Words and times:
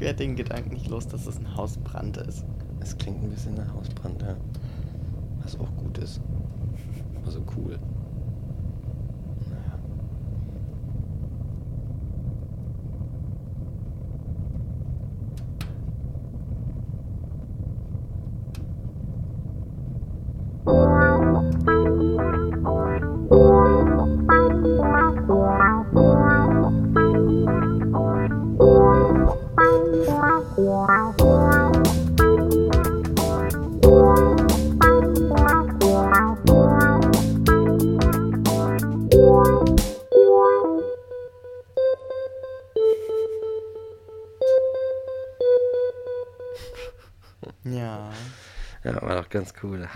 ich 0.00 0.06
werde 0.06 0.24
den 0.24 0.34
Gedanken 0.34 0.70
nicht 0.70 0.88
los, 0.88 1.06
dass 1.08 1.26
es 1.26 1.36
ein 1.36 1.56
Hausbrand 1.58 2.16
ist. 2.16 2.42
Es 2.80 2.96
klingt 2.96 3.22
ein 3.22 3.28
bisschen 3.28 3.52
nach 3.52 3.70
Hausbrand, 3.74 4.22
ja. 4.22 4.34
Was 5.42 5.60
auch 5.60 5.68
gut 5.76 5.98
ist. 5.98 6.22
Also 7.26 7.42
cool. 7.54 7.78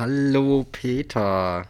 Hallo 0.07 0.67
Peter. 0.71 1.65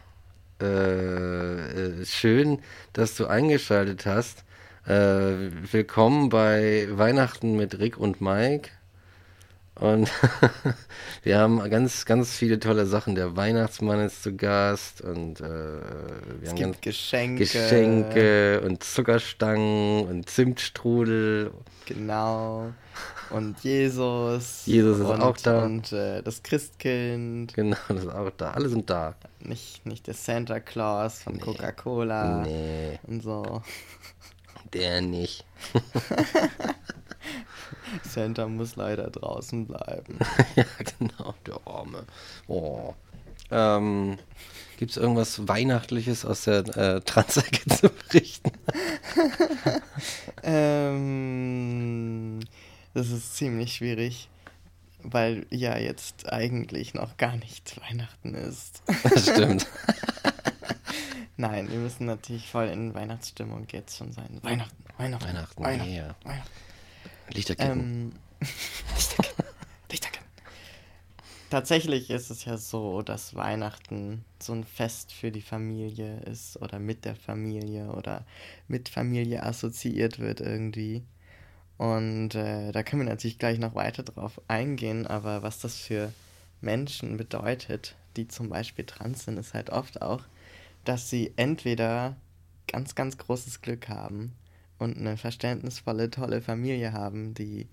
Äh, 0.61 0.65
äh, 0.65 2.05
schön, 2.05 2.59
dass 2.91 3.15
du 3.15 3.27
eingeschaltet 3.27 4.05
hast. 4.05 4.43
Äh, 4.85 5.51
willkommen 5.71 6.27
bei 6.27 6.85
Weihnachten 6.91 7.55
mit 7.55 7.79
Rick 7.79 7.97
und 7.97 8.19
Mike. 8.19 8.71
Und 9.79 10.09
wir 11.23 11.37
haben 11.37 11.69
ganz, 11.69 12.05
ganz 12.05 12.31
viele 12.31 12.59
tolle 12.59 12.85
Sachen. 12.85 13.15
Der 13.15 13.35
Weihnachtsmann 13.35 13.99
ist 13.99 14.23
zu 14.23 14.33
Gast 14.35 15.01
und 15.01 15.41
äh, 15.41 15.43
wir 15.43 15.81
Es 16.43 16.49
haben 16.49 16.55
gibt 16.55 16.81
Geschenke. 16.81 17.43
Geschenke 17.43 18.61
und 18.61 18.83
Zuckerstangen 18.83 20.07
und 20.07 20.29
Zimtstrudel. 20.29 21.51
Genau. 21.85 22.71
Und 23.31 23.59
Jesus. 23.63 24.61
Jesus 24.65 24.99
ist 24.99 25.05
und, 25.05 25.21
auch 25.21 25.35
da. 25.37 25.65
Und 25.65 25.91
äh, 25.91 26.21
das 26.23 26.41
Christkind. 26.41 27.53
Genau, 27.53 27.75
das 27.89 28.03
ist 28.03 28.09
auch 28.09 28.29
da. 28.37 28.51
Alle 28.51 28.69
sind 28.69 28.89
da. 28.89 29.15
Nicht, 29.39 29.85
nicht 29.85 30.07
der 30.07 30.13
Santa 30.13 30.61
Claus 30.61 31.23
von 31.23 31.33
Nee. 31.33 31.41
Coca-Cola. 31.41 32.43
Nee, 32.43 32.97
Und 33.03 33.23
so. 33.23 33.61
der 34.73 35.01
nicht. 35.01 35.43
Santa 38.03 38.47
muss 38.47 38.75
leider 38.75 39.09
draußen 39.09 39.67
bleiben. 39.67 40.19
ja, 40.55 40.65
genau, 40.97 41.33
der 41.45 41.59
Arme. 41.65 42.05
Oh. 42.47 42.93
Ähm, 43.51 44.17
Gibt 44.77 44.91
es 44.91 44.97
irgendwas 44.97 45.47
Weihnachtliches 45.47 46.25
aus 46.25 46.43
der 46.43 46.65
äh, 46.75 47.01
Transecke 47.01 47.69
zu 47.69 47.89
berichten? 47.89 48.51
ähm, 50.43 52.39
das 52.93 53.09
ist 53.09 53.37
ziemlich 53.37 53.75
schwierig, 53.75 54.29
weil 55.01 55.45
ja 55.49 55.77
jetzt 55.77 56.31
eigentlich 56.31 56.93
noch 56.93 57.17
gar 57.17 57.37
nicht 57.37 57.79
Weihnachten 57.81 58.33
ist. 58.35 58.83
Das 59.03 59.29
stimmt. 59.29 59.67
Nein, 61.37 61.69
wir 61.69 61.79
müssen 61.79 62.05
natürlich 62.05 62.49
voll 62.49 62.67
in 62.67 62.93
Weihnachtsstimmung 62.93 63.67
jetzt 63.71 63.97
schon 63.97 64.11
sein. 64.11 64.39
Weihnachten, 64.41 64.83
Weihnachten, 64.97 65.25
Weihnachten, 65.27 65.63
Weihnachten. 65.63 65.91
yeah. 65.91 66.15
Weihnachten. 66.23 66.49
Lichterketten. 67.33 67.79
Ähm, 67.79 68.13
Lichterketten, 68.95 69.45
Lichterketten. 69.91 70.25
Tatsächlich 71.49 72.09
ist 72.09 72.31
es 72.31 72.45
ja 72.45 72.57
so, 72.57 73.01
dass 73.01 73.35
Weihnachten 73.35 74.25
so 74.41 74.53
ein 74.53 74.63
Fest 74.63 75.13
für 75.13 75.31
die 75.31 75.41
Familie 75.41 76.19
ist 76.21 76.61
oder 76.61 76.79
mit 76.79 77.05
der 77.05 77.15
Familie 77.15 77.91
oder 77.93 78.25
mit 78.67 78.89
Familie 78.89 79.43
assoziiert 79.43 80.19
wird 80.19 80.41
irgendwie. 80.41 81.03
Und 81.77 82.35
äh, 82.35 82.71
da 82.71 82.83
können 82.83 83.03
wir 83.03 83.09
natürlich 83.09 83.37
gleich 83.37 83.59
noch 83.59 83.75
weiter 83.75 84.03
drauf 84.03 84.41
eingehen, 84.47 85.05
aber 85.05 85.43
was 85.43 85.59
das 85.59 85.77
für 85.77 86.11
Menschen 86.61 87.17
bedeutet, 87.17 87.95
die 88.15 88.27
zum 88.27 88.49
Beispiel 88.49 88.85
trans 88.85 89.25
sind, 89.25 89.37
ist 89.37 89.53
halt 89.53 89.69
oft 89.69 90.01
auch, 90.01 90.23
dass 90.83 91.09
sie 91.09 91.33
entweder 91.35 92.15
ganz, 92.67 92.95
ganz 92.95 93.17
großes 93.17 93.61
Glück 93.61 93.89
haben 93.89 94.33
und 94.79 94.97
eine 94.97 95.17
verständnisvolle, 95.17 96.09
tolle 96.09 96.41
Familie 96.41 96.93
haben, 96.93 97.33
die 97.33 97.67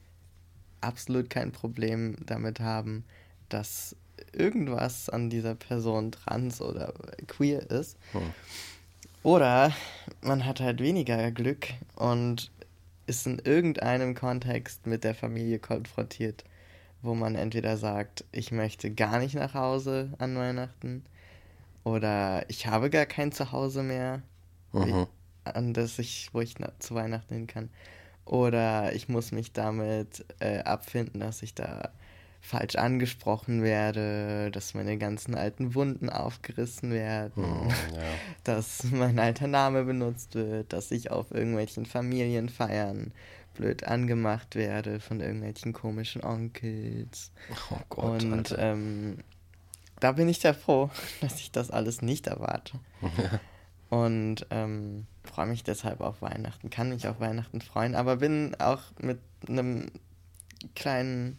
absolut 0.80 1.30
kein 1.30 1.52
Problem 1.52 2.16
damit 2.26 2.60
haben, 2.60 3.04
dass 3.48 3.96
irgendwas 4.32 5.08
an 5.08 5.30
dieser 5.30 5.54
Person 5.54 6.12
trans 6.12 6.60
oder 6.60 6.94
queer 7.26 7.70
ist. 7.70 7.96
Hm. 8.12 8.22
Oder 9.22 9.72
man 10.20 10.44
hat 10.44 10.60
halt 10.60 10.80
weniger 10.80 11.30
Glück 11.30 11.68
und 11.96 12.50
ist 13.06 13.26
in 13.26 13.38
irgendeinem 13.38 14.14
Kontext 14.14 14.86
mit 14.86 15.04
der 15.04 15.14
Familie 15.14 15.58
konfrontiert, 15.58 16.44
wo 17.02 17.14
man 17.14 17.34
entweder 17.34 17.76
sagt, 17.76 18.24
ich 18.32 18.52
möchte 18.52 18.90
gar 18.90 19.18
nicht 19.18 19.34
nach 19.34 19.54
Hause 19.54 20.12
an 20.18 20.36
Weihnachten 20.36 21.04
oder 21.84 22.48
ich 22.48 22.66
habe 22.66 22.90
gar 22.90 23.06
kein 23.06 23.32
Zuhause 23.32 23.82
mehr, 23.82 24.22
Mhm. 24.72 25.06
An 25.44 25.74
das 25.74 25.98
ich, 25.98 26.30
wo 26.32 26.40
ich 26.40 26.56
zu 26.78 26.94
Weihnachten 26.94 27.34
hin 27.34 27.46
kann. 27.46 27.70
Oder 28.24 28.92
ich 28.94 29.08
muss 29.08 29.32
mich 29.32 29.52
damit 29.52 30.24
äh, 30.38 30.60
abfinden, 30.60 31.20
dass 31.20 31.42
ich 31.42 31.54
da 31.54 31.90
falsch 32.40 32.74
angesprochen 32.76 33.62
werde, 33.62 34.50
dass 34.50 34.74
meine 34.74 34.98
ganzen 34.98 35.34
alten 35.36 35.74
Wunden 35.74 36.10
aufgerissen 36.10 36.92
werden, 36.92 37.44
Hm, 37.44 37.68
ja. 37.94 38.02
dass 38.44 38.84
mein 38.84 39.18
alter 39.18 39.46
Name 39.46 39.84
benutzt 39.84 40.34
wird, 40.34 40.72
dass 40.72 40.90
ich 40.90 41.10
auf 41.10 41.30
irgendwelchen 41.30 41.86
Familienfeiern 41.86 43.12
blöd 43.54 43.84
angemacht 43.84 44.56
werde 44.56 44.98
von 44.98 45.20
irgendwelchen 45.20 45.72
komischen 45.72 46.24
Onkels. 46.24 47.30
Oh 47.70 47.76
Gott, 47.88 48.22
Und 48.24 48.56
ähm, 48.58 49.18
da 50.00 50.12
bin 50.12 50.28
ich 50.28 50.38
sehr 50.40 50.54
froh, 50.54 50.90
dass 51.20 51.38
ich 51.40 51.52
das 51.52 51.70
alles 51.70 52.02
nicht 52.02 52.26
erwarte. 52.26 52.78
Und 53.92 54.46
ähm, 54.48 55.06
freue 55.22 55.48
mich 55.48 55.64
deshalb 55.64 56.00
auf 56.00 56.22
Weihnachten, 56.22 56.70
kann 56.70 56.88
mich 56.88 57.06
auf 57.08 57.20
Weihnachten 57.20 57.60
freuen, 57.60 57.94
aber 57.94 58.16
bin 58.16 58.54
auch 58.58 58.80
mit 59.02 59.18
einem 59.46 59.90
kleinen 60.74 61.38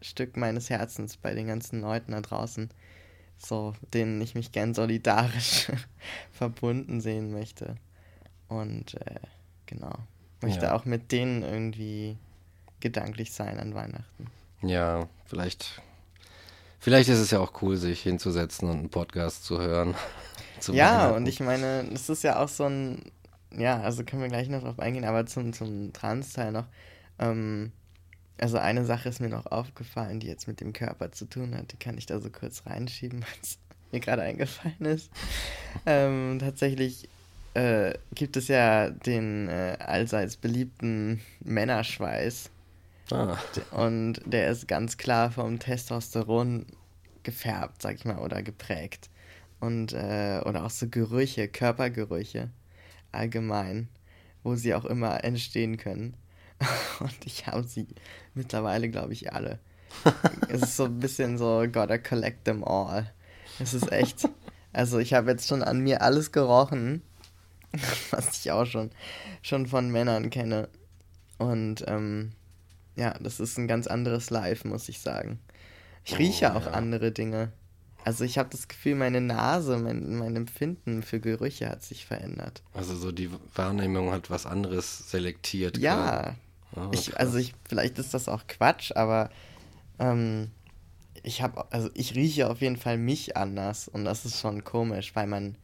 Stück 0.00 0.38
meines 0.38 0.70
Herzens 0.70 1.18
bei 1.18 1.34
den 1.34 1.48
ganzen 1.48 1.82
Leuten 1.82 2.12
da 2.12 2.22
draußen, 2.22 2.70
so 3.36 3.74
denen 3.92 4.22
ich 4.22 4.34
mich 4.34 4.52
gern 4.52 4.72
solidarisch 4.72 5.70
verbunden 6.32 7.02
sehen 7.02 7.30
möchte. 7.30 7.74
Und 8.48 8.94
äh, 8.94 9.20
genau, 9.66 9.92
möchte 10.40 10.64
Ja. 10.64 10.74
auch 10.74 10.86
mit 10.86 11.12
denen 11.12 11.42
irgendwie 11.42 12.16
gedanklich 12.80 13.32
sein 13.34 13.60
an 13.60 13.74
Weihnachten. 13.74 14.28
Ja, 14.62 15.10
vielleicht. 15.26 15.82
Vielleicht 16.80 17.10
ist 17.10 17.18
es 17.18 17.32
ja 17.32 17.38
auch 17.38 17.60
cool, 17.60 17.76
sich 17.76 18.00
hinzusetzen 18.00 18.70
und 18.70 18.78
einen 18.78 18.88
Podcast 18.90 19.44
zu 19.44 19.60
hören. 19.60 19.94
Zu 20.62 20.72
Ja, 20.76 21.10
und 21.10 21.28
ich 21.28 21.40
meine, 21.40 21.84
das 21.92 22.08
ist 22.08 22.22
ja 22.24 22.42
auch 22.42 22.48
so 22.48 22.64
ein, 22.64 23.12
ja, 23.56 23.80
also 23.80 24.04
können 24.04 24.22
wir 24.22 24.28
gleich 24.28 24.48
noch 24.48 24.62
drauf 24.62 24.78
eingehen, 24.78 25.04
aber 25.04 25.26
zum, 25.26 25.52
zum 25.52 25.92
Trans-Teil 25.92 26.52
noch, 26.52 26.66
ähm, 27.18 27.72
also 28.40 28.58
eine 28.58 28.84
Sache 28.84 29.08
ist 29.08 29.20
mir 29.20 29.28
noch 29.28 29.46
aufgefallen, 29.46 30.20
die 30.20 30.26
jetzt 30.26 30.48
mit 30.48 30.60
dem 30.60 30.72
Körper 30.72 31.12
zu 31.12 31.26
tun 31.26 31.56
hat, 31.56 31.72
die 31.72 31.78
kann 31.78 31.98
ich 31.98 32.06
da 32.06 32.20
so 32.20 32.30
kurz 32.30 32.66
reinschieben, 32.66 33.20
weil 33.22 33.38
es 33.42 33.58
mir 33.92 34.00
gerade 34.00 34.22
eingefallen 34.22 34.84
ist. 34.86 35.10
ähm, 35.86 36.38
tatsächlich 36.40 37.08
äh, 37.54 37.94
gibt 38.14 38.36
es 38.36 38.48
ja 38.48 38.90
den 38.90 39.48
äh, 39.48 39.76
allseits 39.80 40.36
beliebten 40.36 41.20
Männerschweiß. 41.40 42.50
Ah, 43.10 43.38
Und 43.70 44.20
der 44.24 44.50
ist 44.50 44.68
ganz 44.68 44.96
klar 44.96 45.30
vom 45.30 45.58
Testosteron 45.58 46.66
gefärbt, 47.22 47.82
sag 47.82 47.96
ich 47.96 48.04
mal, 48.04 48.18
oder 48.18 48.42
geprägt. 48.42 49.10
Und, 49.62 49.92
äh, 49.94 50.40
oder 50.44 50.64
auch 50.66 50.70
so 50.70 50.88
Gerüche, 50.88 51.46
Körpergerüche 51.48 52.50
allgemein, 53.12 53.88
wo 54.42 54.56
sie 54.56 54.74
auch 54.74 54.84
immer 54.84 55.22
entstehen 55.24 55.76
können. 55.76 56.16
Und 57.00 57.26
ich 57.26 57.46
habe 57.46 57.64
sie 57.64 57.86
mittlerweile, 58.34 58.90
glaube 58.90 59.12
ich, 59.12 59.32
alle. 59.32 59.60
es 60.48 60.62
ist 60.62 60.76
so 60.76 60.86
ein 60.86 60.98
bisschen 61.00 61.38
so, 61.38 61.64
gotta 61.70 61.98
collect 61.98 62.44
them 62.44 62.64
all. 62.64 63.12
Es 63.60 63.74
ist 63.74 63.92
echt. 63.92 64.28
Also 64.72 64.98
ich 64.98 65.14
habe 65.14 65.30
jetzt 65.30 65.48
schon 65.48 65.62
an 65.62 65.80
mir 65.80 66.02
alles 66.02 66.32
gerochen, 66.32 67.02
was 68.10 68.38
ich 68.38 68.52
auch 68.52 68.66
schon, 68.66 68.90
schon 69.42 69.66
von 69.66 69.90
Männern 69.90 70.30
kenne. 70.30 70.68
Und 71.38 71.84
ähm, 71.88 72.32
ja, 72.96 73.14
das 73.20 73.40
ist 73.40 73.58
ein 73.58 73.68
ganz 73.68 73.86
anderes 73.86 74.30
Live, 74.30 74.64
muss 74.64 74.88
ich 74.88 75.00
sagen. 75.00 75.40
Ich 76.04 76.18
rieche 76.18 76.52
Oh, 76.52 76.56
auch 76.56 76.66
ja. 76.66 76.72
andere 76.72 77.12
Dinge. 77.12 77.52
Also 78.04 78.24
ich 78.24 78.38
habe 78.38 78.48
das 78.50 78.68
Gefühl, 78.68 78.94
meine 78.96 79.20
Nase, 79.20 79.78
mein, 79.78 80.16
mein 80.16 80.36
Empfinden 80.36 81.02
für 81.02 81.20
Gerüche 81.20 81.68
hat 81.68 81.82
sich 81.82 82.06
verändert. 82.06 82.62
also 82.74 82.96
so 82.96 83.12
die 83.12 83.30
Wahrnehmung 83.54 84.12
hat 84.12 84.30
was 84.30 84.46
anderes 84.46 85.10
selektiert. 85.10 85.78
Ja, 85.78 86.34
Oh, 86.74 86.88
ich, 86.92 87.18
also 87.18 87.38
ich, 87.38 87.54
vielleicht 87.68 87.98
ist 87.98 88.14
das 88.14 88.28
auch 88.28 88.46
Quatsch, 88.46 88.92
aber 88.94 89.30
ähm, 89.98 90.50
ich 91.22 91.42
habe, 91.42 91.70
also 91.70 91.90
ich 91.94 92.14
rieche 92.14 92.48
auf 92.48 92.60
jeden 92.60 92.76
Fall 92.76 92.96
mich 92.96 93.36
anders 93.36 93.88
und 93.88 94.04
das 94.04 94.24
ist 94.24 94.40
schon 94.40 94.64
komisch, 94.64 95.14
weil 95.14 95.26
man 95.26 95.56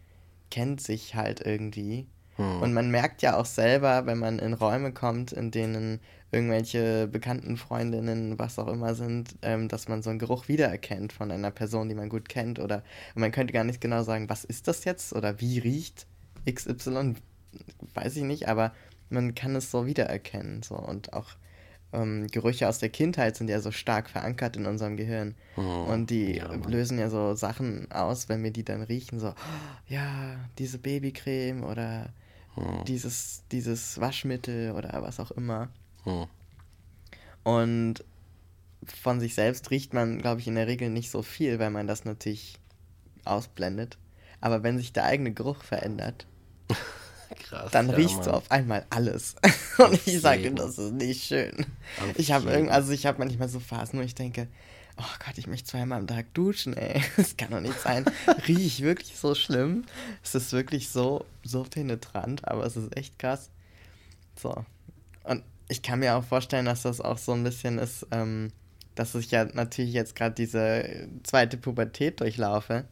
kennt 0.50 0.80
sich 0.80 1.14
halt 1.14 1.40
irgendwie. 1.40 2.06
Hm. 2.36 2.62
Und 2.62 2.74
man 2.74 2.90
merkt 2.90 3.22
ja 3.22 3.36
auch 3.36 3.46
selber, 3.46 4.06
wenn 4.06 4.18
man 4.18 4.38
in 4.38 4.52
Räume 4.52 4.92
kommt, 4.92 5.32
in 5.32 5.50
denen 5.50 6.00
irgendwelche 6.30 7.08
bekannten 7.08 7.56
Freundinnen, 7.56 8.38
was 8.38 8.58
auch 8.58 8.68
immer 8.68 8.94
sind, 8.94 9.36
ähm, 9.42 9.68
dass 9.68 9.88
man 9.88 10.02
so 10.02 10.10
einen 10.10 10.18
Geruch 10.18 10.48
wiedererkennt 10.48 11.12
von 11.12 11.30
einer 11.30 11.50
Person, 11.50 11.88
die 11.88 11.94
man 11.94 12.08
gut 12.08 12.28
kennt. 12.28 12.58
Oder 12.58 12.82
man 13.14 13.32
könnte 13.32 13.52
gar 13.52 13.64
nicht 13.64 13.80
genau 13.80 14.02
sagen, 14.02 14.28
was 14.28 14.44
ist 14.44 14.68
das 14.68 14.84
jetzt 14.84 15.14
oder 15.14 15.40
wie 15.40 15.58
riecht 15.58 16.06
XY, 16.50 17.14
weiß 17.94 18.16
ich 18.16 18.24
nicht, 18.24 18.48
aber 18.48 18.72
man 19.10 19.34
kann 19.34 19.56
es 19.56 19.70
so 19.70 19.86
wiedererkennen. 19.86 20.62
So. 20.62 20.76
Und 20.76 21.14
auch 21.14 21.30
ähm, 21.92 22.26
Gerüche 22.26 22.68
aus 22.68 22.78
der 22.78 22.90
Kindheit 22.90 23.36
sind 23.36 23.48
ja 23.48 23.60
so 23.60 23.70
stark 23.70 24.10
verankert 24.10 24.56
in 24.56 24.66
unserem 24.66 24.96
Gehirn. 24.96 25.34
Oh, 25.56 25.86
und 25.90 26.10
die 26.10 26.36
ja, 26.36 26.52
lösen 26.52 26.98
ja 26.98 27.08
so 27.08 27.34
Sachen 27.34 27.90
aus, 27.90 28.28
wenn 28.28 28.42
wir 28.42 28.50
die 28.50 28.64
dann 28.64 28.82
riechen, 28.82 29.18
so, 29.18 29.32
ja, 29.88 30.36
diese 30.58 30.78
Babycreme 30.78 31.64
oder 31.64 32.12
oh. 32.56 32.84
dieses, 32.86 33.44
dieses 33.50 33.98
Waschmittel 33.98 34.72
oder 34.72 35.02
was 35.02 35.20
auch 35.20 35.30
immer. 35.30 35.70
Oh. 36.04 36.26
Und 37.44 38.04
von 38.84 39.20
sich 39.20 39.34
selbst 39.34 39.70
riecht 39.70 39.94
man, 39.94 40.18
glaube 40.18 40.40
ich, 40.40 40.46
in 40.46 40.54
der 40.54 40.66
Regel 40.66 40.90
nicht 40.90 41.10
so 41.10 41.22
viel, 41.22 41.58
weil 41.58 41.70
man 41.70 41.86
das 41.86 42.04
natürlich 42.04 42.58
ausblendet. 43.24 43.98
Aber 44.40 44.62
wenn 44.62 44.78
sich 44.78 44.92
der 44.92 45.04
eigene 45.04 45.32
Geruch 45.32 45.62
verändert, 45.62 46.26
Krass, 47.48 47.70
dann 47.72 47.88
ja, 47.88 47.94
riecht 47.94 48.24
so 48.24 48.30
auf 48.30 48.50
einmal 48.50 48.86
alles. 48.90 49.36
Und 49.78 50.06
ich 50.06 50.20
sage, 50.20 50.50
das 50.52 50.78
ist 50.78 50.92
nicht 50.92 51.24
schön. 51.24 51.66
Auf 52.00 52.18
ich 52.18 52.32
habe 52.32 52.50
irgend, 52.50 52.70
also 52.70 52.92
ich 52.92 53.06
habe 53.06 53.18
manchmal 53.18 53.48
so 53.48 53.60
Phasen, 53.60 53.98
wo 53.98 54.02
ich 54.02 54.14
denke, 54.14 54.48
oh 54.96 55.24
Gott, 55.24 55.38
ich 55.38 55.46
möchte 55.46 55.68
zweimal 55.68 55.98
am 55.98 56.06
Tag 56.06 56.32
duschen, 56.34 56.76
ey. 56.76 57.02
Das 57.16 57.36
kann 57.36 57.50
doch 57.50 57.60
nicht 57.60 57.78
sein. 57.80 58.04
Riech 58.46 58.66
ich 58.66 58.82
wirklich 58.82 59.16
so 59.16 59.34
schlimm? 59.34 59.84
Es 60.22 60.34
ist 60.34 60.52
wirklich 60.52 60.88
so, 60.88 61.24
so 61.42 61.62
penetrant, 61.64 62.46
aber 62.46 62.64
es 62.64 62.76
ist 62.76 62.96
echt 62.96 63.18
krass. 63.18 63.50
So. 64.40 64.64
Und 65.24 65.42
ich 65.68 65.82
kann 65.82 66.00
mir 66.00 66.16
auch 66.16 66.24
vorstellen, 66.24 66.66
dass 66.66 66.82
das 66.82 67.00
auch 67.00 67.18
so 67.18 67.32
ein 67.32 67.44
bisschen 67.44 67.78
ist, 67.78 68.06
ähm, 68.10 68.50
dass 68.94 69.14
ich 69.14 69.30
ja 69.30 69.44
natürlich 69.44 69.92
jetzt 69.92 70.16
gerade 70.16 70.34
diese 70.34 71.08
zweite 71.22 71.56
Pubertät 71.56 72.20
durchlaufe. 72.20 72.84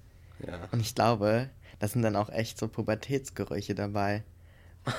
Ja. 0.47 0.69
Und 0.71 0.81
ich 0.81 0.95
glaube, 0.95 1.49
da 1.79 1.89
sind 1.89 2.03
dann 2.03 2.17
auch 2.17 2.29
echt 2.31 2.59
so 2.59 2.69
Pubertätsgerüche 2.69 3.75
dabei. 3.75 4.23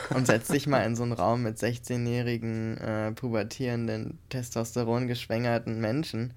Und 0.09 0.27
setz 0.27 0.49
dich 0.49 0.67
mal 0.67 0.85
in 0.85 0.97
so 0.97 1.03
einen 1.03 1.11
Raum 1.13 1.43
mit 1.43 1.57
16-jährigen, 1.57 2.77
äh, 2.77 3.11
pubertierenden, 3.13 4.19
Testosteron 4.29 5.07
geschwängerten 5.07 5.79
Menschen. 5.79 6.33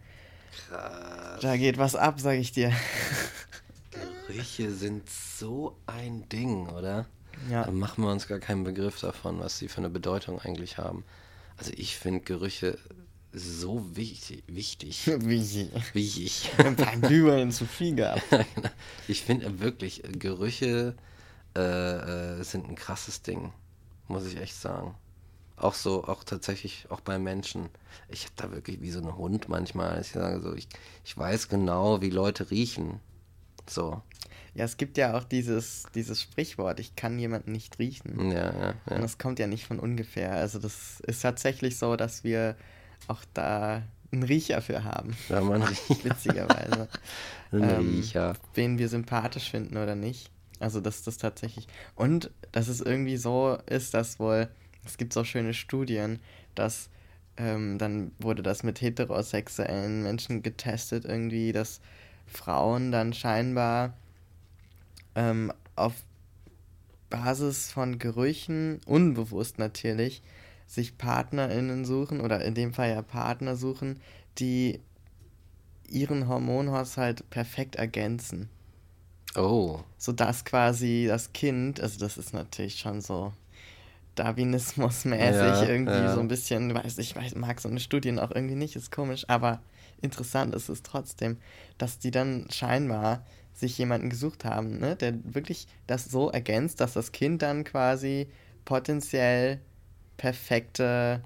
Krass. 0.68 1.40
Da 1.40 1.56
geht 1.56 1.78
was 1.78 1.96
ab, 1.96 2.20
sag 2.20 2.38
ich 2.38 2.52
dir. 2.52 2.72
Gerüche 4.28 4.70
sind 4.70 5.08
so 5.10 5.76
ein 5.86 6.28
Ding, 6.28 6.68
oder? 6.68 7.06
Ja. 7.50 7.64
Da 7.64 7.70
machen 7.72 8.04
wir 8.04 8.12
uns 8.12 8.28
gar 8.28 8.38
keinen 8.38 8.62
Begriff 8.62 9.00
davon, 9.00 9.40
was 9.40 9.58
sie 9.58 9.68
für 9.68 9.78
eine 9.78 9.90
Bedeutung 9.90 10.40
eigentlich 10.40 10.78
haben. 10.78 11.04
Also 11.60 11.72
ich 11.76 11.98
finde 11.98 12.20
Gerüche 12.20 12.78
so 13.34 13.94
wichtig. 13.94 14.42
Wichtig. 14.46 15.06
Wichtig. 15.06 15.70
Wichtig. 15.92 16.50
Ein 16.58 16.74
paar 16.74 16.96
Glühwein 16.96 17.52
zu 17.52 17.66
viel 17.66 17.94
gehabt. 17.94 18.22
Genau. 18.30 18.70
ich 19.08 19.22
finde 19.22 19.60
wirklich, 19.60 20.02
Gerüche 20.18 20.94
äh, 21.54 21.60
äh, 21.60 22.42
sind 22.42 22.66
ein 22.66 22.76
krasses 22.76 23.20
Ding. 23.20 23.52
Muss 24.08 24.24
ich 24.24 24.38
echt 24.38 24.54
sagen. 24.56 24.94
Auch 25.58 25.74
so, 25.74 26.04
auch 26.04 26.24
tatsächlich, 26.24 26.86
auch 26.88 27.00
bei 27.00 27.18
Menschen. 27.18 27.68
Ich 28.08 28.24
habe 28.24 28.32
da 28.36 28.50
wirklich 28.52 28.80
wie 28.80 28.90
so 28.90 29.00
ein 29.00 29.14
Hund 29.14 29.50
manchmal. 29.50 30.00
Ich 30.00 30.08
sage 30.08 30.40
so, 30.40 30.54
ich, 30.54 30.66
ich 31.04 31.14
weiß 31.14 31.50
genau, 31.50 32.00
wie 32.00 32.08
Leute 32.08 32.50
riechen. 32.50 33.00
So. 33.68 34.00
Ja, 34.54 34.64
es 34.64 34.76
gibt 34.76 34.98
ja 34.98 35.16
auch 35.16 35.24
dieses, 35.24 35.84
dieses 35.94 36.20
Sprichwort, 36.20 36.80
ich 36.80 36.96
kann 36.96 37.18
jemanden 37.18 37.52
nicht 37.52 37.78
riechen. 37.78 38.30
Ja, 38.30 38.52
ja, 38.52 38.74
ja. 38.88 38.96
Und 38.96 39.02
das 39.02 39.18
kommt 39.18 39.38
ja 39.38 39.46
nicht 39.46 39.66
von 39.66 39.78
ungefähr. 39.78 40.32
Also 40.32 40.58
das 40.58 41.00
ist 41.00 41.22
tatsächlich 41.22 41.78
so, 41.78 41.96
dass 41.96 42.24
wir 42.24 42.56
auch 43.06 43.22
da 43.32 43.82
einen 44.12 44.22
Riecher 44.22 44.60
für 44.60 44.84
haben. 44.84 45.16
Ja, 45.28 45.40
man 45.40 45.62
riecht. 45.62 46.04
Witzigerweise. 46.04 46.88
ein 47.52 47.62
ähm, 47.62 47.78
Riecher. 47.78 48.34
Wen 48.54 48.78
wir 48.78 48.88
sympathisch 48.88 49.50
finden 49.50 49.76
oder 49.76 49.94
nicht. 49.94 50.30
Also, 50.58 50.80
dass 50.80 51.02
das 51.02 51.16
tatsächlich. 51.16 51.68
Und 51.94 52.30
dass 52.52 52.68
es 52.68 52.80
irgendwie 52.80 53.16
so 53.16 53.56
ist, 53.66 53.94
dass 53.94 54.18
wohl. 54.18 54.48
Es 54.84 54.96
gibt 54.96 55.12
so 55.12 55.24
schöne 55.24 55.54
Studien, 55.54 56.18
dass. 56.54 56.90
Ähm, 57.36 57.78
dann 57.78 58.10
wurde 58.18 58.42
das 58.42 58.64
mit 58.64 58.80
heterosexuellen 58.80 60.02
Menschen 60.02 60.42
getestet, 60.42 61.04
irgendwie, 61.04 61.52
dass 61.52 61.80
Frauen 62.26 62.90
dann 62.90 63.14
scheinbar 63.14 63.94
ähm, 65.14 65.52
auf 65.76 65.94
Basis 67.08 67.70
von 67.70 67.98
Gerüchen, 67.98 68.80
unbewusst 68.86 69.58
natürlich, 69.58 70.22
sich 70.66 70.96
PartnerInnen 70.96 71.84
suchen 71.84 72.20
oder 72.20 72.44
in 72.44 72.54
dem 72.54 72.72
Fall 72.72 72.90
ja 72.90 73.02
Partner 73.02 73.56
suchen, 73.56 74.00
die 74.38 74.80
ihren 75.88 76.28
Hormonhaushalt 76.28 77.28
perfekt 77.30 77.76
ergänzen. 77.76 78.48
Oh. 79.36 79.80
Sodass 79.98 80.44
quasi 80.44 81.06
das 81.08 81.32
Kind, 81.32 81.80
also 81.80 81.98
das 81.98 82.16
ist 82.16 82.32
natürlich 82.32 82.78
schon 82.78 83.00
so 83.00 83.32
Darwinismus-mäßig 84.16 85.62
ja, 85.62 85.66
irgendwie 85.66 85.92
ja. 85.92 86.14
so 86.14 86.20
ein 86.20 86.28
bisschen, 86.28 86.74
weiß 86.74 86.98
ich 86.98 87.16
weiß, 87.16 87.34
mag 87.36 87.60
so 87.60 87.68
eine 87.68 87.80
Studien 87.80 88.18
auch 88.18 88.30
irgendwie 88.30 88.56
nicht, 88.56 88.76
ist 88.76 88.90
komisch, 88.90 89.24
aber 89.28 89.60
interessant 90.00 90.54
ist 90.54 90.68
es 90.68 90.82
trotzdem, 90.82 91.36
dass 91.78 91.98
die 91.98 92.10
dann 92.10 92.46
scheinbar 92.50 93.24
sich 93.60 93.78
jemanden 93.78 94.10
gesucht 94.10 94.44
haben, 94.44 94.78
ne, 94.78 94.96
der 94.96 95.14
wirklich 95.24 95.66
das 95.86 96.06
so 96.06 96.30
ergänzt, 96.30 96.80
dass 96.80 96.94
das 96.94 97.12
Kind 97.12 97.42
dann 97.42 97.64
quasi 97.64 98.28
potenziell 98.64 99.60
perfekte 100.16 101.22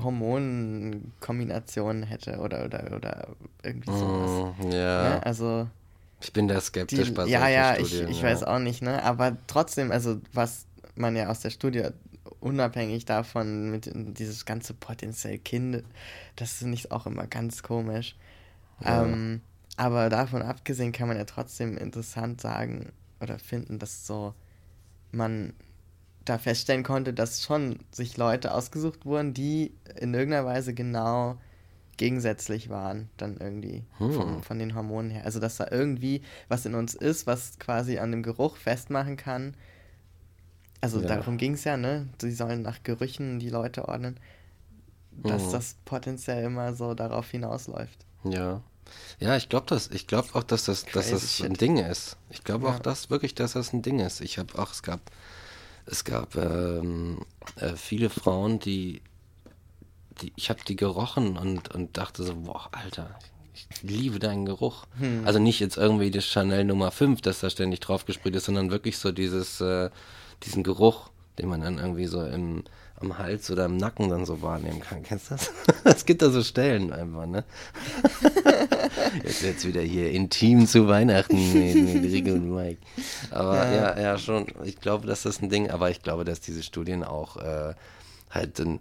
Hormonkombination 0.00 2.02
hätte 2.02 2.38
oder, 2.38 2.64
oder, 2.64 2.96
oder 2.96 3.28
irgendwie 3.62 3.90
sowas. 3.90 4.54
Mm, 4.58 4.72
ja. 4.72 5.02
Ne? 5.02 5.20
Also. 5.24 5.68
Ich 6.20 6.32
bin 6.32 6.48
da 6.48 6.60
skeptisch 6.60 7.08
die, 7.08 7.14
bei 7.14 7.26
Ja, 7.26 7.48
ja, 7.48 7.74
Studien, 7.74 8.04
ich, 8.04 8.16
ich 8.16 8.22
ja. 8.22 8.28
weiß 8.28 8.44
auch 8.44 8.58
nicht, 8.58 8.82
ne? 8.82 9.02
Aber 9.02 9.36
trotzdem, 9.46 9.92
also 9.92 10.20
was 10.32 10.66
man 10.96 11.16
ja 11.16 11.28
aus 11.28 11.40
der 11.40 11.50
Studie 11.50 11.84
unabhängig 12.40 13.04
davon 13.04 13.70
mit 13.70 13.90
dieses 13.92 14.44
ganze 14.44 14.74
potenziell 14.74 15.38
Kind, 15.38 15.84
das 16.36 16.54
finde 16.54 16.74
ich 16.74 16.90
auch 16.90 17.06
immer 17.06 17.26
ganz 17.26 17.62
komisch. 17.62 18.16
Ja. 18.80 19.04
Ähm, 19.04 19.40
aber 19.76 20.08
davon 20.08 20.42
abgesehen 20.42 20.92
kann 20.92 21.08
man 21.08 21.16
ja 21.16 21.24
trotzdem 21.24 21.76
interessant 21.76 22.40
sagen 22.40 22.92
oder 23.20 23.38
finden, 23.38 23.78
dass 23.78 24.06
so 24.06 24.34
man 25.10 25.52
da 26.24 26.38
feststellen 26.38 26.84
konnte, 26.84 27.12
dass 27.12 27.42
schon 27.42 27.78
sich 27.90 28.16
Leute 28.16 28.54
ausgesucht 28.54 29.04
wurden, 29.04 29.34
die 29.34 29.74
in 29.98 30.14
irgendeiner 30.14 30.46
Weise 30.46 30.74
genau 30.74 31.38
gegensätzlich 31.96 32.70
waren, 32.70 33.08
dann 33.16 33.36
irgendwie 33.36 33.84
hm. 33.98 34.12
von, 34.12 34.42
von 34.42 34.58
den 34.58 34.74
Hormonen 34.74 35.10
her. 35.10 35.24
Also, 35.24 35.38
dass 35.38 35.56
da 35.56 35.68
irgendwie 35.70 36.22
was 36.48 36.66
in 36.66 36.74
uns 36.74 36.94
ist, 36.94 37.26
was 37.26 37.58
quasi 37.58 37.98
an 37.98 38.10
dem 38.10 38.22
Geruch 38.22 38.56
festmachen 38.56 39.16
kann. 39.16 39.54
Also, 40.80 41.00
ja. 41.00 41.06
darum 41.06 41.36
ging 41.36 41.54
es 41.54 41.64
ja, 41.64 41.76
ne? 41.76 42.08
Sie 42.20 42.32
sollen 42.32 42.62
nach 42.62 42.82
Gerüchen 42.82 43.38
die 43.38 43.50
Leute 43.50 43.86
ordnen, 43.88 44.18
dass 45.12 45.44
hm. 45.44 45.52
das 45.52 45.76
potenziell 45.84 46.44
immer 46.44 46.74
so 46.74 46.94
darauf 46.94 47.30
hinausläuft. 47.30 48.06
Ja. 48.24 48.62
Ja, 49.20 49.36
ich 49.36 49.48
glaube 49.48 49.66
das. 49.68 49.90
Ich 49.90 50.06
glaube 50.06 50.28
auch, 50.34 50.42
dass 50.42 50.64
das, 50.64 50.84
dass 50.86 51.10
das 51.10 51.40
ein 51.40 51.54
Ding 51.54 51.78
ist. 51.78 52.16
Ich 52.30 52.44
glaube 52.44 52.66
ja. 52.66 52.74
auch, 52.74 52.78
dass 52.78 53.10
wirklich, 53.10 53.34
dass 53.34 53.52
das 53.52 53.72
ein 53.72 53.82
Ding 53.82 54.00
ist. 54.00 54.20
Ich 54.20 54.38
habe 54.38 54.58
auch, 54.58 54.72
es 54.72 54.82
gab 54.82 55.00
es 55.86 56.04
gab 56.04 56.36
ähm, 56.36 57.18
äh, 57.56 57.74
viele 57.76 58.10
Frauen, 58.10 58.58
die, 58.58 59.02
die 60.20 60.32
ich 60.36 60.50
habe 60.50 60.60
die 60.66 60.76
gerochen 60.76 61.36
und, 61.36 61.74
und 61.74 61.96
dachte 61.96 62.22
so, 62.22 62.34
boah, 62.34 62.68
Alter, 62.72 63.18
ich 63.52 63.66
liebe 63.82 64.18
deinen 64.18 64.46
Geruch. 64.46 64.86
Hm. 64.98 65.22
Also 65.26 65.38
nicht 65.38 65.60
jetzt 65.60 65.76
irgendwie 65.76 66.10
das 66.10 66.24
Chanel 66.24 66.64
Nummer 66.64 66.90
5, 66.90 67.20
das 67.20 67.40
da 67.40 67.50
ständig 67.50 67.80
draufgesprüht 67.80 68.34
ist, 68.34 68.46
sondern 68.46 68.70
wirklich 68.70 68.98
so 68.98 69.12
dieses, 69.12 69.60
äh, 69.60 69.90
diesen 70.42 70.62
Geruch, 70.62 71.10
den 71.38 71.48
man 71.48 71.60
dann 71.60 71.78
irgendwie 71.78 72.06
so 72.06 72.24
im, 72.24 72.64
am 72.96 73.18
Hals 73.18 73.50
oder 73.50 73.66
im 73.66 73.76
Nacken 73.76 74.08
dann 74.08 74.24
so 74.24 74.40
wahrnehmen 74.40 74.80
kann. 74.80 75.02
Kennst 75.02 75.30
du 75.30 75.34
das? 75.34 75.52
Es 75.84 76.06
gibt 76.06 76.22
da 76.22 76.30
so 76.30 76.42
Stellen 76.42 76.92
einfach, 76.92 77.26
ne? 77.26 77.44
jetzt 79.24 79.42
jetzt 79.42 79.66
wieder 79.66 79.82
hier 79.82 80.10
intim 80.10 80.66
zu 80.66 80.88
Weihnachten 80.88 81.52
mit, 81.52 82.12
Rico 82.12 82.32
und 82.32 82.54
Mike. 82.54 82.80
Aber 83.30 83.56
ja. 83.56 83.74
ja, 83.74 84.00
ja, 84.00 84.18
schon. 84.18 84.46
Ich 84.64 84.80
glaube, 84.80 85.06
dass 85.06 85.22
das 85.22 85.40
ein 85.42 85.50
Ding, 85.50 85.70
aber 85.70 85.90
ich 85.90 86.02
glaube, 86.02 86.24
dass 86.24 86.40
diese 86.40 86.62
Studien 86.62 87.04
auch 87.04 87.36
äh, 87.36 87.74
halt 88.30 88.58
dann 88.58 88.80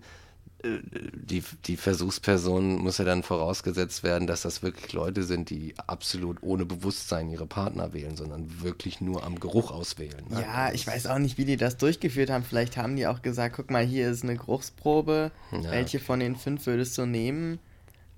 die, 0.64 1.44
die 1.66 1.76
Versuchsperson 1.76 2.78
muss 2.78 2.98
ja 2.98 3.04
dann 3.04 3.22
vorausgesetzt 3.22 4.04
werden, 4.04 4.28
dass 4.28 4.44
das 4.44 4.64
wirklich 4.64 4.94
Leute 4.94 5.24
sind, 5.24 5.50
die 5.50 5.74
absolut 5.88 6.42
ohne 6.42 6.66
Bewusstsein 6.66 7.30
ihre 7.30 7.46
Partner 7.46 7.92
wählen, 7.92 8.16
sondern 8.16 8.62
wirklich 8.62 9.02
nur 9.02 9.24
am 9.24 9.40
Geruch 9.40 9.72
auswählen. 9.72 10.24
Ne? 10.30 10.42
Ja, 10.42 10.72
ich 10.72 10.88
weiß 10.88 11.08
auch 11.08 11.20
nicht, 11.20 11.38
wie 11.38 11.44
die 11.46 11.58
das 11.58 11.76
durchgeführt 11.78 12.30
haben. 12.30 12.46
Vielleicht 12.46 12.78
haben 12.78 12.96
die 12.96 13.08
auch 13.08 13.22
gesagt, 13.22 13.58
guck 13.58 13.72
mal, 13.72 13.86
hier 13.86 14.10
ist 14.10 14.24
eine 14.24 14.38
Geruchsprobe. 14.38 15.32
Ja. 15.52 15.72
Welche 15.72 16.00
von 16.00 16.22
den 16.22 16.38
fünf 16.38 16.66
würdest 16.66 16.98
du 16.98 17.06
nehmen? 17.06 17.60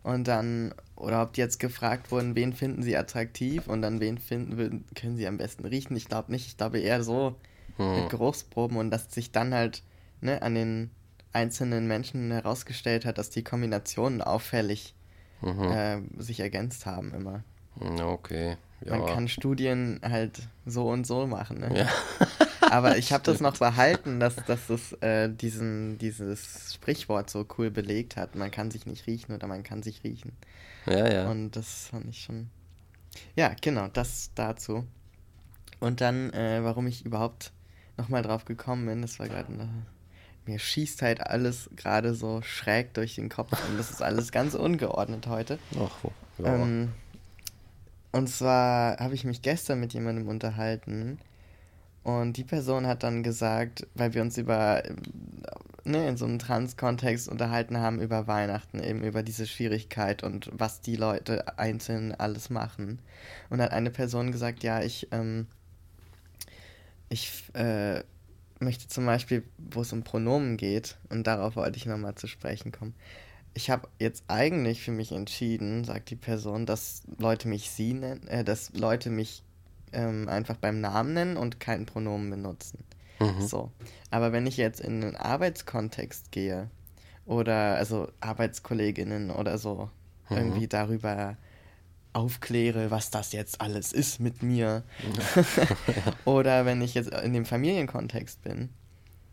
Und 0.03 0.27
dann, 0.27 0.75
oder 0.95 1.21
ob 1.21 1.33
die 1.33 1.41
jetzt 1.41 1.59
gefragt 1.59 2.11
wurden, 2.11 2.35
wen 2.35 2.53
finden 2.53 2.83
sie 2.83 2.95
attraktiv 2.95 3.67
und 3.67 3.81
dann 3.81 3.99
wen 3.99 4.17
finden 4.17 4.85
können 4.95 5.17
sie 5.17 5.27
am 5.27 5.37
besten 5.37 5.65
riechen. 5.65 5.95
Ich 5.95 6.07
glaube 6.07 6.31
nicht, 6.31 6.47
ich 6.47 6.57
glaube 6.57 6.79
eher 6.79 7.03
so 7.03 7.35
hm. 7.77 8.01
mit 8.01 8.09
Geruchsproben 8.09 8.77
und 8.77 8.91
dass 8.91 9.11
sich 9.13 9.31
dann 9.31 9.53
halt 9.53 9.83
ne, 10.21 10.41
an 10.41 10.55
den 10.55 10.91
einzelnen 11.33 11.87
Menschen 11.87 12.31
herausgestellt 12.31 13.05
hat, 13.05 13.17
dass 13.17 13.29
die 13.29 13.43
Kombinationen 13.43 14.21
auffällig 14.21 14.95
mhm. 15.41 15.63
äh, 15.63 16.01
sich 16.17 16.39
ergänzt 16.39 16.85
haben 16.85 17.13
immer. 17.13 17.43
Okay. 17.79 18.55
Ja. 18.81 18.97
Man 18.97 19.05
kann 19.05 19.27
Studien 19.27 19.99
halt 20.01 20.47
so 20.65 20.89
und 20.89 21.05
so 21.05 21.27
machen. 21.27 21.59
Ne? 21.59 21.77
Ja. 21.77 21.89
Aber 22.69 22.97
ich 22.97 23.11
habe 23.13 23.23
das 23.23 23.41
noch 23.41 23.57
behalten, 23.57 24.19
dass, 24.19 24.35
dass 24.35 24.69
es 24.69 24.93
äh, 25.01 25.29
diesen, 25.29 25.97
dieses 25.97 26.73
Sprichwort 26.73 27.29
so 27.29 27.45
cool 27.57 27.69
belegt 27.69 28.15
hat. 28.15 28.35
Man 28.35 28.49
kann 28.49 28.71
sich 28.71 28.85
nicht 28.85 29.05
riechen 29.07 29.33
oder 29.33 29.47
man 29.47 29.63
kann 29.63 29.83
sich 29.83 30.03
riechen. 30.03 30.31
Ja, 30.85 31.11
ja. 31.11 31.29
Und 31.29 31.51
das 31.51 31.87
fand 31.87 32.07
ich 32.09 32.23
schon. 32.23 32.49
Ja, 33.35 33.53
genau, 33.61 33.87
das 33.87 34.31
dazu. 34.35 34.85
Und 35.79 36.01
dann, 36.01 36.31
äh, 36.33 36.63
warum 36.63 36.87
ich 36.87 37.05
überhaupt 37.05 37.51
nochmal 37.97 38.21
drauf 38.21 38.45
gekommen 38.45 38.85
bin, 38.85 39.01
das 39.01 39.19
war 39.19 39.27
gerade 39.27 39.51
mir 40.47 40.59
schießt 40.59 41.01
halt 41.01 41.21
alles 41.21 41.69
gerade 41.75 42.13
so 42.13 42.41
schräg 42.41 42.93
durch 42.93 43.15
den 43.15 43.29
Kopf 43.29 43.51
und 43.67 43.77
das 43.77 43.89
ist 43.89 44.01
alles 44.01 44.31
ganz 44.31 44.53
ungeordnet 44.53 45.27
heute. 45.27 45.59
Ach, 45.79 46.09
ja. 46.37 46.55
Ähm, 46.55 46.91
und 48.11 48.29
zwar 48.29 48.97
habe 48.97 49.15
ich 49.15 49.23
mich 49.23 49.41
gestern 49.41 49.79
mit 49.79 49.93
jemandem 49.93 50.27
unterhalten 50.27 51.19
und 52.05 52.37
die 52.37 52.43
Person 52.43 52.85
hat 52.85 53.01
dann 53.01 53.23
gesagt, 53.23 53.87
weil 53.95 54.13
wir 54.13 54.21
uns 54.21 54.37
über, 54.37 54.83
ne, 55.85 56.07
in 56.07 56.17
so 56.17 56.25
einem 56.25 56.37
Trans-Kontext 56.37 57.27
unterhalten 57.27 57.79
haben, 57.79 57.99
über 57.99 58.27
Weihnachten, 58.27 58.79
eben 58.79 59.03
über 59.03 59.23
diese 59.23 59.47
Schwierigkeit 59.47 60.21
und 60.21 60.51
was 60.53 60.81
die 60.81 60.97
Leute 60.97 61.57
einzeln 61.57 62.13
alles 62.13 62.51
machen. 62.51 62.99
Und 63.49 63.59
hat 63.59 63.71
eine 63.71 63.89
Person 63.89 64.31
gesagt, 64.31 64.61
ja, 64.61 64.83
ich, 64.83 65.07
ähm, 65.11 65.47
ich, 67.09 67.43
äh, 67.53 68.03
möchte 68.59 68.87
zum 68.87 69.07
Beispiel, 69.07 69.41
wo 69.57 69.81
es 69.81 69.91
um 69.91 70.03
Pronomen 70.03 70.57
geht, 70.57 70.97
und 71.09 71.25
darauf 71.25 71.55
wollte 71.55 71.77
ich 71.77 71.87
nochmal 71.87 72.13
zu 72.13 72.27
sprechen 72.27 72.71
kommen. 72.71 72.93
Ich 73.55 73.71
habe 73.71 73.87
jetzt 73.97 74.25
eigentlich 74.27 74.83
für 74.83 74.91
mich 74.91 75.11
entschieden, 75.11 75.83
sagt 75.85 76.11
die 76.11 76.15
Person, 76.15 76.67
dass 76.67 77.01
Leute 77.17 77.47
mich 77.47 77.71
sie 77.71 77.93
nennen, 77.93 78.27
äh, 78.27 78.43
dass 78.43 78.73
Leute 78.73 79.09
mich 79.09 79.41
ähm, 79.93 80.27
einfach 80.27 80.57
beim 80.57 80.81
Namen 80.81 81.13
nennen 81.13 81.37
und 81.37 81.59
kein 81.59 81.85
Pronomen 81.85 82.29
benutzen. 82.29 82.83
Mhm. 83.19 83.41
So. 83.41 83.71
Aber 84.11 84.31
wenn 84.31 84.47
ich 84.47 84.57
jetzt 84.57 84.81
in 84.81 85.03
einen 85.03 85.15
Arbeitskontext 85.15 86.31
gehe 86.31 86.69
oder 87.25 87.75
also 87.75 88.09
Arbeitskolleginnen 88.19 89.31
oder 89.31 89.57
so 89.57 89.89
mhm. 90.29 90.37
irgendwie 90.37 90.67
darüber 90.67 91.37
aufkläre, 92.15 92.91
was 92.91 93.11
das 93.11 93.33
jetzt 93.33 93.59
alles 93.59 93.91
ist 93.91 94.19
mit 94.19 94.41
mir. 94.41 94.83
Oder 96.25 96.65
wenn 96.65 96.81
ich 96.81 96.93
jetzt 96.93 97.13
in 97.13 97.33
dem 97.33 97.45
Familienkontext 97.45 98.41
bin, 98.41 98.69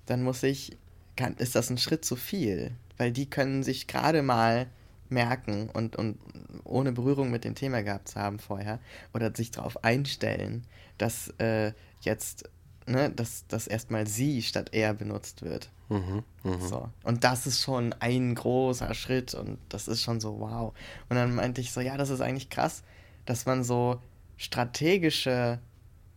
dann 0.07 0.25
muss 0.25 0.43
ich, 0.43 0.77
kann, 1.17 1.37
ist 1.37 1.55
das 1.55 1.71
ein 1.71 1.79
Schritt 1.79 2.05
zu 2.05 2.17
viel, 2.17 2.73
weil 2.97 3.13
die 3.13 3.31
können 3.31 3.63
sich 3.63 3.87
gerade 3.87 4.23
mal 4.23 4.67
merken 5.13 5.69
und, 5.73 5.97
und 5.97 6.19
ohne 6.65 6.93
Berührung 6.93 7.31
mit 7.31 7.45
dem 7.45 7.55
Thema 7.55 7.83
gehabt 7.83 8.09
zu 8.09 8.21
haben 8.21 8.39
vorher 8.39 8.81
oder 9.15 9.35
sich 9.35 9.51
darauf 9.51 9.85
einstellen, 9.85 10.65
dass 10.99 11.29
äh, 11.39 11.73
jetzt 12.01 12.49
ne, 12.87 13.11
dass, 13.11 13.47
dass 13.47 13.67
erstmal 13.67 14.07
sie 14.07 14.43
statt 14.43 14.71
er 14.73 14.95
benutzt 14.95 15.43
wird. 15.43 15.71
Mhm, 15.89 16.23
mh. 16.43 16.61
So. 16.61 16.89
Und 17.05 17.25
das 17.25 17.47
ist 17.47 17.63
schon 17.63 17.95
ein 18.01 18.35
großer 18.35 18.95
Schritt 18.95 19.35
und 19.35 19.59
das 19.69 19.89
ist 19.89 20.03
schon 20.03 20.21
so, 20.21 20.41
wow. 20.41 20.73
Und 21.09 21.17
dann 21.17 21.35
meinte 21.35 21.61
ich 21.61 21.73
so, 21.73 21.81
ja, 21.81 21.97
das 21.97 22.11
ist 22.11 22.21
eigentlich 22.21 22.51
krass, 22.51 22.83
dass 23.27 23.47
man 23.47 23.63
so 23.63 24.01
strategische 24.37 25.61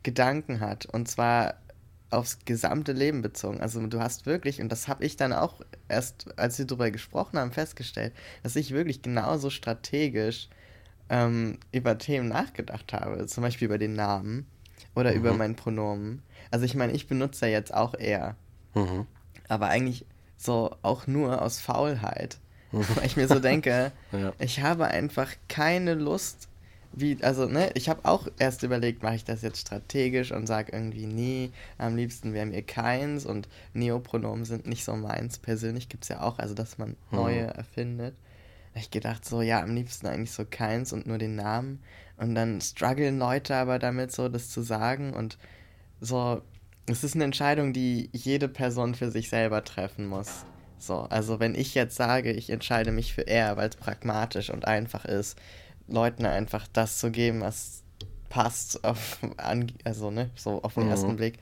Gedanken 0.04 0.60
hat 0.60 0.86
und 0.86 1.08
zwar 1.08 1.56
aufs 2.16 2.40
gesamte 2.46 2.92
Leben 2.92 3.22
bezogen. 3.22 3.62
Also 3.62 3.86
du 3.86 4.00
hast 4.00 4.26
wirklich, 4.26 4.62
und 4.62 4.72
das 4.72 4.88
habe 4.88 5.06
ich 5.06 5.18
dann 5.18 5.34
auch 5.34 5.62
erst, 5.88 6.28
als 6.38 6.58
wir 6.58 6.66
darüber 6.66 6.90
gesprochen 6.92 7.38
haben, 7.38 7.52
festgestellt, 7.52 8.14
dass 8.44 8.56
ich 8.56 8.72
wirklich 8.72 9.02
genauso 9.02 9.50
strategisch 9.50 10.50
ähm, 11.10 11.60
über 11.72 11.98
Themen 11.98 12.28
nachgedacht 12.28 12.94
habe, 12.94 13.26
zum 13.28 13.44
Beispiel 13.44 13.66
über 13.66 13.78
den 13.78 13.94
Namen 13.94 14.48
oder 14.96 15.12
mhm. 15.12 15.18
über 15.18 15.34
mein 15.34 15.56
Pronomen. 15.56 16.22
Also 16.52 16.66
ich 16.66 16.76
meine, 16.76 16.94
ich 16.94 17.08
benutze 17.08 17.46
ja 17.46 17.52
jetzt 17.52 17.74
auch 17.74 17.94
er. 17.94 18.36
Mhm. 18.74 19.06
Aber 19.48 19.68
eigentlich 19.68 20.06
so 20.38 20.76
auch 20.82 21.08
nur 21.08 21.42
aus 21.42 21.60
Faulheit. 21.60 22.38
Mhm. 22.72 22.86
Weil 22.96 23.06
ich 23.06 23.18
mir 23.18 23.28
so 23.28 23.40
denke, 23.40 23.92
ja. 24.12 24.34
ich 24.40 24.62
habe 24.62 24.86
einfach 24.88 25.32
keine 25.48 25.94
Lust, 25.94 26.48
wie, 26.96 27.18
also, 27.22 27.46
ne, 27.46 27.72
ich 27.74 27.90
habe 27.90 28.06
auch 28.06 28.28
erst 28.40 28.64
überlegt, 28.64 29.04
mache 29.04 29.16
ich 29.16 29.24
das 29.24 29.42
jetzt 29.42 29.60
strategisch 29.60 30.32
und 30.32 30.48
sage 30.48 30.72
irgendwie, 30.72 31.06
nee, 31.06 31.52
am 31.78 31.96
liebsten 31.96 32.34
wäre 32.34 32.46
mir 32.46 32.62
keins 32.62 33.26
und 33.26 33.48
Neopronomen 33.74 34.46
sind 34.46 34.66
nicht 34.66 34.84
so 34.86 34.96
meins. 34.96 35.38
Persönlich 35.38 35.90
gibt 35.90 36.04
es 36.04 36.10
ja 36.10 36.22
auch, 36.22 36.40
also 36.40 36.54
dass 36.54 36.78
man 36.78 36.90
mhm. 37.12 37.18
neue 37.18 37.42
erfindet. 37.42 38.16
Da 38.74 38.80
ich 38.80 38.92
gedacht, 38.92 39.26
so, 39.26 39.42
ja, 39.42 39.62
am 39.62 39.76
liebsten 39.76 40.08
eigentlich 40.08 40.32
so 40.32 40.46
keins 40.50 40.94
und 40.94 41.08
nur 41.08 41.18
den 41.18 41.36
Namen. 41.36 41.82
Und 42.18 42.36
dann 42.36 42.62
strugglen 42.62 43.20
Leute 43.20 43.56
aber 43.56 43.80
damit, 43.80 44.12
so 44.12 44.30
das 44.30 44.50
zu 44.50 44.62
sagen 44.62 45.14
und 45.14 45.38
so, 46.00 46.42
es 46.86 47.04
ist 47.04 47.16
eine 47.16 47.24
Entscheidung, 47.24 47.74
die 47.74 48.10
jede 48.14 48.48
Person 48.48 48.96
für 48.96 49.12
sich 49.12 49.30
selber 49.30 49.64
treffen 49.64 50.06
muss. 50.06 50.46
So, 50.78 51.00
also 51.02 51.40
wenn 51.40 51.56
ich 51.56 51.74
jetzt 51.74 51.96
sage, 51.96 52.32
ich 52.32 52.50
entscheide 52.50 52.92
mich 52.92 53.14
für 53.14 53.28
er, 53.28 53.58
weil 53.58 53.70
es 53.70 53.76
pragmatisch 53.76 54.50
und 54.50 54.66
einfach 54.66 55.06
ist, 55.06 55.38
Leuten 55.88 56.26
einfach 56.26 56.68
das 56.72 57.00
zu 57.00 57.12
geben, 57.12 57.42
was 57.42 57.84
passt, 58.30 58.84
auf, 58.84 59.20
also 59.84 60.12
ne, 60.12 60.30
so 60.36 60.62
auf 60.62 60.74
den 60.74 60.86
mhm. 60.86 60.90
ersten 60.90 61.16
Blick, 61.16 61.40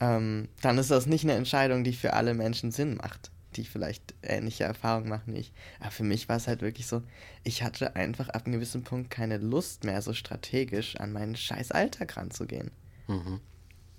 ähm, 0.00 0.48
dann 0.62 0.78
ist 0.78 0.90
das 0.90 1.06
nicht 1.06 1.24
eine 1.24 1.34
Entscheidung, 1.34 1.84
die 1.84 1.92
für 1.92 2.14
alle 2.14 2.34
Menschen 2.34 2.70
Sinn 2.70 2.96
macht, 2.96 3.30
die 3.56 3.64
vielleicht 3.64 4.14
ähnliche 4.22 4.64
Erfahrungen 4.64 5.08
machen 5.08 5.34
wie 5.34 5.40
ich. 5.40 5.52
Aber 5.80 5.90
für 5.90 6.04
mich 6.04 6.28
war 6.28 6.36
es 6.36 6.48
halt 6.48 6.62
wirklich 6.62 6.86
so, 6.86 7.02
ich 7.42 7.62
hatte 7.62 7.96
einfach 7.96 8.28
ab 8.30 8.46
einem 8.46 8.54
gewissen 8.54 8.84
Punkt 8.84 9.10
keine 9.10 9.38
Lust 9.38 9.84
mehr, 9.84 10.00
so 10.02 10.14
strategisch 10.14 10.96
an 10.96 11.12
meinen 11.12 11.36
scheiß 11.36 11.72
Alltag 11.72 12.16
ranzugehen. 12.16 12.70
Mhm. 13.06 13.40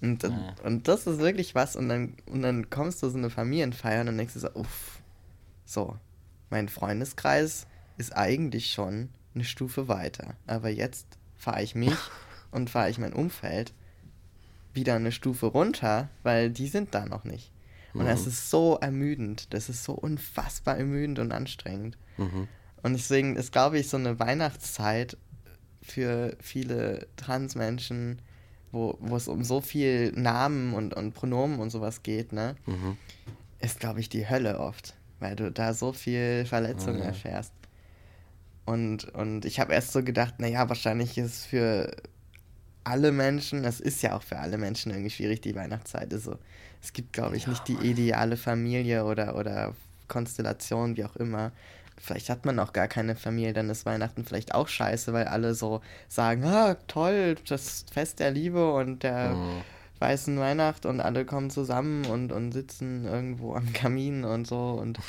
Und, 0.01 0.23
ja. 0.23 0.55
und 0.63 0.87
das 0.87 1.07
ist 1.07 1.19
wirklich 1.19 1.55
was. 1.55 1.75
Und 1.75 1.89
dann, 1.89 2.15
und 2.25 2.41
dann 2.41 2.69
kommst 2.69 3.01
du 3.01 3.09
so 3.09 3.17
eine 3.17 3.29
Familienfeier 3.29 4.01
und 4.01 4.07
dann 4.07 4.17
denkst 4.17 4.33
du 4.33 4.39
so, 4.39 4.49
uff, 4.53 5.01
so, 5.65 5.97
mein 6.49 6.69
Freundeskreis 6.69 7.65
ist 7.97 8.15
eigentlich 8.15 8.71
schon 8.71 9.09
eine 9.35 9.43
Stufe 9.43 9.87
weiter. 9.87 10.35
Aber 10.47 10.69
jetzt 10.69 11.05
fahre 11.35 11.61
ich 11.61 11.75
mich 11.75 11.95
und 12.51 12.69
fahre 12.69 12.89
ich 12.89 12.97
mein 12.97 13.13
Umfeld 13.13 13.73
wieder 14.73 14.95
eine 14.95 15.11
Stufe 15.11 15.45
runter, 15.45 16.09
weil 16.23 16.49
die 16.49 16.67
sind 16.67 16.93
da 16.93 17.05
noch 17.05 17.23
nicht. 17.23 17.51
Und 17.93 18.03
mhm. 18.03 18.07
das 18.07 18.27
ist 18.27 18.49
so 18.49 18.77
ermüdend. 18.81 19.53
Das 19.53 19.69
ist 19.69 19.83
so 19.83 19.93
unfassbar 19.93 20.77
ermüdend 20.77 21.19
und 21.19 21.31
anstrengend. 21.31 21.97
Mhm. 22.17 22.47
Und 22.83 22.93
deswegen 22.93 23.35
ist, 23.35 23.51
glaube 23.51 23.79
ich, 23.79 23.87
so 23.87 23.97
eine 23.97 24.19
Weihnachtszeit 24.19 25.17
für 25.81 26.35
viele 26.41 27.07
Transmenschen 27.15 28.21
wo, 28.75 29.15
es 29.15 29.27
um 29.27 29.43
so 29.43 29.61
viel 29.61 30.11
Namen 30.11 30.73
und, 30.73 30.93
und 30.93 31.13
Pronomen 31.13 31.59
und 31.59 31.71
sowas 31.71 32.03
geht, 32.03 32.33
ne? 32.33 32.55
Mhm. 32.65 32.97
Ist, 33.59 33.79
glaube 33.79 34.01
ich, 34.01 34.09
die 34.09 34.29
Hölle 34.29 34.59
oft, 34.59 34.93
weil 35.19 35.35
du 35.35 35.51
da 35.51 35.73
so 35.73 35.93
viel 35.93 36.45
Verletzungen 36.45 36.97
oh, 36.97 37.03
ja. 37.03 37.05
erfährst. 37.05 37.53
Und, 38.65 39.05
und 39.13 39.45
ich 39.45 39.59
habe 39.59 39.73
erst 39.73 39.91
so 39.91 40.03
gedacht, 40.03 40.39
naja, 40.39 40.67
wahrscheinlich 40.69 41.17
ist 41.17 41.25
es 41.25 41.45
für 41.45 41.95
alle 42.83 43.11
Menschen, 43.11 43.63
es 43.63 43.79
ist 43.79 44.01
ja 44.01 44.15
auch 44.15 44.23
für 44.23 44.39
alle 44.39 44.57
Menschen 44.57 44.91
irgendwie 44.91 45.09
schwierig, 45.09 45.41
die 45.41 45.55
Weihnachtszeit 45.55 46.11
ist 46.13 46.23
so. 46.23 46.37
Es 46.81 46.93
gibt, 46.93 47.13
glaube 47.13 47.35
ich, 47.35 47.43
ja, 47.43 47.49
nicht 47.49 47.67
die 47.67 47.77
ideale 47.77 48.37
Familie 48.37 49.05
oder, 49.05 49.35
oder 49.35 49.73
Konstellation, 50.07 50.97
wie 50.97 51.05
auch 51.05 51.15
immer, 51.15 51.51
vielleicht 51.97 52.29
hat 52.29 52.45
man 52.45 52.59
auch 52.59 52.73
gar 52.73 52.87
keine 52.87 53.15
Familie, 53.15 53.53
dann 53.53 53.69
ist 53.69 53.85
Weihnachten 53.85 54.25
vielleicht 54.25 54.53
auch 54.53 54.67
scheiße, 54.67 55.13
weil 55.13 55.27
alle 55.27 55.55
so 55.55 55.81
sagen, 56.07 56.43
ah, 56.45 56.75
toll, 56.87 57.35
das 57.47 57.85
Fest 57.91 58.19
der 58.19 58.31
Liebe 58.31 58.73
und 58.73 59.03
der 59.03 59.29
mhm. 59.29 59.61
weißen 59.99 60.37
Weihnacht 60.37 60.85
und 60.85 61.01
alle 61.01 61.25
kommen 61.25 61.49
zusammen 61.49 62.05
und, 62.05 62.31
und 62.31 62.51
sitzen 62.51 63.05
irgendwo 63.05 63.55
am 63.55 63.73
Kamin 63.73 64.23
und 64.23 64.45
so 64.45 64.71
und 64.71 64.99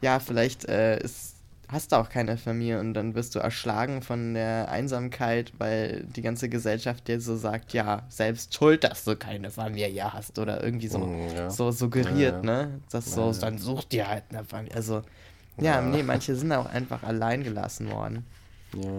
ja, 0.00 0.18
vielleicht 0.18 0.68
äh, 0.68 0.98
ist, 0.98 1.36
hast 1.72 1.90
du 1.92 1.96
auch 1.96 2.08
keine 2.10 2.36
Familie 2.36 2.78
und 2.80 2.94
dann 2.94 3.14
wirst 3.14 3.34
du 3.34 3.38
erschlagen 3.38 4.02
von 4.02 4.34
der 4.34 4.68
Einsamkeit, 4.70 5.52
weil 5.58 6.04
die 6.14 6.22
ganze 6.22 6.48
Gesellschaft 6.48 7.08
dir 7.08 7.20
so 7.20 7.36
sagt, 7.36 7.72
ja, 7.72 8.02
selbst 8.10 8.54
schuld, 8.54 8.84
dass 8.84 9.04
du 9.04 9.16
keine 9.16 9.50
Familie 9.50 10.12
hast 10.12 10.38
oder 10.38 10.62
irgendwie 10.62 10.88
so, 10.88 10.98
Mm, 10.98 11.28
ja. 11.36 11.50
so 11.50 11.70
suggeriert, 11.70 12.44
Ja, 12.44 12.52
ja. 12.52 12.64
ne? 12.66 12.80
Das 12.90 13.12
so, 13.14 13.32
dann 13.32 13.58
such 13.58 13.84
dir 13.84 14.08
halt 14.08 14.24
eine 14.30 14.44
Familie. 14.44 14.76
Also, 14.76 15.02
ja, 15.58 15.80
nee, 15.80 16.02
manche 16.02 16.34
sind 16.36 16.52
auch 16.52 16.66
einfach 16.66 17.02
allein 17.02 17.42
gelassen 17.42 17.90
worden. 17.90 18.24
Ja. 18.74 18.90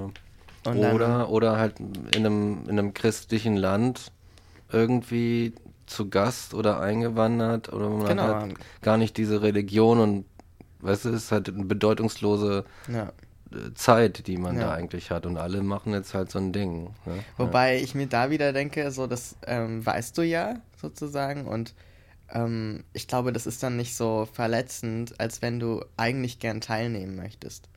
Und 0.65 0.81
dann- 0.81 0.93
oder, 0.95 1.29
oder 1.29 1.57
halt 1.57 1.75
in 1.79 2.25
einem, 2.25 2.63
in 2.65 2.71
einem 2.79 2.93
christlichen 2.93 3.55
Land 3.55 4.11
irgendwie 4.71 5.53
zu 5.85 6.09
Gast 6.09 6.53
oder 6.53 6.79
eingewandert 6.79 7.71
oder 7.71 7.89
man 7.89 8.07
Genau. 8.07 8.23
hat 8.23 8.35
halt 8.41 8.55
gar 8.81 8.97
nicht 8.97 9.17
diese 9.17 9.41
Religion 9.41 9.99
und 9.99 10.25
weißt 10.83 11.05
du, 11.05 11.09
es 11.09 11.25
ist 11.25 11.31
halt 11.31 11.49
eine 11.49 11.65
bedeutungslose 11.65 12.65
Ja. 12.87 13.11
äh, 13.51 13.73
Zeit, 13.75 14.27
die 14.27 14.37
man 14.37 14.55
Ja. 14.57 14.67
da 14.67 14.73
eigentlich 14.73 15.11
hat 15.11 15.25
und 15.25 15.37
alle 15.37 15.61
machen 15.63 15.93
jetzt 15.93 16.13
halt 16.13 16.31
so 16.31 16.39
ein 16.39 16.53
Ding. 16.53 16.95
Ne? 17.05 17.23
Wobei 17.37 17.77
ich 17.79 17.95
mir 17.95 18.07
da 18.07 18.29
wieder 18.29 18.53
denke, 18.53 18.91
so 18.91 19.07
das 19.07 19.35
ähm, 19.47 19.85
weißt 19.85 20.17
du 20.17 20.23
ja 20.23 20.55
sozusagen 20.81 21.45
und 21.47 21.73
ähm, 22.33 22.83
ich 22.93 23.07
glaube, 23.07 23.31
das 23.33 23.45
ist 23.45 23.61
dann 23.63 23.77
nicht 23.77 23.95
so 23.95 24.27
verletzend, 24.31 25.19
als 25.19 25.41
wenn 25.41 25.59
du 25.59 25.83
eigentlich 25.97 26.39
gern 26.39 26.61
teilnehmen 26.61 27.15
möchtest. 27.15 27.69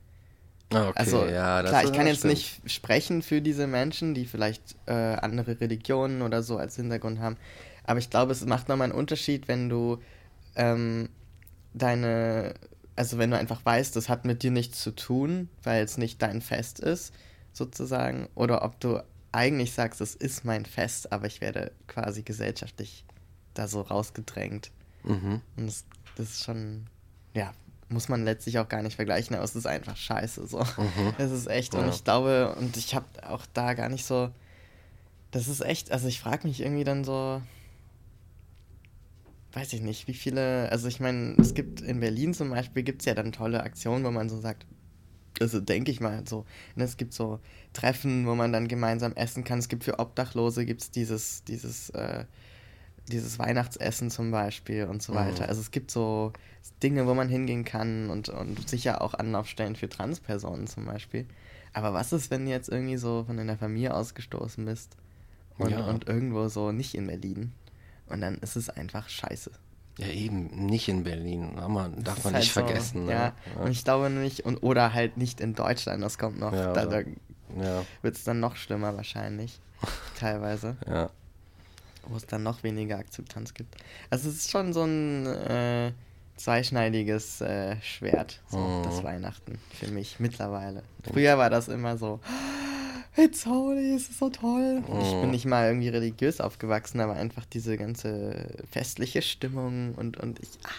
Ah, 0.73 0.89
okay, 0.89 0.93
Also 0.97 1.25
ja, 1.27 1.63
klar, 1.63 1.85
ich 1.85 1.93
kann 1.93 2.07
jetzt 2.07 2.19
stimmt. 2.19 2.35
nicht 2.35 2.61
sprechen 2.67 3.23
für 3.23 3.41
diese 3.41 3.67
Menschen, 3.67 4.15
die 4.15 4.25
vielleicht 4.25 4.75
äh, 4.87 4.93
andere 4.93 5.61
Religionen 5.61 6.23
oder 6.23 6.43
so 6.43 6.57
als 6.57 6.77
Hintergrund 6.77 7.21
haben, 7.21 7.37
aber 7.85 7.99
ich 8.01 8.11
glaube, 8.11 8.33
es 8.33 8.45
macht 8.47 8.69
nochmal 8.69 8.87
einen 8.91 8.99
Unterschied, 8.99 9.47
wenn 9.47 9.69
du 9.69 9.99
ähm, 10.57 11.09
deine, 11.75 12.55
also 12.97 13.19
wenn 13.19 13.31
du 13.31 13.39
einfach 13.39 13.65
weißt, 13.65 13.95
das 13.95 14.09
hat 14.09 14.25
mit 14.25 14.43
dir 14.43 14.51
nichts 14.51 14.81
zu 14.83 14.91
tun, 14.91 15.49
weil 15.63 15.85
es 15.85 15.99
nicht 15.99 16.21
dein 16.23 16.41
Fest 16.41 16.81
ist, 16.81 17.13
sozusagen, 17.53 18.29
oder 18.35 18.63
ob 18.65 18.81
du 18.81 19.03
eigentlich 19.33 19.73
sagst, 19.73 20.01
es 20.01 20.15
ist 20.15 20.45
mein 20.45 20.65
Fest, 20.65 21.13
aber 21.13 21.27
ich 21.27 21.41
werde 21.41 21.73
quasi 21.87 22.23
gesellschaftlich 22.23 23.05
da 23.55 23.69
so 23.69 23.83
rausgedrängt. 23.83 24.71
Mhm. 25.05 25.41
Und 25.57 25.67
das, 25.67 25.85
das 26.17 26.31
ist 26.31 26.45
schon, 26.45 26.87
ja, 27.35 27.53
muss 27.89 28.09
man 28.09 28.25
letztlich 28.25 28.59
auch 28.59 28.69
gar 28.69 28.83
nicht 28.83 28.97
vergleichen, 28.97 29.37
aber 29.37 29.45
es 29.45 29.55
ist 29.55 29.67
einfach 29.67 29.97
scheiße 29.97 30.47
so. 30.47 30.65
Es 31.19 31.31
ist 31.31 31.47
echt, 31.49 31.75
und 31.75 31.83
Ja. 31.87 31.89
ich 31.91 32.03
glaube, 32.05 32.55
und 32.59 32.77
ich 32.77 32.95
habe 32.95 33.07
auch 33.29 33.45
da 33.53 33.75
gar 33.75 33.89
nicht 33.89 34.07
so, 34.07 34.31
das 35.31 35.49
ist 35.49 35.61
echt, 35.61 35.93
also 35.93 36.09
ich 36.09 36.21
frage 36.21 36.49
mich 36.49 36.61
irgendwie 36.61 36.85
dann 36.85 37.05
so, 37.05 37.43
weiß 39.53 39.73
ich 39.73 39.81
nicht, 39.81 40.07
wie 40.09 40.15
viele, 40.15 40.71
also 40.71 40.89
ich 40.89 41.01
meine, 41.01 41.37
es 41.41 41.55
gibt 41.55 41.81
in 41.81 42.01
Berlin 42.01 42.35
zum 42.35 42.51
Beispiel, 42.51 42.83
gibt 42.83 43.03
es 43.03 43.07
ja 43.07 43.15
dann 43.15 43.33
tolle 43.33 43.63
Aktionen, 43.63 44.05
wo 44.05 44.11
man 44.11 44.29
so 44.29 44.39
sagt, 44.39 44.67
also 45.41 45.61
denke 45.61 45.91
ich 45.91 46.01
mal 46.01 46.27
so, 46.27 46.45
ne, 46.75 46.85
es 46.85 46.97
gibt 46.97 47.13
so 47.15 47.41
Treffen, 47.73 48.27
wo 48.27 48.35
man 48.35 48.53
dann 48.53 48.69
gemeinsam 48.69 49.13
essen 49.15 49.45
kann, 49.45 49.59
es 49.59 49.69
gibt 49.69 49.85
für 49.85 49.99
Obdachlose, 49.99 50.65
gibt 50.65 50.83
es 50.83 50.91
dieses, 50.91 51.45
dieses, 51.45 51.91
äh, 51.91 52.25
dieses 53.09 53.39
Weihnachtsessen 53.39 54.11
zum 54.11 54.31
Beispiel 54.31 54.85
und 54.85 55.03
so 55.03 55.13
Mhm. 55.13 55.17
weiter. 55.17 55.49
Also 55.49 55.61
es 55.61 55.71
gibt 55.71 55.91
so 55.91 56.33
Dinge, 56.83 57.07
wo 57.07 57.15
man 57.15 57.29
hingehen 57.29 57.65
kann 57.65 58.11
und, 58.11 58.29
und 58.29 58.69
sicher 58.69 59.01
auch 59.03 59.15
Anlaufstellen 59.15 59.77
für 59.77 59.89
Transpersonen 59.89 60.67
zum 60.67 60.87
Beispiel. 60.87 61.27
Aber 61.73 61.93
was 61.93 62.13
ist, 62.13 62.31
wenn 62.31 62.47
du 62.47 62.51
jetzt 62.51 62.69
irgendwie 62.69 62.97
so 62.97 63.25
von 63.25 63.37
deiner 63.37 63.57
Familie 63.59 63.95
ausgestoßen 63.95 64.65
bist 64.65 64.97
und, 65.59 65.71
Ja. 65.71 65.81
und 65.83 66.09
irgendwo 66.09 66.49
so 66.49 66.73
nicht 66.73 66.95
in 66.95 67.07
Berlin? 67.07 67.53
Und 68.09 68.21
dann 68.21 68.37
ist 68.39 68.57
es 68.57 68.71
einfach 68.71 69.09
scheiße. 69.09 69.51
Ja, 69.99 70.09
eben, 70.09 70.67
nicht 70.67 70.89
in 70.89 71.05
Berlin. 71.05 71.53
Aber 71.57 71.69
man, 71.69 72.05
darf 72.05 72.23
man 72.25 72.35
halt 72.35 72.43
nicht 72.45 72.53
so, 72.53 72.61
vergessen. 72.61 73.07
Ne? 73.07 73.13
Ja, 73.13 73.33
und 73.63 73.71
ich 73.71 73.83
glaube 73.83 74.11
nämlich, 74.11 74.45
und, 74.45 74.59
oder 74.59 74.93
halt 74.93 75.17
nicht 75.17 75.41
in 75.41 75.55
Deutschland, 75.55 76.03
das 76.03 76.19
kommt 76.19 76.39
noch, 76.39 76.53
Ja, 76.53 76.73
da, 76.75 76.85
da 76.87 76.99
ja, 77.01 77.85
wird 78.03 78.17
es 78.17 78.25
dann 78.25 78.41
noch 78.41 78.57
schlimmer 78.57 78.95
wahrscheinlich, 78.97 79.59
teilweise, 80.21 80.77
ja. 80.87 81.09
wo 82.07 82.17
es 82.17 82.27
dann 82.27 82.43
noch 82.43 82.63
weniger 82.63 82.99
Akzeptanz 82.99 83.55
gibt. 83.55 83.75
Also 84.11 84.29
es 84.29 84.37
ist 84.37 84.51
schon 84.51 84.73
so 84.75 84.85
ein 84.85 85.27
äh, 85.27 85.93
zweischneidiges 86.37 87.41
äh, 87.41 87.77
Schwert, 87.81 88.43
so 88.51 88.59
Mhm. 88.59 88.83
das 88.83 89.03
Weihnachten 89.03 89.59
für 89.73 89.89
mich 89.89 90.21
mittlerweile. 90.21 90.83
Früher 91.11 91.39
war 91.39 91.49
das 91.51 91.69
immer 91.69 91.97
so, 91.97 92.21
it's 93.17 93.47
holy, 93.47 93.95
es 93.95 94.09
ist 94.09 94.19
so 94.19 94.31
toll. 94.31 94.83
Ich 95.01 95.19
bin 95.19 95.31
Mhm. 95.31 95.31
nicht 95.31 95.45
mal 95.47 95.67
irgendwie 95.69 95.89
religiös 95.89 96.41
aufgewachsen, 96.41 97.01
aber 97.01 97.15
einfach 97.15 97.45
diese 97.47 97.77
ganze 97.77 98.49
festliche 98.71 99.23
Stimmung 99.23 99.95
und, 99.95 100.17
und 100.19 100.41
ich, 100.41 100.49
ah, 100.65 100.71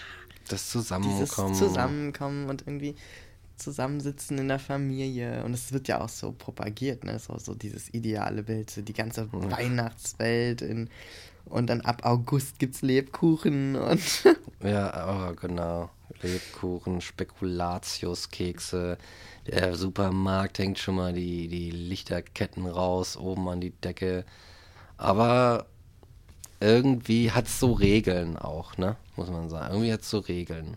Das 0.49 0.67
dieses 0.69 0.71
Zusammenkommen. 0.71 1.53
Zusammenkommen 1.55 2.49
und 2.49 2.63
irgendwie 2.67 2.95
zusammensitzen 3.57 4.37
in 4.37 4.47
der 4.47 4.59
Familie. 4.59 5.43
Und 5.43 5.53
es 5.53 5.71
wird 5.73 5.87
ja 5.87 6.01
auch 6.01 6.09
so 6.09 6.31
propagiert, 6.31 7.03
ne? 7.03 7.19
So, 7.19 7.37
so 7.39 7.55
dieses 7.55 7.93
ideale 7.93 8.43
Bild, 8.43 8.69
so 8.69 8.81
die 8.81 8.93
ganze 8.93 9.29
Weihnachtswelt 9.31 10.61
in, 10.61 10.89
und 11.45 11.67
dann 11.69 11.81
ab 11.81 12.05
August 12.05 12.59
gibt's 12.59 12.81
Lebkuchen 12.81 13.75
und 13.75 14.01
Ja, 14.63 15.29
oh, 15.31 15.35
genau. 15.35 15.89
Lebkuchen, 16.21 17.01
Spekulatiuskekse. 17.01 18.97
Der 19.47 19.75
Supermarkt 19.75 20.59
hängt 20.59 20.77
schon 20.79 20.95
mal 20.95 21.13
die, 21.13 21.47
die 21.47 21.71
Lichterketten 21.71 22.65
raus, 22.65 23.15
oben 23.17 23.47
an 23.49 23.61
die 23.61 23.71
Decke. 23.71 24.25
Aber 24.97 25.65
irgendwie 26.59 27.31
hat 27.31 27.45
es 27.47 27.59
so 27.59 27.73
Regeln 27.73 28.37
auch, 28.37 28.77
ne? 28.77 28.95
Muss 29.15 29.29
man 29.29 29.49
sagen. 29.49 29.73
Irgendwie 29.73 29.93
hat 29.93 30.01
es 30.01 30.09
so 30.09 30.19
Regeln. 30.19 30.75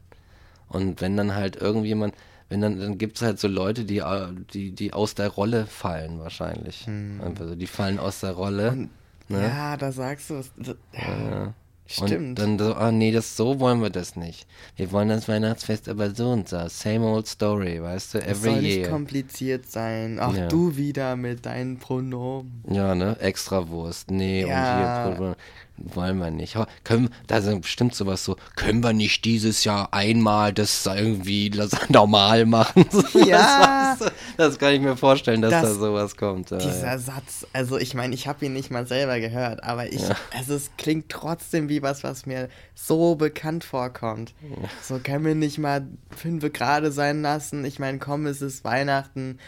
Und 0.69 1.01
wenn 1.01 1.17
dann 1.17 1.35
halt 1.35 1.57
irgendjemand, 1.57 2.15
wenn 2.49 2.61
dann, 2.61 2.79
dann 2.79 2.99
gibt 2.99 3.17
es 3.17 3.23
halt 3.23 3.39
so 3.41 3.49
Leute, 3.49 3.85
die, 3.85 3.99
äh, 3.99 4.29
die, 4.53 4.73
die 4.73 4.93
aus 4.93 5.15
der 5.15 5.29
Rolle 5.29 5.67
fallen 5.67 6.19
wahrscheinlich. 6.21 6.87
Einfach 6.87 7.49
so, 7.49 7.55
die 7.55 7.67
fallen 7.67 7.99
aus 7.99 8.21
der 8.21 8.33
Rolle. 8.33 8.71
Und- 8.73 8.91
ne? 9.29 9.43
ja, 9.43 9.77
da 9.77 9.91
sagst 9.91 10.31
du 10.31 10.35
es. 10.35 10.53
Das- 10.57 10.77
Ja. 10.93 11.55
Und 11.99 12.07
Stimmt. 12.09 12.39
dann 12.39 12.59
so, 12.59 12.75
ah 12.75 12.93
nee, 12.93 13.11
das 13.11 13.37
so 13.37 13.59
wollen 13.59 13.83
wir 13.83 13.91
das 13.91 14.15
nicht. 14.15 14.47
Wir 14.77 14.93
wollen 14.93 15.09
das 15.09 15.27
Weihnachtsfest 15.29 15.89
aber 15.89 16.15
so 16.15 16.31
und 16.31 16.49
so. 16.49 16.69
Same 16.69 17.05
old 17.05 17.27
story, 17.27 17.83
weißt 17.83 18.15
du, 18.15 18.19
es 18.19 18.27
every 18.27 18.51
soll 18.53 18.63
nicht 18.63 18.77
year. 18.77 18.89
kompliziert 18.91 19.71
sein. 19.71 20.21
Auch 20.21 20.35
Ja. 20.35 20.47
du 20.47 20.77
wieder 20.77 21.17
mit 21.17 21.47
deinen 21.47 21.79
Pronomen. 21.79 22.63
Ja, 22.71 22.95
ne? 22.95 23.17
Extrawurst. 23.19 24.11
Nee, 24.11 24.47
Ja. 24.47 25.07
und 25.09 25.17
hier 25.19 25.37
wollen 25.81 26.19
wir 26.19 26.31
nicht. 26.31 26.57
Aber 26.57 26.67
können, 26.85 27.11
da 27.27 27.39
ist 27.39 27.61
bestimmt 27.63 27.95
sowas 27.95 28.25
so, 28.25 28.37
können 28.57 28.83
wir 28.83 28.93
nicht 28.93 29.25
dieses 29.25 29.65
Jahr 29.65 29.93
einmal 29.93 30.53
das 30.53 30.87
irgendwie 30.87 31.51
das 31.51 31.71
normal 31.89 32.47
machen? 32.47 32.85
Ja. 33.27 33.97
du? 33.99 34.07
Das 34.37 34.59
kann 34.59 34.73
ich 34.75 34.81
mir 34.81 34.97
vorstellen, 34.97 35.43
dass 35.43 35.51
Das- 35.51 35.63
da 35.63 35.75
sowas 35.75 36.17
kommt. 36.17 36.51
Ja, 36.51 36.59
Dieser 36.59 36.87
ja. 36.87 36.99
Satz, 36.99 37.47
also 37.53 37.79
ich 37.79 37.95
meine, 37.95 38.15
ich 38.15 38.27
habe 38.29 38.47
ihn 38.47 38.53
nicht 38.53 38.71
mal 38.71 38.87
selber 38.87 39.19
gehört, 39.21 39.63
aber 39.65 39.93
ich, 39.93 40.01
Ja. 40.09 40.17
also 40.37 40.55
es 40.55 40.71
klingt 40.79 41.09
trotzdem 41.09 41.69
wie 41.69 41.83
was, 41.83 42.03
was 42.05 42.27
mir 42.27 42.49
so 42.75 43.15
bekannt 43.17 43.65
vorkommt. 43.65 44.35
So 44.83 44.99
können 44.99 45.25
wir 45.25 45.35
nicht 45.35 45.59
mal 45.59 45.87
fünf 46.17 46.51
Grade 46.53 46.93
sein 46.93 47.23
lassen. 47.23 47.65
Ich 47.65 47.79
meine, 47.79 47.99
komm, 47.99 48.27
es 48.27 48.43
ist 48.43 48.65
Weihnachten. 48.65 49.39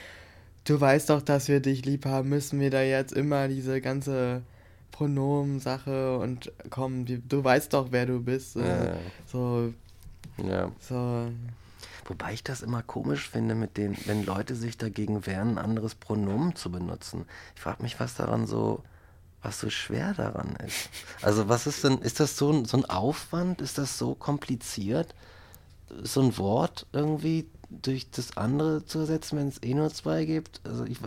Du 0.65 0.81
weißt 0.81 1.11
doch, 1.11 1.23
dass 1.23 1.49
wir 1.49 1.61
dich 1.61 1.85
lieb 1.85 2.07
haben. 2.07 2.29
Müssen 2.29 2.61
wir 2.61 2.71
da 2.71 2.83
jetzt 2.83 3.13
immer 3.13 3.49
diese 3.49 3.81
ganze 3.81 4.43
Pronomen-Sache 4.93 6.19
und 6.19 6.53
komm, 6.71 7.05
du 7.07 7.43
weißt 7.43 7.73
doch, 7.73 7.89
wer 7.91 8.07
du 8.07 8.21
bist. 8.21 8.57
Ja. 8.57 8.97
So, 9.27 9.73
ja. 10.37 10.71
so. 10.79 11.33
Wobei 12.05 12.33
ich 12.35 12.45
das 12.45 12.63
immer 12.63 12.83
komisch 12.83 13.29
finde, 13.29 13.55
mit 13.55 13.77
den, 13.77 13.97
wenn 14.07 14.25
Leute 14.25 14.55
sich 14.55 14.77
dagegen 14.77 15.27
wehren, 15.27 15.57
ein 15.57 15.59
anderes 15.59 15.95
Pronomen 15.95 16.55
zu 16.57 16.71
benutzen. 16.71 17.25
Ich 17.55 17.61
frage 17.61 17.83
mich, 17.83 17.99
was 18.01 18.15
daran 18.15 18.47
so, 18.47 18.83
was 19.43 19.61
so 19.61 19.71
schwer 19.71 20.15
daran 20.15 20.57
ist. 20.67 20.91
Also 21.23 21.49
was 21.49 21.67
ist 21.67 21.85
denn, 21.85 21.99
ist 21.99 22.21
das 22.21 22.37
so 22.37 22.53
ein, 22.53 22.65
so 22.65 22.77
ein 22.77 22.85
Aufwand? 22.85 23.61
Ist 23.61 23.79
das 23.79 23.99
so 23.99 24.15
kompliziert, 24.15 25.15
so 26.03 26.23
ein 26.23 26.37
Wort 26.39 26.87
irgendwie 26.93 27.47
durch 27.81 28.11
das 28.11 28.37
andere 28.37 28.85
zu 28.85 29.01
ersetzen, 29.01 29.39
wenn 29.39 29.49
es 29.49 29.63
eh 29.63 29.75
nur 29.75 29.93
zwei 29.93 30.25
gibt? 30.25 30.61
Also 30.65 30.85
ich, 30.85 30.99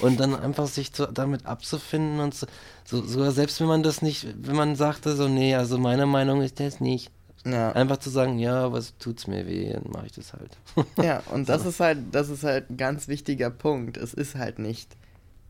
und 0.00 0.18
dann 0.18 0.34
einfach 0.34 0.66
sich 0.66 0.92
zu, 0.92 1.06
damit 1.06 1.46
abzufinden 1.46 2.20
und 2.20 2.34
so, 2.34 2.46
so, 2.84 3.02
sogar 3.02 3.32
selbst 3.32 3.60
wenn 3.60 3.66
man 3.68 3.82
das 3.82 4.02
nicht, 4.02 4.26
wenn 4.42 4.56
man 4.56 4.76
sagte 4.76 5.14
so, 5.14 5.28
nee, 5.28 5.54
also 5.54 5.78
meine 5.78 6.06
Meinung 6.06 6.42
ist 6.42 6.60
das 6.60 6.80
nicht. 6.80 7.10
Ja. 7.44 7.72
Einfach 7.72 7.96
zu 7.98 8.10
sagen, 8.10 8.38
ja, 8.38 8.70
was 8.72 8.98
tut's 8.98 9.26
mir 9.26 9.46
weh, 9.46 9.72
dann 9.72 9.90
mache 9.90 10.06
ich 10.06 10.12
das 10.12 10.32
halt. 10.32 10.56
Ja, 11.02 11.22
und 11.32 11.48
das 11.48 11.64
ist 11.64 11.80
halt, 11.80 11.98
das 12.12 12.28
ist 12.28 12.44
halt 12.44 12.70
ein 12.70 12.76
ganz 12.76 13.08
wichtiger 13.08 13.50
Punkt. 13.50 13.96
Es 13.96 14.12
ist 14.12 14.34
halt 14.34 14.58
nicht 14.58 14.96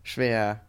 schwer. 0.02 0.60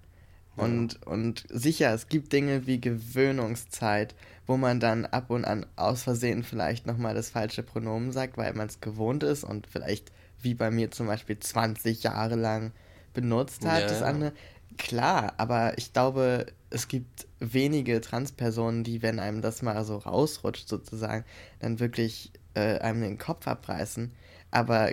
Und, 0.57 1.05
und 1.07 1.45
sicher, 1.49 1.93
es 1.93 2.09
gibt 2.09 2.33
Dinge 2.33 2.67
wie 2.67 2.81
Gewöhnungszeit, 2.81 4.15
wo 4.45 4.57
man 4.57 4.79
dann 4.79 5.05
ab 5.05 5.29
und 5.29 5.45
an 5.45 5.65
aus 5.75 6.03
Versehen 6.03 6.43
vielleicht 6.43 6.85
nochmal 6.85 7.13
das 7.15 7.29
falsche 7.29 7.63
Pronomen 7.63 8.11
sagt, 8.11 8.37
weil 8.37 8.53
man 8.53 8.67
es 8.67 8.81
gewohnt 8.81 9.23
ist 9.23 9.43
und 9.43 9.67
vielleicht, 9.67 10.11
wie 10.41 10.53
bei 10.53 10.69
mir 10.69 10.91
zum 10.91 11.07
Beispiel, 11.07 11.39
20 11.39 12.03
Jahre 12.03 12.35
lang 12.35 12.73
benutzt 13.13 13.65
hat. 13.65 13.81
Ja, 13.81 13.87
Das 13.87 14.01
andere, 14.01 14.33
klar, 14.77 15.33
aber 15.37 15.77
ich 15.77 15.93
glaube, 15.93 16.47
es 16.69 16.87
gibt 16.87 17.27
wenige 17.39 18.01
Transpersonen, 18.01 18.83
die, 18.83 19.01
wenn 19.01 19.19
einem 19.19 19.41
das 19.41 19.61
mal 19.61 19.83
so 19.85 19.97
rausrutscht 19.97 20.67
sozusagen, 20.67 21.23
dann 21.59 21.79
wirklich 21.79 22.31
äh, 22.55 22.79
einem 22.79 23.01
den 23.01 23.17
Kopf 23.17 23.47
abreißen. 23.47 24.11
Aber 24.51 24.91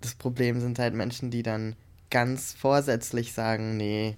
das 0.00 0.14
Problem 0.14 0.60
sind 0.60 0.78
halt 0.78 0.94
Menschen, 0.94 1.30
die 1.30 1.42
dann 1.42 1.76
ganz 2.10 2.52
vorsätzlich 2.52 3.32
sagen, 3.32 3.76
nee, 3.76 4.16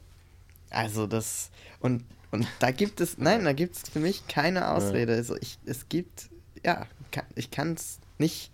also 0.76 1.06
das 1.06 1.50
und 1.80 2.04
und 2.30 2.46
da 2.58 2.70
gibt 2.70 3.00
es, 3.00 3.18
nein, 3.18 3.44
da 3.44 3.52
gibt 3.52 3.76
es 3.76 3.88
für 3.88 4.00
mich 4.00 4.26
keine 4.26 4.70
Ausrede. 4.70 5.14
Also 5.14 5.36
ich, 5.36 5.58
es 5.64 5.88
gibt, 5.88 6.28
ja, 6.64 6.86
ich 7.34 7.50
kann 7.50 7.74
es 7.74 7.98
nicht 8.18 8.50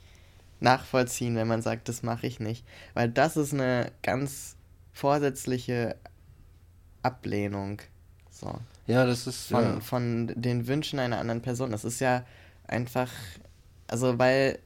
nachvollziehen, 0.60 1.34
wenn 1.36 1.48
man 1.48 1.62
sagt, 1.62 1.88
das 1.88 2.02
mache 2.02 2.26
ich 2.26 2.38
nicht. 2.38 2.64
Weil 2.94 3.08
das 3.08 3.36
ist 3.36 3.52
eine 3.52 3.90
ganz 4.02 4.56
vorsätzliche 4.92 5.96
Ablehnung. 7.02 7.80
So. 8.30 8.54
Ja, 8.86 9.06
das 9.06 9.26
ist. 9.26 9.48
Von, 9.48 9.64
ja. 9.64 9.80
von 9.80 10.32
den 10.36 10.66
Wünschen 10.66 10.98
einer 10.98 11.18
anderen 11.18 11.42
Person. 11.42 11.72
Das 11.72 11.84
ist 11.84 12.00
ja 12.00 12.24
einfach. 12.66 13.10
Also, 13.88 14.18
weil. 14.18 14.58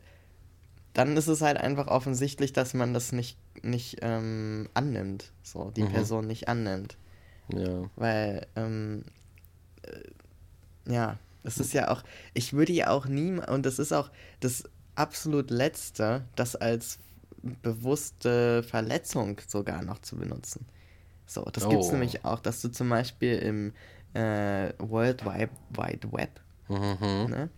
Dann 0.93 1.15
ist 1.19 1.29
es 1.29 1.43
halt 1.43 1.59
einfach 1.59 1.89
offensichtlich, 1.89 2.55
dass 2.55 2.73
man 2.73 2.95
das 2.95 3.13
nicht, 3.13 3.37
nicht 3.63 3.99
ähm, 4.01 4.67
annimmt. 4.73 5.31
So, 5.43 5.71
die 5.77 5.83
mhm. 5.83 5.93
Person 5.93 6.27
nicht 6.27 6.49
annimmt. 6.49 6.97
Ja. 7.53 7.91
Weil, 7.97 8.47
ähm, 8.57 9.05
äh, 9.83 10.93
ja, 10.93 11.19
das 11.43 11.59
ist 11.59 11.73
ja 11.73 11.91
auch, 11.91 12.03
ich 12.35 12.53
würde 12.53 12.73
ja 12.73 12.91
auch 12.91 13.07
nie, 13.07 13.39
und 13.39 13.67
das 13.67 13.79
ist 13.79 13.93
auch 13.93 14.11
das 14.41 14.65
absolut 14.97 15.51
Letzte, 15.51 16.25
das 16.35 16.57
als 16.57 16.99
bewusste 17.63 18.63
Verletzung 18.65 19.41
sogar 19.47 19.83
noch 19.83 20.01
zu 20.01 20.17
benutzen. 20.17 20.67
So, 21.27 21.45
das 21.53 21.67
oh. 21.67 21.69
gibt 21.69 21.83
es 21.83 21.93
nämlich 21.93 22.25
auch, 22.25 22.41
dass 22.41 22.63
du 22.63 22.69
zum 22.69 22.89
Beispiel 22.89 23.37
im 23.39 23.73
äh, 24.15 24.73
World 24.79 25.25
Wide, 25.25 25.51
Wide 25.71 26.13
Web, 26.13 26.41
mhm. 26.69 27.31
ne, 27.31 27.51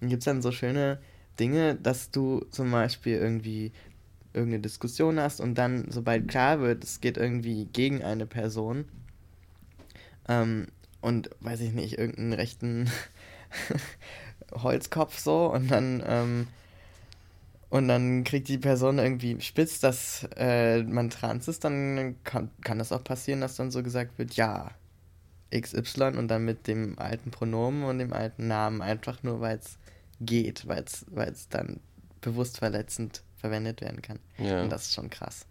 gibt 0.00 0.20
es 0.20 0.24
dann 0.24 0.42
so 0.42 0.52
schöne 0.52 1.00
Dinge, 1.38 1.74
dass 1.74 2.10
du 2.10 2.40
zum 2.50 2.70
Beispiel 2.70 3.16
irgendwie 3.16 3.72
irgendeine 4.32 4.62
Diskussion 4.62 5.18
hast 5.20 5.40
und 5.40 5.56
dann, 5.56 5.90
sobald 5.90 6.28
klar 6.28 6.60
wird, 6.60 6.84
es 6.84 7.00
geht 7.00 7.16
irgendwie 7.16 7.66
gegen 7.66 8.02
eine 8.02 8.26
Person, 8.26 8.86
ähm, 10.28 10.68
und 11.00 11.30
weiß 11.40 11.60
ich 11.60 11.72
nicht, 11.72 11.98
irgendeinen 11.98 12.32
rechten 12.32 12.90
Holzkopf 14.52 15.18
so 15.18 15.52
und 15.52 15.70
dann 15.70 16.02
ähm, 16.06 16.46
und 17.70 17.88
dann 17.88 18.22
kriegt 18.22 18.46
die 18.46 18.58
Person 18.58 18.98
irgendwie 18.98 19.40
spitz, 19.40 19.80
dass 19.80 20.28
äh, 20.36 20.84
man 20.84 21.10
trans 21.10 21.48
ist, 21.48 21.64
dann 21.64 22.14
kann, 22.22 22.48
kann 22.62 22.78
das 22.78 22.92
auch 22.92 23.02
passieren, 23.02 23.40
dass 23.40 23.56
dann 23.56 23.72
so 23.72 23.82
gesagt 23.82 24.16
wird, 24.16 24.34
ja, 24.34 24.70
XY 25.52 26.16
und 26.16 26.28
dann 26.28 26.44
mit 26.44 26.68
dem 26.68 26.96
alten 27.00 27.32
Pronomen 27.32 27.82
und 27.82 27.98
dem 27.98 28.12
alten 28.12 28.46
Namen, 28.46 28.80
einfach 28.80 29.24
nur 29.24 29.40
weil 29.40 29.58
es 29.58 29.78
geht, 30.20 30.68
weil 30.68 30.84
es 30.84 31.48
dann 31.48 31.80
bewusst 32.20 32.58
verletzend 32.58 33.24
verwendet 33.36 33.80
werden 33.80 34.02
kann. 34.02 34.20
Ja. 34.38 34.62
Und 34.62 34.70
das 34.70 34.86
ist 34.86 34.94
schon 34.94 35.10
krass. 35.10 35.46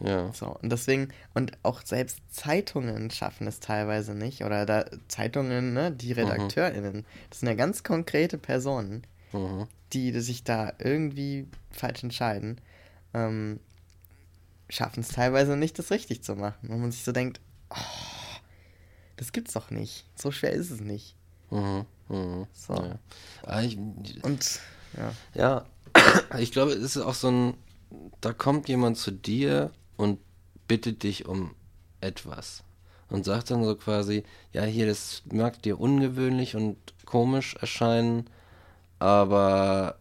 Ja. 0.00 0.32
So, 0.32 0.46
und 0.46 0.70
deswegen, 0.70 1.08
und 1.34 1.52
auch 1.62 1.82
selbst 1.84 2.20
Zeitungen 2.30 3.10
schaffen 3.10 3.46
es 3.46 3.60
teilweise 3.60 4.14
nicht. 4.14 4.44
Oder 4.44 4.66
da 4.66 4.84
Zeitungen, 5.08 5.72
ne, 5.72 5.90
die 5.90 6.12
mhm. 6.12 6.20
RedakteurInnen, 6.20 6.96
mhm. 6.96 7.04
das 7.30 7.40
sind 7.40 7.48
ja 7.48 7.54
ganz 7.54 7.82
konkrete 7.82 8.38
Personen, 8.38 9.06
mhm. 9.32 9.66
die, 9.92 10.12
die 10.12 10.20
sich 10.20 10.44
da 10.44 10.72
irgendwie 10.78 11.48
falsch 11.70 12.02
entscheiden, 12.02 12.60
ähm, 13.14 13.60
schaffen 14.68 15.00
es 15.00 15.08
teilweise 15.08 15.56
nicht, 15.56 15.78
das 15.78 15.90
richtig 15.90 16.22
zu 16.22 16.34
machen. 16.34 16.68
Und 16.68 16.80
man 16.80 16.92
sich 16.92 17.04
so 17.04 17.12
denkt, 17.12 17.40
oh, 17.70 18.40
das 19.16 19.32
gibt's 19.32 19.54
doch 19.54 19.70
nicht. 19.70 20.04
So 20.14 20.30
schwer 20.30 20.52
ist 20.52 20.70
es 20.70 20.80
nicht. 20.80 21.14
Mhm. 21.50 21.86
Mhm. 22.08 22.46
So. 22.52 22.74
Ja. 22.74 22.98
Ah, 23.44 23.62
ich, 23.62 23.78
und 24.22 24.60
ja. 24.96 25.12
Ja, 25.34 25.64
ich 26.38 26.52
glaube, 26.52 26.72
es 26.72 26.96
ist 26.96 26.98
auch 26.98 27.14
so 27.14 27.30
ein, 27.30 27.54
da 28.20 28.32
kommt 28.32 28.68
jemand 28.68 28.98
zu 28.98 29.10
dir 29.10 29.70
und 29.96 30.18
bittet 30.68 31.02
dich 31.02 31.26
um 31.26 31.54
etwas. 32.00 32.62
Und 33.08 33.24
sagt 33.24 33.50
dann 33.50 33.64
so 33.64 33.76
quasi, 33.76 34.24
ja, 34.52 34.64
hier, 34.64 34.86
das 34.86 35.22
mag 35.32 35.62
dir 35.62 35.78
ungewöhnlich 35.78 36.56
und 36.56 36.76
komisch 37.04 37.54
erscheinen, 37.54 38.28
aber 38.98 39.98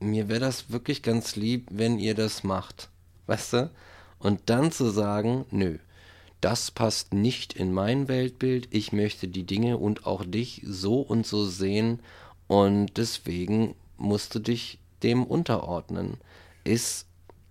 mir 0.00 0.28
wäre 0.28 0.40
das 0.40 0.70
wirklich 0.70 1.02
ganz 1.02 1.36
lieb, 1.36 1.68
wenn 1.70 1.98
ihr 1.98 2.14
das 2.14 2.44
macht. 2.44 2.90
Weißt 3.26 3.54
du? 3.54 3.70
Und 4.18 4.40
dann 4.46 4.70
zu 4.70 4.90
sagen, 4.90 5.46
nö, 5.50 5.78
das 6.42 6.70
passt 6.70 7.14
nicht 7.14 7.54
in 7.54 7.72
mein 7.72 8.08
Weltbild, 8.08 8.68
ich 8.70 8.92
möchte 8.92 9.28
die 9.28 9.44
Dinge 9.44 9.78
und 9.78 10.06
auch 10.06 10.24
dich 10.24 10.60
so 10.64 11.00
und 11.00 11.26
so 11.26 11.46
sehen 11.46 12.00
und 12.48 12.96
deswegen 12.96 13.74
musst 13.96 14.34
du 14.34 14.40
dich 14.40 14.78
dem 15.02 15.24
unterordnen. 15.24 16.18
Ist 16.64 17.06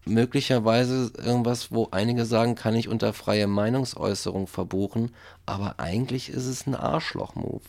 möglicherweise 0.06 1.12
irgendwas, 1.18 1.72
wo 1.72 1.90
einige 1.92 2.26
sagen, 2.26 2.56
kann 2.56 2.76
ich 2.76 2.88
unter 2.88 3.14
freie 3.14 3.48
Meinungsäußerung 3.48 4.48
verbuchen, 4.48 5.14
aber 5.46 5.80
eigentlich 5.80 6.30
ist 6.30 6.46
es 6.46 6.66
ein 6.66 6.76
Arschloch-Move. 6.76 7.62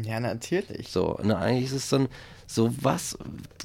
Ja, 0.00 0.20
natürlich. 0.20 0.88
So, 0.90 1.18
ne, 1.22 1.36
eigentlich 1.36 1.66
ist 1.66 1.72
es 1.72 1.88
dann 1.88 2.08
so, 2.46 2.72
was, 2.80 3.18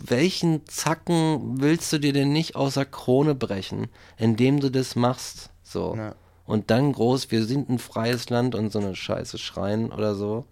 welchen 0.04 0.66
Zacken 0.66 1.62
willst 1.62 1.94
du 1.94 2.00
dir 2.00 2.14
denn 2.14 2.34
nicht 2.34 2.56
außer 2.56 2.86
Krone 2.86 3.36
brechen, 3.36 3.88
indem 4.18 4.60
du 4.60 4.70
das 4.70 4.96
machst? 4.96 5.52
So. 5.64 5.96
Ja. 5.96 6.16
Und 6.46 6.72
dann 6.72 6.92
groß, 6.92 7.32
wir 7.32 7.46
sind 7.46 7.70
ein 7.70 7.80
freies 7.80 8.30
Land 8.30 8.56
und 8.56 8.72
so 8.72 8.80
eine 8.80 8.96
Scheiße 8.96 9.38
schreien 9.38 9.92
oder 9.92 10.16
so. 10.16 10.46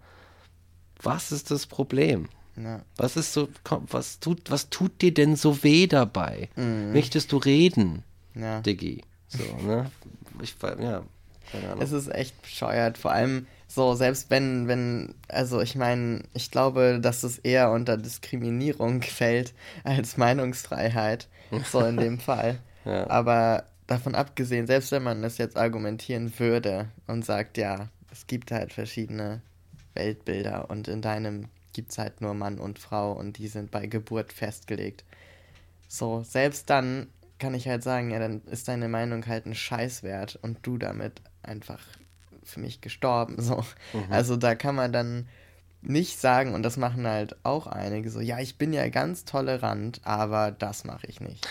Was 1.02 1.32
ist 1.32 1.50
das 1.50 1.66
Problem? 1.66 2.28
Ja. 2.56 2.82
Was 2.96 3.16
ist 3.16 3.32
so, 3.32 3.48
was 3.64 4.20
tut, 4.20 4.50
was 4.50 4.68
tut 4.68 5.00
dir 5.00 5.14
denn 5.14 5.36
so 5.36 5.62
weh 5.62 5.86
dabei? 5.86 6.48
Mhm. 6.56 6.92
Möchtest 6.92 7.32
du 7.32 7.38
reden, 7.38 8.04
ja. 8.34 8.60
Diggi? 8.60 9.02
So, 9.28 9.42
ne? 9.66 9.90
Ich, 10.42 10.54
ja, 10.62 11.02
keine 11.50 11.68
Ahnung. 11.68 11.82
Es 11.82 11.92
ist 11.92 12.08
echt 12.08 12.40
bescheuert, 12.42 12.98
vor 12.98 13.12
allem 13.12 13.46
so, 13.68 13.94
selbst 13.94 14.28
wenn, 14.28 14.68
wenn, 14.68 15.14
also 15.28 15.62
ich 15.62 15.76
meine, 15.76 16.24
ich 16.34 16.50
glaube, 16.50 16.98
dass 17.00 17.22
es 17.22 17.38
eher 17.38 17.70
unter 17.70 17.96
Diskriminierung 17.96 19.00
fällt 19.02 19.54
als 19.82 20.18
Meinungsfreiheit, 20.18 21.28
so 21.70 21.80
in 21.80 21.96
dem 21.96 22.18
Fall. 22.20 22.58
Ja. 22.84 23.08
Aber 23.08 23.64
davon 23.86 24.14
abgesehen, 24.14 24.66
selbst 24.66 24.92
wenn 24.92 25.02
man 25.02 25.22
das 25.22 25.38
jetzt 25.38 25.56
argumentieren 25.56 26.38
würde 26.38 26.88
und 27.06 27.24
sagt, 27.24 27.56
ja, 27.56 27.88
es 28.10 28.26
gibt 28.26 28.50
halt 28.50 28.74
verschiedene 28.74 29.40
Weltbilder 29.94 30.68
und 30.68 30.88
in 30.88 31.00
deinem 31.00 31.48
gibt 31.72 31.90
es 31.92 31.98
halt 31.98 32.20
nur 32.20 32.34
Mann 32.34 32.58
und 32.58 32.78
Frau 32.78 33.12
und 33.12 33.38
die 33.38 33.48
sind 33.48 33.70
bei 33.70 33.86
Geburt 33.86 34.32
festgelegt. 34.32 35.04
So, 35.88 36.22
selbst 36.22 36.70
dann 36.70 37.08
kann 37.38 37.54
ich 37.54 37.68
halt 37.68 37.82
sagen, 37.82 38.10
ja, 38.10 38.18
dann 38.18 38.42
ist 38.50 38.68
deine 38.68 38.88
Meinung 38.88 39.26
halt 39.26 39.46
ein 39.46 39.54
Scheißwert 39.54 40.38
und 40.42 40.58
du 40.62 40.78
damit 40.78 41.20
einfach 41.42 41.80
für 42.44 42.60
mich 42.60 42.80
gestorben. 42.80 43.36
So. 43.42 43.64
Mhm. 43.92 44.06
Also 44.10 44.36
da 44.36 44.54
kann 44.54 44.74
man 44.74 44.92
dann 44.92 45.28
nicht 45.82 46.20
sagen, 46.20 46.54
und 46.54 46.62
das 46.62 46.76
machen 46.76 47.06
halt 47.06 47.36
auch 47.42 47.66
einige, 47.66 48.10
so, 48.10 48.20
ja, 48.20 48.38
ich 48.38 48.56
bin 48.56 48.72
ja 48.72 48.88
ganz 48.88 49.24
tolerant, 49.24 50.00
aber 50.04 50.52
das 50.52 50.84
mache 50.84 51.06
ich 51.08 51.20
nicht. 51.20 51.46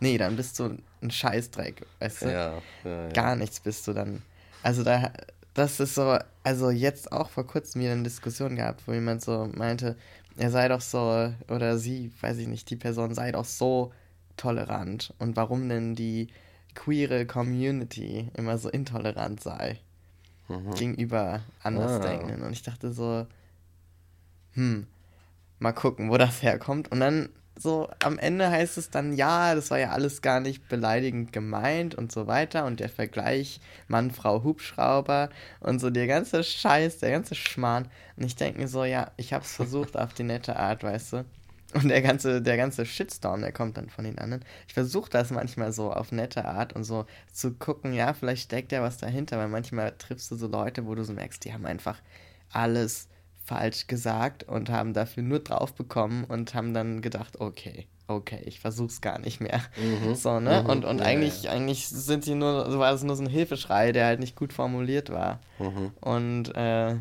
Nee, 0.00 0.18
dann 0.18 0.36
bist 0.36 0.58
du 0.58 0.76
ein 1.00 1.10
Scheißdreck, 1.10 1.86
weißt 2.00 2.22
du? 2.22 2.26
Ja, 2.26 2.62
ja, 2.84 3.02
ja. 3.04 3.08
Gar 3.10 3.36
nichts 3.36 3.60
bist 3.60 3.86
du 3.86 3.92
dann. 3.92 4.22
Also 4.62 4.82
da, 4.82 5.12
das 5.54 5.80
ist 5.80 5.94
so, 5.94 6.18
also 6.48 6.70
jetzt 6.70 7.12
auch 7.12 7.28
vor 7.28 7.46
kurzem 7.46 7.82
wieder 7.82 7.92
eine 7.92 8.04
Diskussion 8.04 8.56
gehabt, 8.56 8.88
wo 8.88 8.94
jemand 8.94 9.20
so 9.20 9.50
meinte, 9.54 9.96
er 10.38 10.50
sei 10.50 10.68
doch 10.68 10.80
so, 10.80 11.30
oder 11.48 11.76
sie, 11.76 12.10
weiß 12.22 12.38
ich 12.38 12.48
nicht, 12.48 12.70
die 12.70 12.76
Person 12.76 13.14
sei 13.14 13.32
doch 13.32 13.44
so 13.44 13.92
tolerant 14.38 15.12
und 15.18 15.36
warum 15.36 15.68
denn 15.68 15.94
die 15.94 16.28
queere 16.74 17.26
Community 17.26 18.30
immer 18.32 18.56
so 18.56 18.70
intolerant 18.70 19.42
sei 19.42 19.78
mhm. 20.48 20.74
gegenüber 20.74 21.42
Andersdenkenden. 21.62 22.42
Ah. 22.42 22.46
Und 22.46 22.52
ich 22.52 22.62
dachte 22.62 22.92
so, 22.92 23.26
hm, 24.52 24.86
mal 25.58 25.72
gucken, 25.72 26.08
wo 26.08 26.16
das 26.16 26.40
herkommt. 26.42 26.90
Und 26.90 27.00
dann 27.00 27.28
so 27.58 27.88
am 28.02 28.18
Ende 28.18 28.50
heißt 28.50 28.78
es 28.78 28.90
dann, 28.90 29.12
ja, 29.12 29.54
das 29.54 29.70
war 29.70 29.78
ja 29.78 29.90
alles 29.90 30.22
gar 30.22 30.40
nicht 30.40 30.68
beleidigend 30.68 31.32
gemeint 31.32 31.94
und 31.94 32.12
so 32.12 32.26
weiter. 32.26 32.64
Und 32.66 32.80
der 32.80 32.88
Vergleich 32.88 33.60
Mann, 33.88 34.10
Frau, 34.10 34.42
Hubschrauber 34.44 35.30
und 35.60 35.80
so 35.80 35.90
der 35.90 36.06
ganze 36.06 36.44
Scheiß, 36.44 36.98
der 36.98 37.10
ganze 37.10 37.34
Schmarrn. 37.34 37.88
Und 38.16 38.24
ich 38.24 38.36
denke 38.36 38.60
mir 38.60 38.68
so, 38.68 38.84
ja, 38.84 39.10
ich 39.16 39.32
hab's 39.32 39.54
versucht 39.54 39.96
auf 39.96 40.14
die 40.14 40.22
nette 40.22 40.56
Art, 40.56 40.82
weißt 40.82 41.12
du. 41.14 41.24
Und 41.74 41.88
der 41.88 42.00
ganze, 42.00 42.40
der 42.40 42.56
ganze 42.56 42.86
Shitstorm, 42.86 43.42
der 43.42 43.52
kommt 43.52 43.76
dann 43.76 43.90
von 43.90 44.04
den 44.04 44.18
anderen. 44.18 44.42
Ich 44.66 44.74
versuche 44.74 45.10
das 45.10 45.30
manchmal 45.30 45.72
so 45.72 45.92
auf 45.92 46.12
nette 46.12 46.46
Art 46.46 46.72
und 46.72 46.84
so 46.84 47.04
zu 47.30 47.52
gucken, 47.52 47.92
ja, 47.92 48.14
vielleicht 48.14 48.44
steckt 48.44 48.72
ja 48.72 48.82
was 48.82 48.96
dahinter, 48.96 49.36
weil 49.36 49.48
manchmal 49.48 49.92
triffst 49.98 50.30
du 50.30 50.36
so 50.36 50.46
Leute, 50.46 50.86
wo 50.86 50.94
du 50.94 51.04
so 51.04 51.12
merkst, 51.12 51.44
die 51.44 51.52
haben 51.52 51.66
einfach 51.66 51.98
alles 52.50 53.08
falsch 53.48 53.86
gesagt 53.86 54.44
und 54.44 54.68
haben 54.68 54.92
dafür 54.92 55.22
nur 55.22 55.40
drauf 55.40 55.74
bekommen 55.74 56.24
und 56.24 56.54
haben 56.54 56.74
dann 56.74 57.00
gedacht, 57.00 57.40
okay, 57.40 57.86
okay, 58.06 58.42
ich 58.44 58.60
versuch's 58.60 59.00
gar 59.00 59.18
nicht 59.18 59.40
mehr. 59.40 59.60
Mhm. 59.76 60.14
So, 60.14 60.38
ne? 60.38 60.62
Mhm. 60.62 60.70
Und, 60.70 60.84
und 60.84 60.98
ja, 60.98 61.04
eigentlich, 61.06 61.44
ja. 61.44 61.52
eigentlich 61.52 61.88
sind 61.88 62.24
sie 62.24 62.34
nur, 62.34 62.70
so 62.70 62.78
war 62.78 62.92
es 62.92 63.02
nur 63.02 63.16
so 63.16 63.22
ein 63.22 63.28
Hilfeschrei, 63.28 63.92
der 63.92 64.06
halt 64.06 64.20
nicht 64.20 64.36
gut 64.36 64.52
formuliert 64.52 65.10
war. 65.10 65.40
Mhm. 65.58 65.92
Und 66.00 66.54
äh, 66.54 66.96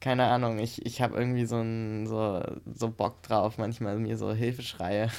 keine 0.00 0.26
Ahnung, 0.26 0.58
ich, 0.58 0.84
ich 0.84 1.00
habe 1.00 1.16
irgendwie 1.16 1.44
so, 1.46 1.60
ein, 1.60 2.06
so, 2.06 2.42
so 2.72 2.88
Bock 2.88 3.22
drauf, 3.22 3.58
manchmal 3.58 3.98
mir 3.98 4.16
so 4.16 4.32
Hilfeschreie, 4.32 5.10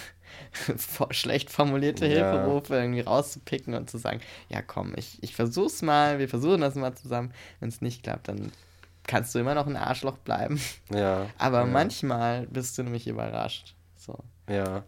schlecht 1.12 1.50
formulierte 1.50 2.06
Ja. 2.06 2.32
Hilferufe 2.32 2.76
irgendwie 2.76 3.02
rauszupicken 3.02 3.76
und 3.76 3.90
zu 3.90 3.98
sagen, 3.98 4.20
ja 4.50 4.62
komm, 4.62 4.94
ich, 4.98 5.22
ich 5.22 5.36
versuch's 5.36 5.82
mal, 5.82 6.20
wir 6.20 6.28
versuchen 6.28 6.62
das 6.62 6.76
mal 6.76 6.96
zusammen. 6.96 7.34
Wenn 7.60 7.70
es 7.70 7.82
nicht 7.82 8.04
klappt, 8.04 8.28
dann 8.28 8.52
kannst 9.10 9.34
du 9.34 9.40
immer 9.40 9.56
noch 9.56 9.66
ein 9.68 9.76
Arschloch 9.76 10.18
bleiben. 10.20 10.62
Ja. 10.94 11.26
Aber 11.38 11.60
ja. 11.62 11.66
manchmal 11.66 12.46
bist 12.48 12.78
du 12.78 12.84
nämlich 12.84 13.08
überrascht. 13.08 13.76
So. 13.98 14.16
Ja. 14.48 14.84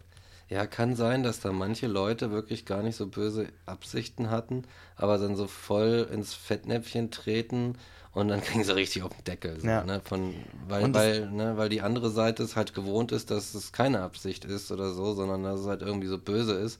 Ja, 0.47 0.65
kann 0.67 0.95
sein, 0.95 1.23
dass 1.23 1.39
da 1.39 1.51
manche 1.53 1.87
Leute 1.87 2.31
wirklich 2.31 2.65
gar 2.65 2.83
nicht 2.83 2.97
so 2.97 3.07
böse 3.07 3.47
Absichten 3.65 4.29
hatten, 4.29 4.63
aber 4.97 5.17
dann 5.17 5.35
so 5.37 5.47
voll 5.47 6.07
ins 6.11 6.33
Fettnäpfchen 6.33 7.09
treten 7.09 7.77
und 8.13 8.27
dann 8.27 8.41
kriegen 8.47 8.63
sie 8.63 8.75
richtig 8.75 9.03
auf 9.03 9.11
den 9.15 9.23
Deckel. 9.23 9.59
So, 9.61 9.67
Ja. 9.67 9.83
ne? 9.85 10.01
Von, 10.03 10.35
weil, 10.67 10.93
weil, 10.93 11.29
ne? 11.31 11.55
weil 11.57 11.69
die 11.69 11.81
andere 11.81 12.09
Seite 12.09 12.43
es 12.43 12.55
halt 12.57 12.73
gewohnt 12.73 13.11
ist, 13.13 13.31
dass 13.31 13.53
es 13.55 13.71
keine 13.71 14.01
Absicht 14.01 14.43
ist 14.45 14.71
oder 14.71 14.91
so, 14.93 15.13
sondern 15.13 15.43
dass 15.43 15.61
es 15.61 15.67
halt 15.67 15.81
irgendwie 15.81 16.07
so 16.07 16.17
böse 16.17 16.53
ist. 16.53 16.79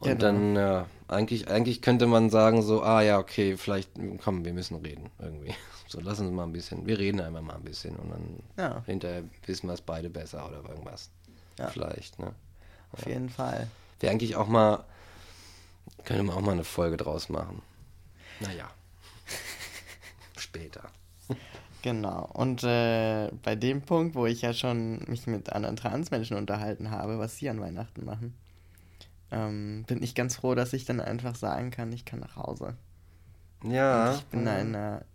Und 0.00 0.08
Genau. 0.08 0.20
dann, 0.20 0.56
ja, 0.56 0.86
eigentlich, 1.08 1.48
eigentlich 1.48 1.80
könnte 1.82 2.06
man 2.06 2.28
sagen 2.30 2.62
so, 2.62 2.82
ah 2.82 3.00
ja, 3.02 3.18
okay, 3.18 3.56
vielleicht, 3.56 3.90
komm, 4.22 4.44
wir 4.44 4.52
müssen 4.52 4.76
reden 4.76 5.10
irgendwie. 5.18 5.54
So, 5.90 5.98
lass 6.00 6.20
uns 6.20 6.30
mal 6.30 6.44
ein 6.44 6.52
bisschen, 6.52 6.86
wir 6.86 7.00
reden 7.00 7.20
einfach 7.20 7.42
mal 7.42 7.56
ein 7.56 7.64
bisschen 7.64 7.96
und 7.96 8.10
dann 8.10 8.42
Ja, 8.56 8.82
hinterher 8.86 9.24
wissen 9.46 9.66
wir 9.66 9.74
es 9.74 9.80
beide 9.80 10.08
besser 10.08 10.46
oder 10.46 10.62
irgendwas. 10.68 11.10
Ja. 11.58 11.66
Vielleicht, 11.66 12.16
ne? 12.20 12.32
auf 12.92 13.06
jeden 13.06 13.28
Fall. 13.28 13.66
Wäre 13.98 14.12
eigentlich 14.12 14.36
auch 14.36 14.46
mal, 14.46 14.84
könnte 16.04 16.22
man 16.22 16.36
auch 16.36 16.42
mal 16.42 16.52
eine 16.52 16.62
Folge 16.62 16.96
draus 16.96 17.28
machen. 17.28 17.60
Naja. 18.38 18.70
Später. 20.38 20.90
Genau. 21.82 22.30
Und 22.34 22.62
äh, 22.62 23.28
bei 23.42 23.56
dem 23.56 23.82
Punkt, 23.82 24.14
wo 24.14 24.26
ich 24.26 24.42
ja 24.42 24.52
schon 24.52 25.02
mich 25.08 25.26
mit 25.26 25.52
anderen 25.52 25.74
Transmenschen 25.74 26.36
unterhalten 26.36 26.92
habe, 26.92 27.18
was 27.18 27.36
sie 27.36 27.50
an 27.50 27.60
Weihnachten 27.60 28.04
machen, 28.04 28.36
ähm, 29.32 29.82
bin 29.88 30.04
ich 30.04 30.14
ganz 30.14 30.36
froh, 30.36 30.54
dass 30.54 30.72
ich 30.72 30.84
dann 30.84 31.00
einfach 31.00 31.34
sagen 31.34 31.72
kann, 31.72 31.92
ich 31.92 32.04
kann 32.04 32.20
nach 32.20 32.36
Hause. 32.36 32.76
Ja. 33.64 34.10
Und 34.10 34.16
ich 34.18 34.24
bin 34.26 34.44
da 34.44 34.58
in 34.58 34.74
einer, 34.74 34.98
in 34.98 35.09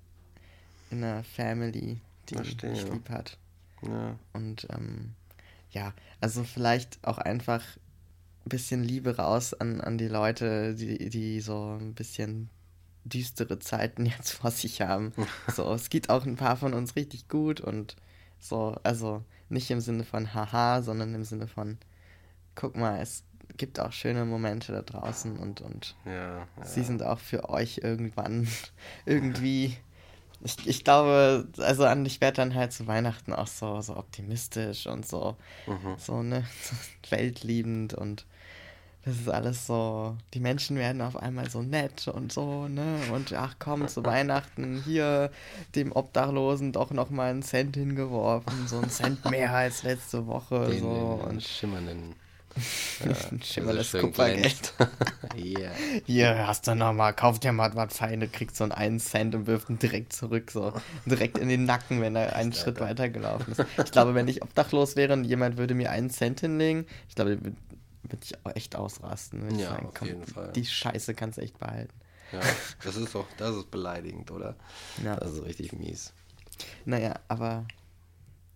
einer 0.98 1.24
Family, 1.24 2.00
die 2.30 2.36
Verstehe. 2.36 2.72
mich 2.72 2.84
lieb 2.90 3.10
hat. 3.10 3.38
ja. 3.82 4.18
Und 4.34 4.68
ähm, 4.72 5.14
ja, 5.72 5.94
also 6.22 6.44
vielleicht 6.44 7.06
auch 7.06 7.18
einfach 7.18 7.62
ein 8.46 8.50
bisschen 8.50 8.84
Liebe 8.84 9.18
raus 9.18 9.54
an, 9.54 9.82
an 9.82 9.98
die 9.98 10.08
Leute, 10.08 10.76
die, 10.76 11.10
die 11.10 11.42
so 11.42 11.78
ein 11.80 11.94
bisschen 11.94 12.50
düstere 13.04 13.60
Zeiten 13.60 14.06
jetzt 14.18 14.32
vor 14.32 14.52
sich 14.52 14.82
haben. 14.82 15.14
So, 15.54 15.72
es 15.74 15.90
geht 15.90 16.10
auch 16.10 16.26
ein 16.26 16.36
paar 16.38 16.56
von 16.58 16.74
uns 16.74 16.96
richtig 16.96 17.28
gut 17.28 17.62
und 17.62 17.96
so, 18.40 18.76
also 18.84 19.24
nicht 19.50 19.70
im 19.72 19.80
Sinne 19.80 20.04
von 20.04 20.34
haha, 20.34 20.82
sondern 20.82 21.14
im 21.14 21.24
Sinne 21.24 21.48
von 21.48 21.78
guck 22.56 22.76
mal, 22.76 23.00
es 23.02 23.24
gibt 23.58 23.80
auch 23.80 23.92
schöne 23.92 24.26
Momente 24.26 24.72
da 24.72 24.82
draußen 24.82 25.38
und, 25.38 25.62
und 25.62 25.96
Ja. 26.06 26.40
ja. 26.40 26.48
sie 26.64 26.84
sind 26.84 27.04
auch 27.04 27.20
für 27.20 27.50
euch 27.50 27.80
irgendwann 27.84 28.48
irgendwie. 29.06 29.78
Ich, 30.44 30.58
ich 30.68 30.84
glaube, 30.84 31.48
also 31.60 31.86
an 31.86 32.06
ich 32.06 32.22
werde 32.22 32.38
dann 32.38 32.56
halt 32.56 32.74
zu 32.74 32.88
Weihnachten 32.88 33.34
auch 33.34 33.48
so, 33.48 33.82
so 33.82 33.96
optimistisch 33.98 34.88
und 34.88 35.06
so, 35.08 35.36
Mhm. 35.68 35.96
so, 35.98 36.22
ne, 36.24 36.46
weltliebend 37.10 37.94
und 37.94 38.26
das 39.06 39.18
ist 39.18 39.30
alles 39.30 39.68
so, 39.68 40.16
die 40.34 40.40
Menschen 40.40 40.78
werden 40.78 41.02
auf 41.02 41.16
einmal 41.16 41.48
so 41.50 41.62
nett 41.62 42.08
und 42.08 42.32
so, 42.34 42.68
ne, 42.68 42.98
und 43.14 43.32
ach 43.34 43.56
komm, 43.60 43.88
zu 43.88 44.04
Weihnachten 44.06 44.82
hier 44.84 45.30
dem 45.76 45.92
Obdachlosen 45.92 46.72
doch 46.72 46.90
nochmal 46.92 47.30
einen 47.30 47.44
Cent 47.44 47.76
hingeworfen, 47.76 48.68
so 48.68 48.78
einen 48.80 48.90
Cent 48.90 49.24
mehr 49.30 49.54
als 49.54 49.84
letzte 49.84 50.26
Woche, 50.26 50.70
Den, 50.70 50.80
so, 50.80 50.88
den 51.24 51.36
und 51.36 51.44
schimmernden. 51.44 52.16
Ein 53.32 53.42
schimmerndes 53.44 53.90
schön 53.90 54.02
Kupfergeld. 54.02 54.74
Ja. 55.36 55.70
Hier 56.06 56.48
hast 56.48 56.66
du 56.68 56.76
nochmal, 56.76 57.14
kauf 57.14 57.40
dir 57.40 57.52
mal 57.52 57.76
was 57.76 57.98
Feines, 57.98 58.32
kriegst 58.32 58.56
so 58.56 58.64
einen 58.64 58.72
1 58.72 59.04
Cent 59.04 59.36
und 59.36 59.48
wirft 59.48 59.70
ihn 59.70 59.80
direkt 59.80 60.14
zurück, 60.14 60.50
so 60.52 60.72
direkt 61.06 61.38
in 61.38 61.50
den 61.50 61.66
Nacken, 61.66 62.02
wenn 62.02 62.16
er 62.16 62.36
einen 62.38 62.54
Schritt 62.54 62.80
Alter. 62.80 62.86
weiter 62.90 63.10
gelaufen 63.10 63.52
ist. 63.52 63.66
Ich 63.86 63.92
glaube, 63.92 64.16
wenn 64.16 64.28
ich 64.30 64.42
obdachlos 64.42 64.96
wäre 64.96 65.12
und 65.14 65.26
jemand 65.26 65.58
würde 65.58 65.74
mir 65.76 65.92
einen 65.92 66.10
Cent 66.10 66.40
hinlegen, 66.40 66.86
ich 67.10 67.16
glaube, 67.16 67.32
würde 67.44 67.56
würd 68.04 68.24
ich 68.24 68.34
auch 68.46 68.56
echt 68.56 68.76
ausrasten. 68.76 69.42
Würde 69.42 69.56
ich 69.56 69.62
Ja, 69.62 69.70
sagen, 69.72 69.88
auf 69.88 69.94
komm, 69.94 70.08
jeden 70.08 70.26
Fall. 70.26 70.52
Die 70.54 70.66
Scheiße 70.66 71.14
kannst 71.16 71.38
du 71.38 71.42
echt 71.42 71.58
behalten. 71.60 71.94
ja. 72.32 72.40
Das 72.84 72.96
ist 72.96 73.14
doch, 73.16 73.26
das 73.38 73.56
ist 73.58 73.72
beleidigend, 73.72 74.32
oder? 74.32 74.56
Ja. 75.04 75.16
Das 75.18 75.32
ist 75.34 75.44
richtig 75.44 75.74
mies. 75.74 76.14
Naja, 76.86 77.16
aber 77.28 77.66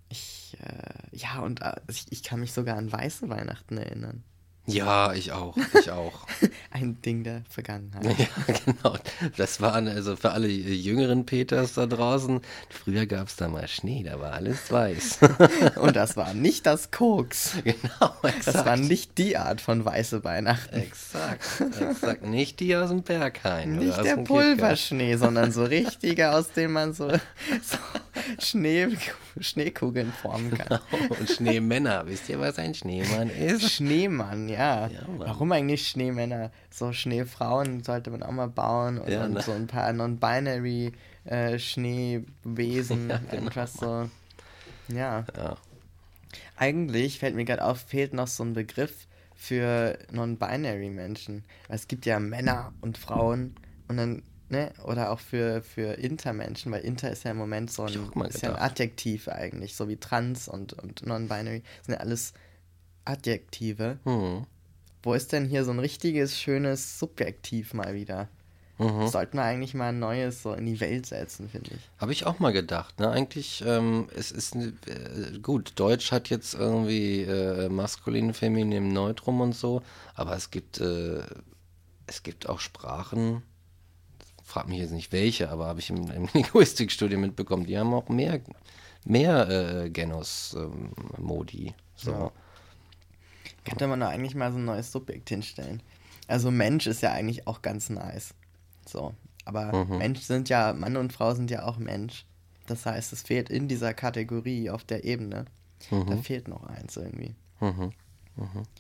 ich, 0.10 0.58
äh, 0.62 1.16
ja, 1.16 1.40
und 1.40 1.62
äh, 1.62 1.76
ich, 1.88 2.06
ich 2.10 2.24
kann 2.24 2.40
mich 2.40 2.54
sogar 2.54 2.78
an 2.78 2.92
weiße 2.92 3.30
Weihnachten 3.30 3.78
erinnern. 3.78 4.24
Ja, 4.72 5.14
ich 5.14 5.32
auch. 5.32 5.58
Ich 5.80 5.90
auch. 5.90 6.28
Ein 6.72 7.02
Ding 7.02 7.24
der 7.24 7.44
Vergangenheit. 7.50 8.06
Ja, 8.20 8.54
genau. 8.66 8.98
Das 9.38 9.62
waren 9.62 9.88
also 9.88 10.16
für 10.16 10.32
alle 10.32 10.48
jüngeren 10.48 11.26
Peters 11.26 11.74
da 11.74 11.86
draußen. 11.86 12.42
Früher 12.70 13.06
gab 13.06 13.28
es 13.28 13.36
da 13.36 13.48
mal 13.48 13.68
Schnee, 13.68 14.04
da 14.04 14.20
war 14.20 14.34
alles 14.34 14.72
weiß. 14.72 15.20
Und 15.78 15.96
das 15.96 16.18
war 16.18 16.34
nicht 16.34 16.66
das 16.66 16.92
Koks. 16.92 17.56
genau, 17.64 18.14
exakt. 18.24 18.48
Das 18.48 18.66
war 18.66 18.78
nicht 18.78 19.18
die 19.18 19.38
Art 19.38 19.62
von 19.62 19.84
weiße 19.86 20.24
Weihnachten. 20.24 20.76
Exakt, 20.76 21.62
exakt. 21.80 22.26
Nicht 22.26 22.60
die 22.60 22.76
aus 22.76 22.90
dem 22.90 23.04
Berghain. 23.04 23.78
Nicht 23.78 24.04
der. 24.04 24.18
Pulverschnee, 24.18 25.16
sondern 25.16 25.52
so 25.52 25.64
richtige, 25.64 26.32
aus 26.32 26.52
dem 26.52 26.74
man 26.74 26.94
so, 26.94 27.10
so 27.10 27.78
Schnee, 28.38 28.88
Schneekugeln 29.40 30.12
formen 30.14 30.52
kann. 30.58 30.80
Und 31.10 31.30
Schneemänner. 31.30 32.06
Wisst 32.06 32.30
ihr, 32.30 32.40
was 32.40 32.60
ein 32.60 32.74
Schneemann 32.76 33.30
ist? 33.30 33.72
Schneemann, 33.72 34.48
ja. 34.50 34.88
Ja. 34.88 35.02
Warum 35.18 35.52
eigentlich 35.52 35.88
Schneemänner? 35.88 36.52
So 36.70 36.94
Schneefrauen 36.94 37.84
sollte 37.84 38.12
man 38.12 38.24
auch 38.24 38.32
mal 38.32 38.48
bauen 38.48 39.00
und, 39.00 39.10
Ja, 39.10 39.26
und 39.26 39.34
ne? 39.34 39.42
so 39.42 39.52
ein 39.52 39.68
paar 39.68 39.92
non-binary 39.94 40.92
äh, 41.26 41.58
Schneewesen. 41.60 43.10
Ja, 43.10 43.20
genau. 43.32 43.46
Einfach 43.46 43.68
so. 43.68 44.10
Ja. 44.88 45.26
Ja. 45.36 45.58
Eigentlich 46.58 47.20
fällt 47.20 47.36
mir 47.36 47.46
gerade 47.46 47.64
auf, 47.64 47.80
fehlt 47.80 48.14
noch 48.14 48.28
so 48.28 48.44
ein 48.44 48.54
Begriff 48.54 49.08
für 49.36 49.98
non-binary 50.12 50.90
Menschen. 50.90 51.44
Es 51.70 51.88
gibt 51.88 52.06
ja 52.06 52.20
Männer 52.20 52.74
und 52.82 52.98
Frauen 52.98 53.56
und 53.88 53.98
dann, 53.98 54.24
ne, 54.50 54.72
oder 54.84 55.12
auch 55.12 55.20
für, 55.20 55.62
für 55.62 55.94
Intermenschen, 55.94 56.72
weil 56.72 56.82
Inter 56.82 57.12
ist 57.12 57.24
ja 57.24 57.32
im 57.32 57.38
Moment 57.38 57.72
so 57.72 57.84
ein, 57.84 58.12
ist 58.28 58.42
ja 58.42 58.56
ein. 58.56 58.62
Adjektiv 58.62 59.28
eigentlich, 59.28 59.76
so 59.76 59.88
wie 59.88 59.98
Trans 59.98 60.48
und, 60.48 60.74
und 60.74 61.06
non-binary 61.06 61.64
sind 61.86 61.96
ja 61.96 62.00
alles 62.00 62.34
Adjektive. 63.06 64.00
Hm. 64.04 64.46
Wo 65.02 65.14
ist 65.14 65.32
denn 65.32 65.46
hier 65.46 65.64
so 65.64 65.72
ein 65.72 65.80
richtiges, 65.80 66.38
schönes 66.38 67.00
Subjektiv 67.00 67.74
mal 67.74 67.94
wieder? 67.94 68.28
Mhm. 68.80 69.08
Sollten 69.08 69.38
wir 69.38 69.44
eigentlich 69.44 69.74
mal 69.74 69.90
ein 69.90 70.00
neues 70.00 70.42
so 70.42 70.54
in 70.54 70.66
die 70.66 70.80
Welt 70.80 71.06
setzen, 71.06 71.50
finde 71.50 71.72
ich. 71.76 71.82
Habe 71.98 72.14
ich 72.14 72.26
auch 72.26 72.40
mal 72.40 72.54
gedacht. 72.54 73.00
Ne? 73.00 73.10
Eigentlich, 73.10 73.62
ähm, 73.66 74.08
es 74.16 74.32
ist 74.32 74.56
äh, 74.56 75.40
gut, 75.42 75.74
Deutsch 75.76 76.14
hat 76.14 76.30
jetzt 76.30 76.54
irgendwie 76.54 77.24
äh, 77.24 77.68
maskulin, 77.68 78.34
feminin, 78.34 78.94
neutrum 78.94 79.42
und 79.42 79.54
so, 79.54 79.82
aber 80.16 80.34
es 80.36 80.50
gibt, 80.50 80.80
äh, 80.80 81.22
es 82.08 82.24
gibt 82.24 82.48
auch 82.48 82.62
Sprachen, 82.62 83.44
frag 84.50 84.68
mich 84.68 84.80
jetzt 84.80 84.92
nicht 84.92 85.12
welche, 85.12 85.50
aber 85.50 85.68
habe 85.68 85.80
ich 85.80 85.90
im, 85.90 86.10
im 86.12 86.28
Linguistikstudium 86.34 87.22
mitbekommen, 87.22 87.66
die 87.66 87.78
haben 87.78 87.94
auch 87.94 88.10
mehr, 88.10 88.42
mehr 89.06 89.48
äh, 89.50 89.90
Genus-Modi. 89.90 91.74
so. 91.96 92.12
Ja. 92.12 92.32
Könnte 93.66 93.88
man 93.88 94.00
da 94.00 94.10
eigentlich 94.10 94.36
mal 94.36 94.52
so 94.52 94.58
ein 94.58 94.66
neues 94.66 94.92
Subjekt 94.92 95.30
hinstellen. 95.30 95.84
Also 96.28 96.50
Mensch 96.50 96.88
ist 96.88 97.02
ja 97.02 97.12
eigentlich 97.12 97.46
auch 97.48 97.62
ganz 97.62 97.90
nice. 97.90 98.34
So. 98.88 99.14
Aber 99.46 99.86
Mhm. 99.86 99.98
Mensch 99.98 100.22
sind 100.22 100.50
ja, 100.50 100.74
Mann 100.74 100.98
und 100.98 101.14
Frau 101.14 101.34
sind 101.34 101.52
ja 101.52 101.66
auch 101.66 101.78
Mensch. 101.78 102.26
Das 102.68 102.86
heißt, 102.86 103.14
es 103.14 103.22
fehlt 103.24 103.50
in 103.50 103.68
dieser 103.68 103.94
Kategorie 103.94 104.70
auf 104.70 104.84
der 104.84 105.04
Ebene. 105.04 105.46
Da 105.90 106.18
fehlt 106.18 106.48
noch 106.48 106.64
eins 106.64 106.98
irgendwie. 106.98 107.36
Mhm. 107.60 107.92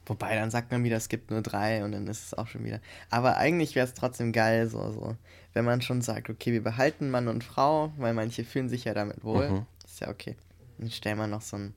Wobei, 0.06 0.36
dann 0.36 0.52
sagt 0.52 0.72
man 0.72 0.84
wieder, 0.84 0.98
es 0.98 1.10
gibt 1.10 1.32
nur 1.32 1.42
drei 1.42 1.84
und 1.84 1.92
dann 1.92 2.08
ist 2.08 2.26
es 2.26 2.34
auch 2.34 2.48
schon 2.48 2.64
wieder. 2.64 2.80
Aber 3.10 3.38
eigentlich 3.38 3.76
wäre 3.76 3.88
es 3.88 3.94
trotzdem 3.94 4.32
geil, 4.32 4.70
so, 4.70 4.92
so, 4.92 5.16
wenn 5.54 5.66
man 5.66 5.82
schon 5.82 6.02
sagt, 6.02 6.30
okay, 6.30 6.52
wir 6.52 6.64
behalten 6.64 7.10
Mann 7.10 7.28
und 7.28 7.44
Frau, 7.44 7.92
weil 7.98 8.14
manche 8.14 8.44
fühlen 8.44 8.70
sich 8.70 8.86
ja 8.86 8.94
damit 8.94 9.24
wohl. 9.24 9.50
Mhm. 9.50 9.66
Ist 9.86 10.00
ja 10.00 10.10
okay. 10.10 10.36
Dann 10.78 10.92
stellen 10.92 11.18
wir 11.18 11.28
noch 11.28 11.42
so 11.42 11.58
ein, 11.58 11.74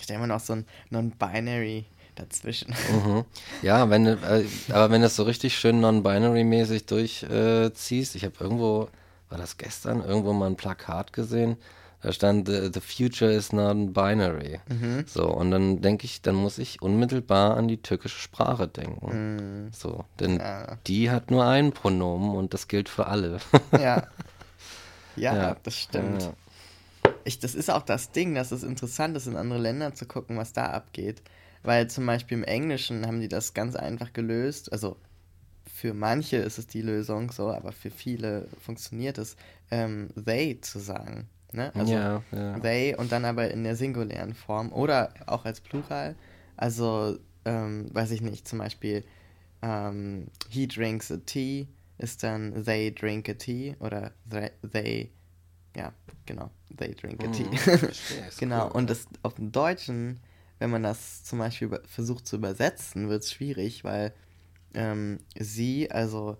stellen 0.00 0.20
wir 0.20 0.26
noch 0.26 0.40
so 0.40 0.54
ein 0.54 0.66
Non-Binary 0.90 1.86
dazwischen. 2.18 2.74
Mhm. 2.90 3.24
Ja, 3.62 3.90
wenn 3.90 4.06
äh, 4.06 4.44
aber 4.70 4.90
wenn 4.90 5.00
du 5.00 5.06
es 5.06 5.16
so 5.16 5.24
richtig 5.24 5.58
schön 5.58 5.80
non-binary-mäßig 5.80 6.86
durchziehst, 6.86 8.14
äh, 8.14 8.18
ich 8.18 8.24
habe 8.24 8.34
irgendwo, 8.40 8.88
war 9.28 9.38
das 9.38 9.56
gestern, 9.56 10.02
irgendwo 10.02 10.32
mal 10.32 10.46
ein 10.46 10.56
Plakat 10.56 11.12
gesehen, 11.12 11.56
da 12.00 12.12
stand, 12.12 12.46
the, 12.48 12.70
the 12.72 12.80
future 12.80 13.30
is 13.30 13.52
non-binary. 13.52 14.60
So, 15.06 15.26
und 15.28 15.50
dann 15.50 15.80
denke 15.80 16.04
ich, 16.04 16.22
dann 16.22 16.36
muss 16.36 16.58
ich 16.58 16.80
unmittelbar 16.80 17.56
an 17.56 17.66
die 17.68 17.82
türkische 17.82 18.20
Sprache 18.20 18.68
denken. 18.68 19.70
So, 19.72 20.04
denn 20.20 20.38
Ja. 20.38 20.78
die 20.86 21.10
hat 21.10 21.30
nur 21.30 21.44
ein 21.46 21.72
Pronomen 21.72 22.30
und 22.36 22.54
das 22.54 22.68
gilt 22.68 22.88
für 22.88 23.06
alle. 23.06 23.38
ja. 23.72 24.06
ja. 25.16 25.34
Ja. 25.34 25.56
das 25.62 25.76
stimmt. 25.76 26.22
Ja. 26.22 27.12
ich, 27.24 27.40
das 27.40 27.54
ist 27.54 27.70
auch 27.70 27.82
das 27.82 28.12
Ding, 28.12 28.34
dass 28.34 28.52
es 28.52 28.62
interessant 28.62 29.16
ist, 29.16 29.26
in 29.26 29.36
andere 29.36 29.58
Länder 29.58 29.94
zu 29.94 30.06
gucken, 30.06 30.36
was 30.36 30.52
da 30.52 30.66
abgeht. 30.66 31.22
Weil 31.64 31.88
zum 31.90 32.06
Beispiel 32.06 32.38
im 32.38 32.44
Englischen 32.44 33.06
haben 33.06 33.20
die 33.20 33.28
das 33.28 33.52
ganz 33.54 33.74
einfach 33.74 34.12
gelöst. 34.12 34.72
Also 34.72 34.96
für 35.66 35.92
manche 35.94 36.36
ist 36.36 36.58
es 36.58 36.68
die 36.68 36.82
Lösung 36.82 37.32
so, 37.32 37.50
aber 37.50 37.72
für 37.72 37.90
viele 37.90 38.46
funktioniert 38.60 39.18
es, 39.18 39.36
ähm, 39.72 40.08
they 40.24 40.60
zu 40.60 40.78
sagen. 40.78 41.28
Ne? 41.52 41.74
Also 41.74 41.92
Ja, 41.92 42.22
ja. 42.32 42.58
they 42.60 42.94
und 42.94 43.10
dann 43.10 43.24
aber 43.24 43.50
in 43.50 43.64
der 43.64 43.76
singulären 43.76 44.34
Form 44.34 44.72
oder 44.72 45.14
auch 45.26 45.44
als 45.44 45.60
Plural. 45.60 46.14
Also, 46.56 47.18
ähm, 47.44 47.88
weiß 47.92 48.10
ich 48.10 48.20
nicht, 48.20 48.46
zum 48.46 48.58
Beispiel 48.58 49.04
ähm, 49.62 50.26
he 50.48 50.66
drinks 50.66 51.10
a 51.10 51.18
tea 51.24 51.66
ist 51.98 52.22
dann 52.22 52.64
they 52.64 52.94
drink 52.94 53.28
a 53.28 53.34
tea 53.34 53.76
oder 53.80 54.12
they, 54.30 54.50
they 54.70 55.10
ja, 55.76 55.92
genau, 56.26 56.50
they 56.76 56.94
drink 56.94 57.22
a 57.24 57.28
tea. 57.28 57.56
Verstehe, 57.56 58.24
ist 58.28 58.38
genau, 58.38 58.66
cool. 58.66 58.72
und 58.72 58.90
das 58.90 59.06
auf 59.22 59.34
dem 59.34 59.50
Deutschen, 59.52 60.20
wenn 60.58 60.70
man 60.70 60.82
das 60.82 61.24
zum 61.24 61.38
Beispiel 61.38 61.80
versucht 61.86 62.26
zu 62.26 62.36
übersetzen, 62.36 63.08
wird 63.08 63.22
es 63.22 63.32
schwierig, 63.32 63.84
weil 63.84 64.12
ähm, 64.74 65.18
sie, 65.38 65.90
also 65.90 66.36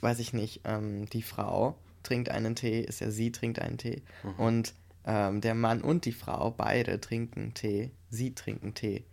weiß 0.00 0.18
ich 0.18 0.32
nicht, 0.32 0.60
ähm, 0.64 1.06
die 1.10 1.22
Frau 1.22 1.76
trinkt 2.02 2.28
einen 2.30 2.54
Tee, 2.54 2.80
ist 2.80 3.00
ja 3.00 3.10
sie 3.10 3.32
trinkt 3.32 3.58
einen 3.60 3.78
Tee. 3.78 4.02
Mhm. 4.22 4.34
Und 4.38 4.74
ähm, 5.04 5.40
der 5.40 5.54
Mann 5.54 5.80
und 5.82 6.04
die 6.04 6.12
Frau, 6.12 6.50
beide 6.50 7.00
trinken 7.00 7.54
Tee, 7.54 7.90
sie 8.10 8.34
trinken 8.34 8.74
Tee. 8.74 9.04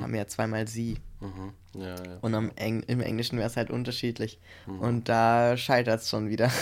Haben 0.00 0.14
ja 0.14 0.26
zweimal 0.26 0.66
sie. 0.66 0.96
Mhm. 1.20 1.52
Ja, 1.78 1.96
ja. 2.02 2.18
Und 2.22 2.32
Eng 2.56 2.82
im 2.84 3.00
Englischen 3.00 3.36
wäre 3.36 3.48
es 3.48 3.58
halt 3.58 3.70
unterschiedlich. 3.70 4.38
Mhm. 4.66 4.80
Und 4.80 5.08
da 5.10 5.56
scheitert 5.58 6.00
es 6.00 6.08
schon 6.08 6.28
wieder. 6.28 6.50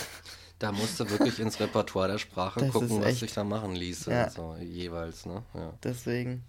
Da 0.61 0.71
musst 0.71 0.99
du 1.01 1.11
wirklich 1.11 1.41
ins 1.41 1.59
Repertoire 1.59 2.09
der 2.13 2.19
Sprache 2.19 2.61
Das 2.61 2.71
gucken, 2.71 3.03
was 3.03 3.19
sich 3.19 3.35
da 3.35 3.43
machen 3.43 3.75
ließe. 3.75 4.11
Ja. 4.11 4.31
So, 4.31 4.57
jeweils, 4.63 5.27
ne? 5.27 5.43
Deswegen. 5.83 6.45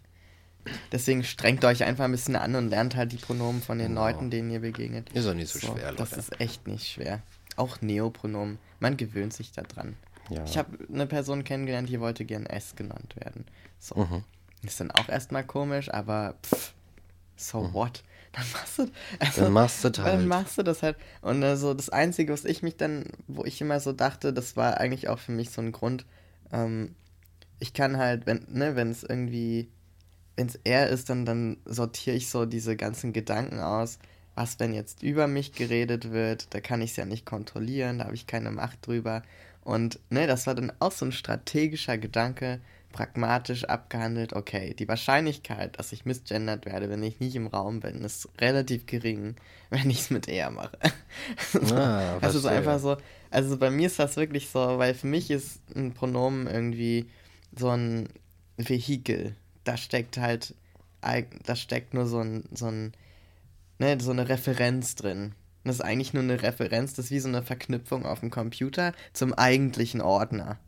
Deswegen 0.92 1.24
strengt 1.24 1.66
euch 1.66 1.84
einfach 1.84 2.06
ein 2.06 2.12
bisschen 2.12 2.36
an 2.36 2.56
und 2.56 2.70
lernt 2.70 2.96
halt 2.96 3.12
die 3.12 3.18
Pronomen 3.18 3.62
von 3.64 3.80
den 3.80 3.90
Genau. 3.90 4.06
Leuten, 4.06 4.30
denen 4.30 4.52
ihr 4.52 4.60
begegnet. 4.60 5.10
Ist 5.14 5.26
doch 5.28 5.34
nicht 5.34 5.52
so 5.52 5.60
schwer, 5.60 5.92
Das 5.92 6.12
Leute. 6.12 6.20
ist 6.22 6.40
echt 6.40 6.68
nicht 6.68 6.88
schwer. 6.88 7.24
Auch 7.56 7.82
Neopronomen. 7.82 8.58
Man 8.80 8.98
gewöhnt 8.98 9.34
sich 9.34 9.52
da 9.52 9.62
dran. 9.64 9.96
Ja. 10.30 10.44
Ich 10.44 10.58
habe 10.58 10.78
eine 10.92 11.06
Person 11.08 11.44
kennengelernt, 11.44 11.90
die 11.90 12.00
wollte 12.00 12.26
gern 12.26 12.46
S 12.46 12.76
genannt 12.76 13.16
werden. 13.18 13.46
So. 13.80 13.96
Mhm. 13.96 14.24
Ist 14.64 14.80
dann 14.80 14.92
auch 14.92 15.10
erstmal 15.10 15.44
komisch, 15.44 15.94
aber 15.94 16.36
pff, 16.44 16.74
so 17.36 17.74
what? 17.74 18.04
Dann 18.36 18.46
machst 18.52 18.80
du, 18.80 18.88
also, 19.20 19.42
Dann 19.44 19.54
machst 19.54 19.84
du 19.84 19.90
das 19.90 20.04
Dann 20.04 20.18
halt. 20.18 20.28
machst 20.28 20.58
du 20.58 20.64
das 20.64 20.84
halt. 20.84 20.98
Und 21.22 21.42
also 21.42 21.74
das 21.74 21.90
Einzige, 21.90 22.34
was 22.34 22.44
ich 22.44 22.64
mich 22.64 22.76
dann, 22.76 23.06
wo 23.28 23.46
ich 23.46 23.62
immer 23.62 23.80
so 23.80 23.94
dachte, 23.94 24.34
das 24.34 24.58
war 24.58 24.78
eigentlich 24.78 25.08
auch 25.08 25.20
für 25.20 25.32
mich 25.32 25.52
so 25.52 25.62
ein 25.62 25.72
Grund, 25.72 26.06
ähm, 26.52 26.96
ich 27.60 27.74
kann 27.74 27.96
halt, 27.96 28.26
wenn, 28.26 28.46
ne, 28.50 28.76
wenn 28.76 28.92
es 28.92 29.04
irgendwie, 29.04 29.72
wenn 30.36 30.48
es 30.48 30.60
er 30.66 30.90
ist, 30.90 31.10
dann, 31.10 31.26
dann 31.26 31.58
sortiere 31.64 32.18
ich 32.18 32.30
so 32.30 32.46
diese 32.46 32.76
ganzen 32.76 33.14
Gedanken 33.14 33.60
aus. 33.60 34.00
Was, 34.36 34.60
wenn 34.60 34.74
jetzt 34.74 35.02
über 35.02 35.28
mich 35.28 35.54
geredet 35.54 36.12
wird, 36.12 36.54
da 36.54 36.60
kann 36.60 36.82
ich 36.82 36.92
es 36.92 36.98
ja 36.98 37.06
nicht 37.06 37.26
kontrollieren, 37.26 38.00
da 38.00 38.06
habe 38.06 38.16
ich 38.16 38.28
keine 38.28 38.52
Macht 38.52 38.86
drüber. 38.86 39.24
Und 39.64 40.00
ne, 40.10 40.28
das 40.28 40.46
war 40.46 40.56
dann 40.56 40.72
auch 40.80 40.92
so 40.92 41.06
ein 41.06 41.12
strategischer 41.12 41.98
Gedanke, 41.98 42.60
pragmatisch 42.92 43.66
abgehandelt, 43.66 44.32
okay, 44.34 44.74
die 44.74 44.88
Wahrscheinlichkeit, 44.88 45.78
dass 45.78 45.92
ich 45.92 46.06
misgendert 46.06 46.66
werde, 46.66 46.90
wenn 46.90 47.04
ich 47.04 47.20
nicht 47.20 47.36
im 47.36 47.48
Raum 47.48 47.82
bin, 47.82 48.04
ist 48.04 48.30
relativ 48.40 48.86
gering, 48.86 49.36
wenn 49.70 49.90
ich 49.90 50.00
es 50.02 50.10
mit 50.10 50.28
er 50.28 50.50
mache. 50.52 50.78
Ah, 51.74 52.20
ist 52.22 52.42
verstehe. 52.42 52.52
einfach 52.52 52.80
so, 52.80 52.98
also 53.32 53.58
bei 53.58 53.70
mir 53.70 53.88
ist 53.88 54.00
das 54.00 54.16
wirklich 54.16 54.50
so, 54.50 54.60
weil 54.78 54.94
für 54.94 55.08
mich 55.08 55.30
ist 55.30 55.60
ein 55.76 55.94
Pronomen 55.94 56.48
irgendwie 56.48 57.10
so 57.58 57.70
ein 57.70 58.08
Vehikel. 58.58 59.36
Da 59.66 59.76
steckt 59.78 60.18
halt, 60.18 60.54
da 61.02 61.56
steckt 61.56 61.94
nur 61.94 62.06
so 62.06 62.20
ein, 62.20 62.44
so 62.54 62.68
ein, 62.68 62.94
ne, 63.80 63.98
so 64.00 64.12
eine 64.12 64.30
Referenz 64.30 64.96
drin. 64.96 65.34
Das 65.64 65.78
ist 65.78 65.82
eigentlich 65.82 66.14
nur 66.14 66.24
eine 66.24 66.42
Referenz, 66.44 66.94
das 66.94 67.06
ist 67.06 67.12
wie 67.12 67.20
so 67.20 67.28
eine 67.28 67.42
Verknüpfung 67.42 68.06
auf 68.06 68.20
dem 68.20 68.30
Computer 68.30 68.94
zum 69.14 69.34
eigentlichen 69.34 70.02
Ordner. 70.02 70.60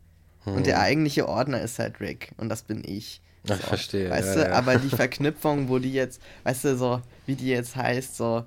Und 0.45 0.65
der 0.65 0.79
eigentliche 0.79 1.27
Ordner 1.27 1.61
ist 1.61 1.77
halt 1.77 1.99
Rick 1.99 2.31
und 2.37 2.49
das 2.49 2.63
bin 2.63 2.83
ich. 2.85 3.21
Hm. 3.45 3.55
Ach, 3.55 3.67
verstehe, 3.67 4.09
Weißt 4.09 4.35
ja, 4.37 4.43
du, 4.43 4.49
ja. 4.49 4.55
aber 4.55 4.77
die 4.77 4.89
Verknüpfung, 4.95 5.69
wo 5.69 5.79
die 5.79 5.93
jetzt, 5.93 6.21
weißt 6.43 6.65
du, 6.65 6.77
so, 6.77 7.01
wie 7.25 7.35
die 7.35 7.47
jetzt 7.47 7.75
heißt, 7.75 8.15
so, 8.15 8.45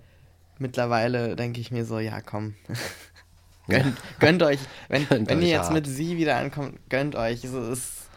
mittlerweile 0.59 1.37
denke 1.37 1.61
ich 1.61 1.71
mir 1.71 1.85
so, 1.85 1.99
ja, 1.99 2.21
komm. 2.21 2.55
gönnt, 3.69 3.97
gönnt 4.19 4.43
euch, 4.43 4.61
wenn, 4.89 5.07
Gönnt 5.09 5.29
wenn 5.29 5.39
ihr 5.41 5.45
euch 5.45 5.51
jetzt 5.51 5.65
hart. 5.65 5.75
mit 5.75 5.87
sie 5.87 6.17
wieder 6.17 6.37
ankommt, 6.37 6.79
gönnt 6.89 7.17
euch. 7.17 7.43
So, 7.43 7.61
es, 7.71 8.09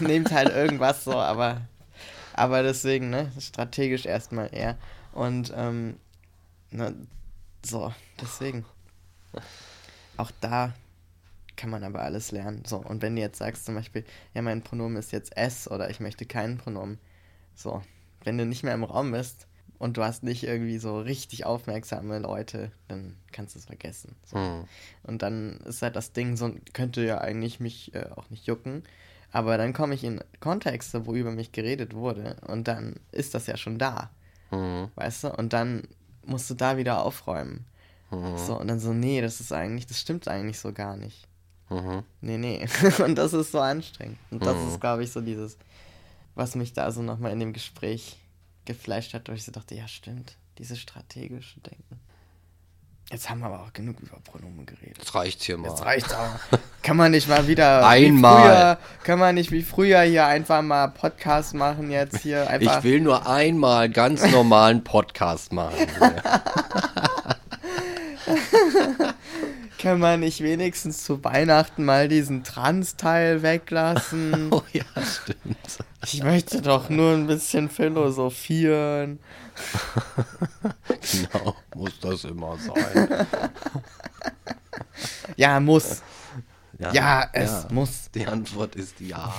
nehmt 0.00 0.32
halt 0.32 0.48
irgendwas 0.48 1.04
so, 1.04 1.12
aber, 1.12 1.62
aber 2.32 2.62
deswegen, 2.62 3.10
ne, 3.10 3.30
strategisch 3.38 4.06
erstmal 4.06 4.48
eher. 4.52 4.76
Und, 5.18 5.52
ähm, 5.56 5.96
ne, 6.70 6.94
so, 7.66 7.92
deswegen. 8.20 8.64
Auch 10.16 10.30
da 10.40 10.74
kann 11.56 11.70
man 11.70 11.82
aber 11.82 12.02
alles 12.02 12.30
lernen. 12.30 12.62
So, 12.64 12.76
und 12.76 13.02
wenn 13.02 13.16
du 13.16 13.22
jetzt 13.22 13.38
sagst 13.38 13.64
zum 13.64 13.74
Beispiel, 13.74 14.04
ja, 14.32 14.42
mein 14.42 14.62
Pronomen 14.62 14.96
ist 14.96 15.10
jetzt 15.10 15.36
S 15.36 15.68
oder 15.68 15.90
ich 15.90 15.98
möchte 15.98 16.24
kein 16.24 16.56
Pronomen, 16.56 16.98
so, 17.56 17.82
wenn 18.22 18.38
du 18.38 18.46
nicht 18.46 18.62
mehr 18.62 18.74
im 18.74 18.84
Raum 18.84 19.10
bist 19.10 19.48
und 19.80 19.96
du 19.96 20.04
hast 20.04 20.22
nicht 20.22 20.44
irgendwie 20.44 20.78
so 20.78 21.00
richtig 21.00 21.44
aufmerksame 21.44 22.20
Leute, 22.20 22.70
dann 22.86 23.16
kannst 23.32 23.56
du 23.56 23.58
es 23.58 23.64
vergessen. 23.64 24.14
So. 24.24 24.36
Hm. 24.36 24.64
Und 25.02 25.22
dann 25.22 25.56
ist 25.66 25.82
halt 25.82 25.96
das 25.96 26.12
Ding, 26.12 26.36
so 26.36 26.54
könnte 26.74 27.04
ja 27.04 27.18
eigentlich 27.18 27.58
mich 27.58 27.92
äh, 27.92 28.06
auch 28.14 28.30
nicht 28.30 28.46
jucken. 28.46 28.84
Aber 29.32 29.58
dann 29.58 29.72
komme 29.72 29.94
ich 29.96 30.04
in 30.04 30.20
Kontexte, 30.38 31.06
wo 31.06 31.14
über 31.14 31.32
mich 31.32 31.50
geredet 31.50 31.94
wurde 31.94 32.36
und 32.46 32.68
dann 32.68 33.00
ist 33.10 33.34
das 33.34 33.48
ja 33.48 33.56
schon 33.56 33.78
da, 33.78 34.10
Hm. 34.50 34.88
weißt 34.94 35.24
du? 35.24 35.32
Und 35.36 35.52
dann 35.52 35.82
musst 36.24 36.48
du 36.50 36.54
da 36.54 36.76
wieder 36.76 37.02
aufräumen. 37.04 37.66
Mhm. 38.10 38.38
So, 38.38 38.58
und 38.58 38.68
dann 38.68 38.80
so, 38.80 38.92
nee, 38.92 39.20
das 39.20 39.40
ist 39.40 39.52
eigentlich, 39.52 39.86
das 39.86 40.00
stimmt 40.00 40.28
eigentlich 40.28 40.58
so 40.58 40.72
gar 40.72 40.96
nicht. 40.96 41.26
Mhm. 41.70 42.02
Nee, 42.22 42.38
nee. 42.38 42.66
und 43.04 43.16
das 43.16 43.32
ist 43.34 43.52
so 43.52 43.60
anstrengend. 43.60 44.18
Und 44.30 44.44
das 44.44 44.56
Mhm. 44.56 44.68
ist, 44.68 44.80
glaube 44.80 45.04
ich, 45.04 45.12
so 45.12 45.20
dieses, 45.20 45.58
was 46.34 46.54
mich 46.54 46.72
da 46.72 46.90
so 46.92 47.02
nochmal 47.02 47.32
in 47.32 47.40
dem 47.40 47.52
Gespräch 47.52 48.16
geflasht 48.64 49.12
hat, 49.14 49.28
wo 49.28 49.32
ich 49.32 49.44
so 49.44 49.52
dachte, 49.52 49.74
ja, 49.74 49.86
stimmt, 49.88 50.36
dieses 50.58 50.78
strategische 50.78 51.60
Denken. 51.60 52.00
Jetzt 53.10 53.30
haben 53.30 53.40
wir 53.40 53.46
aber 53.46 53.60
auch 53.60 53.72
genug 53.72 53.98
über 54.00 54.18
Pronomen 54.20 54.66
geredet. 54.66 54.98
Jetzt 54.98 55.14
reicht's 55.14 55.44
hier 55.44 55.56
mal. 55.56 55.70
Jetzt 55.70 55.82
reicht's 55.82 56.12
auch. 56.12 56.28
Kann 56.82 56.98
man 56.98 57.10
nicht 57.10 57.26
mal 57.26 57.48
wieder 57.48 57.86
Einmal. 57.86 58.42
Früher, 58.42 58.78
kann 59.04 59.18
man 59.18 59.34
nicht 59.34 59.50
wie 59.50 59.62
früher 59.62 60.02
hier 60.02 60.26
einfach 60.26 60.62
mal 60.62 60.88
Podcast 60.88 61.54
machen 61.54 61.90
jetzt 61.90 62.18
hier 62.18 62.48
einfach. 62.48 62.78
Ich 62.78 62.84
will 62.84 63.00
nur 63.00 63.26
einmal 63.26 63.90
ganz 63.90 64.24
normalen 64.30 64.84
Podcast 64.84 65.52
machen. 65.52 65.74
Kann 69.78 70.00
man 70.00 70.20
nicht 70.20 70.42
wenigstens 70.42 71.04
zu 71.04 71.22
Weihnachten 71.22 71.84
mal 71.84 72.08
diesen 72.08 72.42
Trans-Teil 72.42 73.42
weglassen? 73.42 74.48
oh 74.50 74.62
ja, 74.72 74.84
stimmt. 75.02 75.56
Ich 76.04 76.22
möchte 76.22 76.60
doch 76.62 76.88
nur 76.88 77.12
ein 77.12 77.26
bisschen 77.26 77.70
philosophieren. 77.70 79.20
Genau, 81.10 81.56
muss 81.74 81.98
das 82.00 82.24
immer 82.24 82.56
sein. 82.58 83.26
Ja, 85.36 85.58
muss. 85.58 86.02
Ja, 86.78 87.28
es 87.32 87.68
muss. 87.70 88.10
Die 88.14 88.26
Antwort 88.26 88.76
ist 88.76 89.00
ja. 89.00 89.32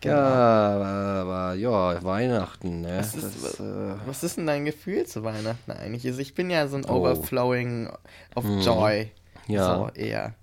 Genau. 0.00 0.14
Ja, 0.14 1.22
aber 1.22 1.54
ja, 1.54 2.02
Weihnachten, 2.04 2.82
ne? 2.82 2.98
Was 2.98 3.14
ist, 3.14 3.44
das, 3.44 3.60
äh, 3.60 3.94
was 4.06 4.22
ist 4.22 4.36
denn 4.36 4.46
dein 4.46 4.64
Gefühl 4.64 5.06
zu 5.06 5.24
Weihnachten 5.24 5.70
eigentlich? 5.72 6.06
Also 6.06 6.20
ich 6.20 6.34
bin 6.34 6.50
ja 6.50 6.68
so 6.68 6.76
ein 6.76 6.84
Oh. 6.84 6.96
Overflowing 7.00 7.90
of 8.34 8.44
Mhm. 8.44 8.60
Joy. 8.60 9.10
Ja. 9.48 9.76
So 9.76 9.90
eher, 9.94 10.34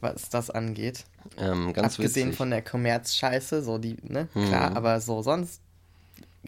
was 0.00 0.28
das 0.28 0.50
angeht. 0.50 1.04
ähm, 1.38 1.72
ganz 1.72 1.94
Abgesehen 1.94 2.28
witzig. 2.28 2.36
von 2.38 2.50
der 2.50 2.62
Kommerzscheiße, 2.62 3.62
so 3.62 3.78
die, 3.78 3.96
ne? 4.02 4.28
Mhm. 4.34 4.46
Klar, 4.48 4.76
aber 4.76 5.00
so 5.00 5.22
sonst 5.22 5.60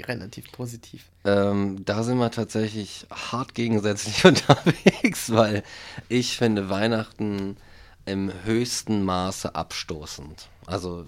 relativ 0.00 0.50
positiv. 0.52 1.06
Ähm, 1.24 1.84
da 1.84 2.02
sind 2.04 2.18
wir 2.18 2.30
tatsächlich 2.30 3.06
hart 3.10 3.54
gegensätzlich 3.54 4.24
unterwegs, 4.24 5.32
weil 5.32 5.62
ich 6.08 6.36
finde 6.36 6.70
Weihnachten 6.70 7.56
im 8.06 8.32
höchsten 8.44 9.02
Maße 9.04 9.54
abstoßend. 9.54 10.48
Also 10.66 11.04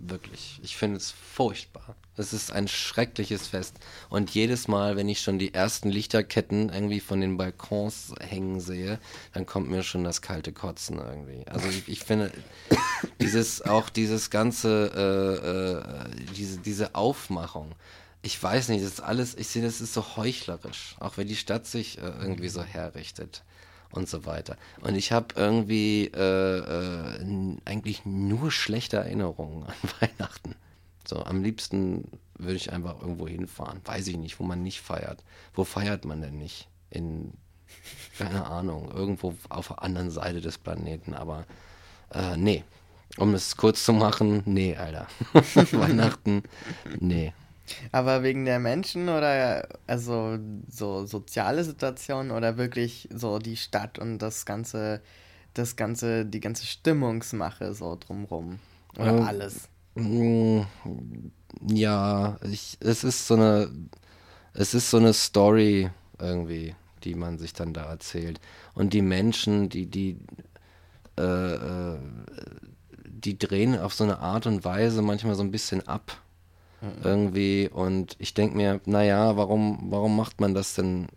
wirklich, 0.00 0.60
ich 0.62 0.76
finde 0.76 0.96
es 0.96 1.10
furchtbar. 1.10 1.96
Es 2.16 2.32
ist 2.32 2.52
ein 2.52 2.68
schreckliches 2.68 3.46
Fest. 3.48 3.76
Und 4.08 4.30
jedes 4.30 4.68
Mal, 4.68 4.96
wenn 4.96 5.08
ich 5.08 5.20
schon 5.20 5.38
die 5.38 5.54
ersten 5.54 5.88
Lichterketten 5.88 6.68
irgendwie 6.68 7.00
von 7.00 7.20
den 7.20 7.36
Balkons 7.36 8.14
hängen 8.20 8.60
sehe, 8.60 8.98
dann 9.32 9.46
kommt 9.46 9.70
mir 9.70 9.82
schon 9.82 10.04
das 10.04 10.20
kalte 10.20 10.52
Kotzen 10.52 10.98
irgendwie. 10.98 11.46
Also 11.46 11.68
ich, 11.68 11.88
ich 11.88 12.00
finde, 12.00 12.30
dieses, 13.20 13.62
auch 13.62 13.88
dieses 13.88 14.30
ganze, 14.30 14.90
äh, 14.94 16.10
äh, 16.18 16.34
diese, 16.36 16.58
diese 16.58 16.94
Aufmachung, 16.94 17.74
ich 18.22 18.42
weiß 18.42 18.68
nicht, 18.68 18.84
das 18.84 18.92
ist 18.92 19.00
alles, 19.00 19.34
ich 19.34 19.48
sehe, 19.48 19.62
das 19.62 19.80
ist 19.80 19.94
so 19.94 20.16
heuchlerisch, 20.16 20.96
auch 21.00 21.16
wenn 21.16 21.26
die 21.26 21.36
Stadt 21.36 21.66
sich 21.66 21.98
äh, 21.98 22.02
irgendwie 22.02 22.48
so 22.48 22.62
herrichtet. 22.62 23.42
Und 23.92 24.08
so 24.08 24.24
weiter. 24.26 24.56
Und 24.82 24.94
ich 24.96 25.12
habe 25.12 25.34
irgendwie 25.36 26.10
äh, 26.14 26.58
äh, 26.58 27.56
eigentlich 27.64 28.04
nur 28.04 28.50
schlechte 28.50 28.98
Erinnerungen 28.98 29.64
an 29.64 29.74
Weihnachten. 30.00 30.54
So, 31.06 31.24
am 31.24 31.42
liebsten 31.42 32.04
würde 32.38 32.56
ich 32.56 32.72
einfach 32.72 33.00
irgendwo 33.00 33.26
hinfahren. 33.26 33.80
Weiß 33.84 34.06
ich 34.06 34.16
nicht, 34.16 34.38
wo 34.38 34.44
man 34.44 34.62
nicht 34.62 34.80
feiert. 34.80 35.24
Wo 35.54 35.64
feiert 35.64 36.04
man 36.04 36.20
denn 36.20 36.38
nicht? 36.38 36.68
In, 36.90 37.32
keine 38.18 38.46
Ahnung, 38.46 38.90
irgendwo 38.92 39.34
auf 39.48 39.68
der 39.68 39.82
anderen 39.82 40.10
Seite 40.10 40.40
des 40.40 40.58
Planeten. 40.58 41.14
Aber 41.14 41.46
äh, 42.12 42.36
nee, 42.36 42.64
um 43.16 43.34
es 43.34 43.56
kurz 43.56 43.84
zu 43.84 43.92
machen, 43.92 44.42
nee, 44.46 44.76
Alter. 44.76 45.08
Weihnachten, 45.72 46.44
nee. 46.98 47.32
Aber 47.92 48.22
wegen 48.22 48.44
der 48.44 48.58
Menschen 48.58 49.08
oder 49.08 49.68
also 49.86 50.38
so 50.68 51.06
soziale 51.06 51.64
Situationen 51.64 52.30
oder 52.30 52.56
wirklich 52.56 53.08
so 53.14 53.38
die 53.38 53.56
Stadt 53.56 53.98
und 53.98 54.18
das 54.18 54.44
ganze, 54.44 55.00
das 55.54 55.76
ganze, 55.76 56.24
die 56.26 56.40
ganze 56.40 56.66
Stimmungsmache 56.66 57.74
so 57.74 57.96
drumrum. 57.96 58.58
Oder 58.98 59.16
ähm, 59.16 59.22
alles. 59.22 59.68
Mm, 59.94 60.60
ja, 61.68 62.38
ich, 62.42 62.78
es 62.80 63.04
ist 63.04 63.26
so 63.26 63.34
eine, 63.34 63.70
es 64.54 64.74
ist 64.74 64.90
so 64.90 64.98
eine 64.98 65.12
Story 65.12 65.90
irgendwie, 66.18 66.74
die 67.04 67.14
man 67.14 67.38
sich 67.38 67.52
dann 67.52 67.72
da 67.72 67.84
erzählt. 67.84 68.40
Und 68.74 68.92
die 68.92 69.02
Menschen, 69.02 69.68
die, 69.68 69.86
die, 69.86 70.18
äh, 71.18 71.54
äh, 71.54 71.98
die 73.04 73.38
drehen 73.38 73.78
auf 73.78 73.94
so 73.94 74.04
eine 74.04 74.18
Art 74.20 74.46
und 74.46 74.64
Weise 74.64 75.02
manchmal 75.02 75.34
so 75.34 75.42
ein 75.42 75.50
bisschen 75.50 75.86
ab. 75.86 76.20
Mhm. 76.80 76.88
Irgendwie. 77.04 77.68
Und 77.72 78.16
ich 78.18 78.34
denke 78.34 78.56
mir, 78.56 78.80
naja, 78.86 79.36
warum, 79.36 79.86
warum 79.90 80.16
macht 80.16 80.40
man 80.40 80.54
das 80.54 80.74
denn? 80.74 81.08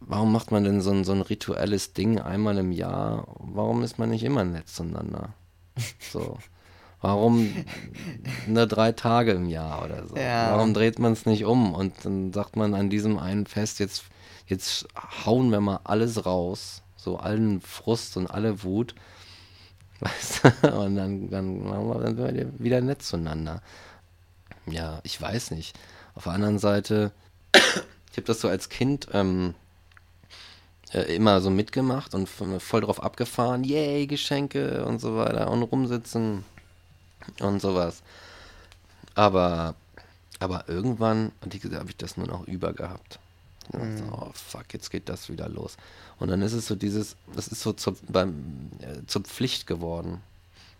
Warum 0.00 0.32
macht 0.32 0.50
man 0.50 0.64
denn 0.64 0.80
so 0.80 0.90
ein, 0.90 1.04
so 1.04 1.12
ein 1.12 1.20
rituelles 1.20 1.92
Ding 1.92 2.18
einmal 2.18 2.58
im 2.58 2.72
Jahr? 2.72 3.26
Warum 3.38 3.82
ist 3.82 3.98
man 3.98 4.10
nicht 4.10 4.24
immer 4.24 4.44
nett 4.44 4.68
zueinander? 4.68 5.34
So. 6.00 6.36
Warum 7.02 7.64
nur 8.46 8.66
drei 8.66 8.92
Tage 8.92 9.32
im 9.32 9.48
Jahr 9.48 9.84
oder 9.84 10.06
so? 10.06 10.16
Ja. 10.16 10.54
Warum 10.54 10.74
dreht 10.74 10.98
man 10.98 11.14
es 11.14 11.24
nicht 11.24 11.46
um? 11.46 11.74
Und 11.74 11.94
dann 12.04 12.32
sagt 12.32 12.56
man 12.56 12.74
an 12.74 12.90
diesem 12.90 13.18
einen 13.18 13.46
Fest, 13.46 13.78
jetzt, 13.78 14.04
jetzt 14.46 14.86
hauen 15.24 15.50
wir 15.50 15.60
mal 15.60 15.80
alles 15.84 16.26
raus, 16.26 16.82
so 16.96 17.16
allen 17.16 17.62
Frust 17.62 18.18
und 18.18 18.26
alle 18.26 18.62
Wut. 18.64 18.94
Weißt 20.00 20.42
du? 20.44 20.78
Und 20.78 20.96
dann, 20.96 21.30
dann 21.30 21.64
machen 21.64 21.88
wir 21.88 22.12
dann 22.12 22.58
wieder 22.58 22.80
nett 22.82 23.02
zueinander. 23.02 23.62
Ja, 24.66 25.00
ich 25.02 25.20
weiß 25.20 25.52
nicht. 25.52 25.78
Auf 26.14 26.24
der 26.24 26.32
anderen 26.32 26.58
Seite, 26.58 27.12
ich 27.54 28.16
habe 28.16 28.26
das 28.26 28.40
so 28.40 28.48
als 28.48 28.68
Kind 28.68 29.08
ähm, 29.12 29.54
äh, 30.92 31.14
immer 31.14 31.40
so 31.40 31.50
mitgemacht 31.50 32.14
und 32.14 32.28
voll 32.28 32.80
drauf 32.80 33.02
abgefahren. 33.02 33.64
Yay, 33.64 34.06
Geschenke 34.06 34.84
und 34.84 35.00
so 35.00 35.16
weiter 35.16 35.50
und 35.50 35.62
rumsitzen 35.62 36.44
und 37.40 37.60
sowas. 37.60 38.02
Aber, 39.14 39.74
aber 40.38 40.68
irgendwann 40.68 41.32
habe 41.42 41.90
ich 41.90 41.96
das 41.96 42.16
nur 42.16 42.26
noch 42.26 42.46
über 42.46 42.72
gehabt. 42.72 43.18
Mhm. 43.72 43.98
So, 43.98 44.04
oh 44.12 44.30
fuck, 44.32 44.72
jetzt 44.72 44.90
geht 44.90 45.08
das 45.08 45.28
wieder 45.28 45.48
los. 45.48 45.76
Und 46.18 46.28
dann 46.28 46.42
ist 46.42 46.52
es 46.52 46.66
so 46.66 46.74
dieses, 46.74 47.16
das 47.34 47.48
ist 47.48 47.62
so 47.62 47.72
zur, 47.72 47.96
beim, 48.08 48.70
äh, 48.80 49.06
zur 49.06 49.22
Pflicht 49.22 49.66
geworden. 49.66 50.20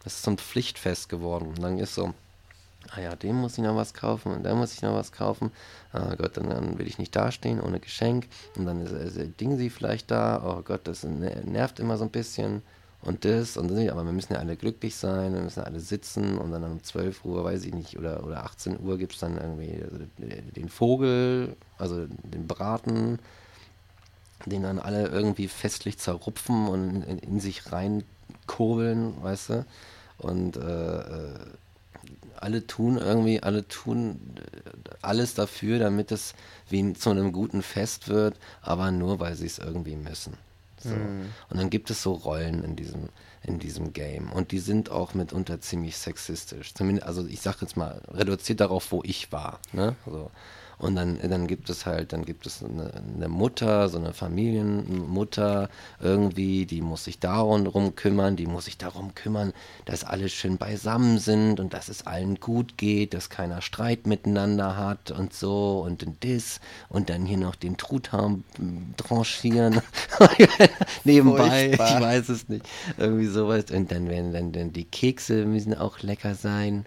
Das 0.02 0.14
ist 0.14 0.22
zum 0.22 0.38
Pflichtfest 0.38 1.08
geworden. 1.08 1.48
Und 1.48 1.62
dann 1.62 1.78
ist 1.78 1.94
so, 1.94 2.14
ah 2.88 3.00
ja, 3.00 3.16
dem 3.16 3.36
muss 3.36 3.58
ich 3.58 3.64
noch 3.64 3.76
was 3.76 3.94
kaufen 3.94 4.32
und 4.32 4.42
da 4.42 4.54
muss 4.54 4.72
ich 4.72 4.82
noch 4.82 4.94
was 4.94 5.12
kaufen. 5.12 5.50
Ah 5.92 6.14
Gott, 6.16 6.36
dann, 6.36 6.48
dann 6.48 6.78
will 6.78 6.86
ich 6.86 6.98
nicht 6.98 7.14
dastehen 7.14 7.60
ohne 7.60 7.80
Geschenk. 7.80 8.28
Und 8.56 8.66
dann 8.66 8.80
ist, 8.80 8.92
ist 8.92 9.40
Ding 9.40 9.56
sie 9.56 9.70
vielleicht 9.70 10.10
da. 10.10 10.42
Oh 10.44 10.62
Gott, 10.62 10.80
das 10.84 11.04
nervt 11.04 11.80
immer 11.80 11.96
so 11.96 12.04
ein 12.04 12.10
bisschen 12.10 12.62
und 13.02 13.24
das 13.24 13.56
und 13.56 13.70
das, 13.70 13.88
aber 13.88 14.04
wir 14.04 14.12
müssen 14.12 14.34
ja 14.34 14.40
alle 14.40 14.56
glücklich 14.56 14.94
sein, 14.94 15.32
wir 15.32 15.40
müssen 15.40 15.64
alle 15.64 15.80
sitzen 15.80 16.36
und 16.36 16.52
dann 16.52 16.64
um 16.64 16.82
12 16.82 17.24
Uhr, 17.24 17.44
weiß 17.44 17.64
ich 17.64 17.72
nicht, 17.72 17.98
oder, 17.98 18.24
oder 18.24 18.44
18 18.44 18.78
Uhr 18.80 18.98
gibt 18.98 19.14
es 19.14 19.20
dann 19.20 19.38
irgendwie 19.38 19.82
also 19.82 19.96
den 20.18 20.68
Vogel, 20.68 21.56
also 21.78 22.06
den 22.06 22.46
Braten, 22.46 23.18
den 24.44 24.62
dann 24.64 24.78
alle 24.78 25.08
irgendwie 25.08 25.48
festlich 25.48 25.98
zerrupfen 25.98 26.68
und 26.68 27.02
in, 27.02 27.18
in 27.18 27.40
sich 27.40 27.72
reinkurbeln, 27.72 29.22
weißt 29.22 29.48
du? 29.50 29.66
Und 30.18 30.58
äh, 30.58 30.98
äh, 30.98 31.34
alle 32.40 32.66
tun 32.66 32.98
irgendwie, 32.98 33.42
alle 33.42 33.66
tun 33.68 34.34
alles 35.02 35.34
dafür, 35.34 35.78
damit 35.78 36.10
es 36.12 36.34
wie 36.68 36.92
zu 36.94 37.10
einem 37.10 37.32
guten 37.32 37.62
Fest 37.62 38.08
wird, 38.08 38.38
aber 38.62 38.90
nur, 38.90 39.20
weil 39.20 39.34
sie 39.34 39.46
es 39.46 39.58
irgendwie 39.58 39.96
müssen. 39.96 40.34
So. 40.82 40.90
Mhm. 40.90 41.26
Und 41.50 41.58
dann 41.58 41.70
gibt 41.70 41.90
es 41.90 42.02
so 42.02 42.12
Rollen 42.12 42.64
in 42.64 42.76
diesem, 42.76 43.10
in 43.42 43.58
diesem 43.58 43.92
Game. 43.92 44.32
Und 44.32 44.52
die 44.52 44.58
sind 44.58 44.90
auch 44.90 45.14
mitunter 45.14 45.60
ziemlich 45.60 45.96
sexistisch. 45.98 46.74
Zumindest, 46.74 47.06
also 47.06 47.26
ich 47.26 47.40
sage 47.40 47.58
jetzt 47.62 47.76
mal, 47.76 48.00
reduziert 48.08 48.60
darauf, 48.60 48.90
wo 48.92 49.02
ich 49.04 49.30
war. 49.30 49.60
Ne? 49.72 49.94
Also, 50.06 50.30
und 50.80 50.96
dann, 50.96 51.18
dann 51.22 51.46
gibt 51.46 51.68
es 51.68 51.84
halt, 51.84 52.14
dann 52.14 52.24
gibt 52.24 52.46
es 52.46 52.64
eine, 52.64 52.90
eine 52.94 53.28
Mutter, 53.28 53.88
so 53.90 53.98
eine 53.98 54.14
Familienmutter 54.14 55.68
irgendwie, 56.00 56.64
die 56.64 56.80
muss 56.80 57.04
sich 57.04 57.18
darum 57.18 57.94
kümmern, 57.94 58.36
die 58.36 58.46
muss 58.46 58.64
sich 58.64 58.78
darum 58.78 59.14
kümmern, 59.14 59.52
dass 59.84 60.04
alle 60.04 60.30
schön 60.30 60.56
beisammen 60.56 61.18
sind 61.18 61.60
und 61.60 61.74
dass 61.74 61.88
es 61.90 62.06
allen 62.06 62.40
gut 62.40 62.78
geht, 62.78 63.12
dass 63.12 63.28
keiner 63.28 63.60
Streit 63.60 64.06
miteinander 64.06 64.78
hat 64.78 65.10
und 65.10 65.34
so 65.34 65.80
und 65.80 66.06
das 66.20 66.60
und 66.88 67.10
dann 67.10 67.26
hier 67.26 67.36
noch 67.36 67.56
den 67.56 67.76
Truthahn 67.76 68.44
tranchieren. 68.96 69.82
Nebenbei, 71.04 71.68
Furchtbar. 71.76 71.94
ich 71.94 72.02
weiß 72.02 72.28
es 72.30 72.48
nicht. 72.48 72.66
Irgendwie 72.96 73.26
sowas. 73.26 73.66
Und 73.70 73.92
dann 73.92 74.08
werden 74.08 74.32
dann, 74.32 74.52
dann 74.52 74.72
die 74.72 74.84
Kekse 74.84 75.44
müssen 75.44 75.74
auch 75.74 76.00
lecker 76.00 76.34
sein 76.34 76.86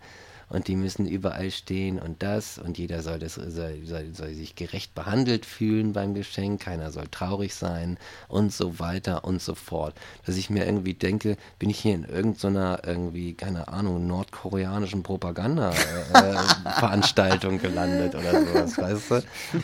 und 0.53 0.67
die 0.67 0.75
müssen 0.75 1.07
überall 1.07 1.49
stehen 1.51 1.99
und 1.99 2.23
das 2.23 2.57
und 2.59 2.77
jeder 2.77 3.01
soll, 3.01 3.19
das, 3.19 3.35
soll, 3.35 3.79
soll, 3.83 4.13
soll 4.13 4.33
sich 4.33 4.55
gerecht 4.55 4.95
behandelt 4.95 5.45
fühlen 5.45 5.91
beim 5.93 6.13
Geschenk, 6.13 6.61
keiner 6.61 6.91
soll 6.91 7.07
traurig 7.09 7.55
sein 7.55 7.97
und 8.27 8.51
so 8.53 8.79
weiter 8.79 9.23
und 9.25 9.41
so 9.41 9.55
fort. 9.55 9.95
Dass 10.25 10.37
ich 10.37 10.51
mir 10.51 10.65
irgendwie 10.65 10.93
denke, 10.93 11.37
bin 11.57 11.71
ich 11.71 11.79
hier 11.79 11.95
in 11.95 12.05
irgendeiner 12.05 12.81
irgendwie, 12.85 13.33
keine 13.33 13.67
Ahnung, 13.67 14.07
nordkoreanischen 14.07 15.03
Propaganda-Veranstaltung 15.03 17.55
äh, 17.55 17.57
gelandet 17.61 18.15
oder 18.15 18.45
sowas, 18.45 18.77
weißt 18.77 19.11
du? 19.11 19.21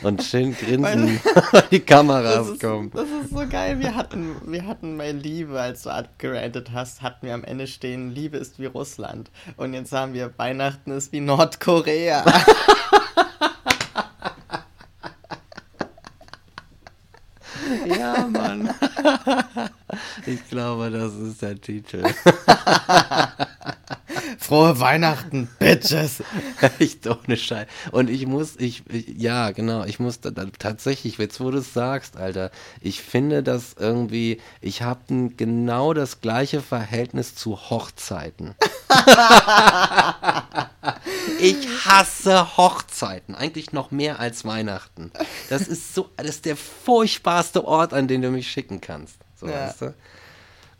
Und 0.07 0.23
schön 0.23 0.55
grinsen, 0.55 1.19
die 1.71 1.81
Kameras 1.81 2.49
ist, 2.49 2.61
kommen. 2.61 2.89
Das 2.91 3.07
ist 3.07 3.29
so 3.29 3.47
geil. 3.47 3.79
Wir 3.79 3.95
hatten, 3.95 4.35
wir 4.45 4.65
hatten 4.65 4.97
bei 4.97 5.11
Liebe, 5.11 5.61
als 5.61 5.83
du 5.83 5.91
abgerantet 5.91 6.71
hast, 6.73 7.03
hatten 7.03 7.27
wir 7.27 7.35
am 7.35 7.43
Ende 7.43 7.67
stehen, 7.67 8.09
Liebe 8.11 8.37
ist 8.37 8.57
wie 8.59 8.65
Russland. 8.65 9.29
Und 9.55 9.73
jetzt 9.73 9.91
haben 9.91 10.13
wir 10.13 10.33
Weihnachten 10.37 10.78
Weihnachten 10.79 10.91
ist 10.91 11.11
wie 11.11 11.19
Nordkorea. 11.19 12.23
ja, 17.85 18.27
Mann. 18.27 18.69
Ich 20.25 20.47
glaube, 20.49 20.89
das 20.89 21.13
ist 21.15 21.41
der 21.41 21.59
Titel. 21.59 22.03
Frohe 24.37 24.79
Weihnachten, 24.79 25.49
Bitches. 25.59 26.23
Echt 26.79 27.05
ohne 27.07 27.37
Scheiß. 27.37 27.67
Und 27.91 28.09
ich 28.09 28.25
muss, 28.25 28.55
ich, 28.55 28.81
ich, 28.89 29.07
ja, 29.17 29.51
genau, 29.51 29.83
ich 29.83 29.99
muss 29.99 30.21
da, 30.21 30.31
da, 30.31 30.45
tatsächlich, 30.57 31.19
jetzt 31.19 31.39
wo 31.39 31.51
du 31.51 31.59
es 31.59 31.73
sagst, 31.73 32.17
Alter, 32.17 32.49
ich 32.81 33.01
finde 33.01 33.43
das 33.43 33.75
irgendwie, 33.77 34.39
ich 34.61 34.81
habe 34.81 35.29
genau 35.37 35.93
das 35.93 36.21
gleiche 36.21 36.61
Verhältnis 36.61 37.35
zu 37.35 37.69
Hochzeiten. 37.69 38.55
ich 41.39 41.67
hasse 41.85 42.57
Hochzeiten, 42.57 43.35
eigentlich 43.35 43.71
noch 43.71 43.91
mehr 43.91 44.19
als 44.19 44.45
Weihnachten. 44.45 45.11
Das 45.49 45.67
ist 45.67 45.93
so, 45.93 46.09
das 46.17 46.27
ist 46.27 46.45
der 46.45 46.57
furchtbarste 46.57 47.65
Ort, 47.65 47.93
an 47.93 48.07
den 48.07 48.21
du 48.21 48.29
mich 48.29 48.51
schicken 48.51 48.81
kannst. 48.81 49.17
So, 49.39 49.47
ja. 49.47 49.67
weißt 49.67 49.81
du? 49.81 49.93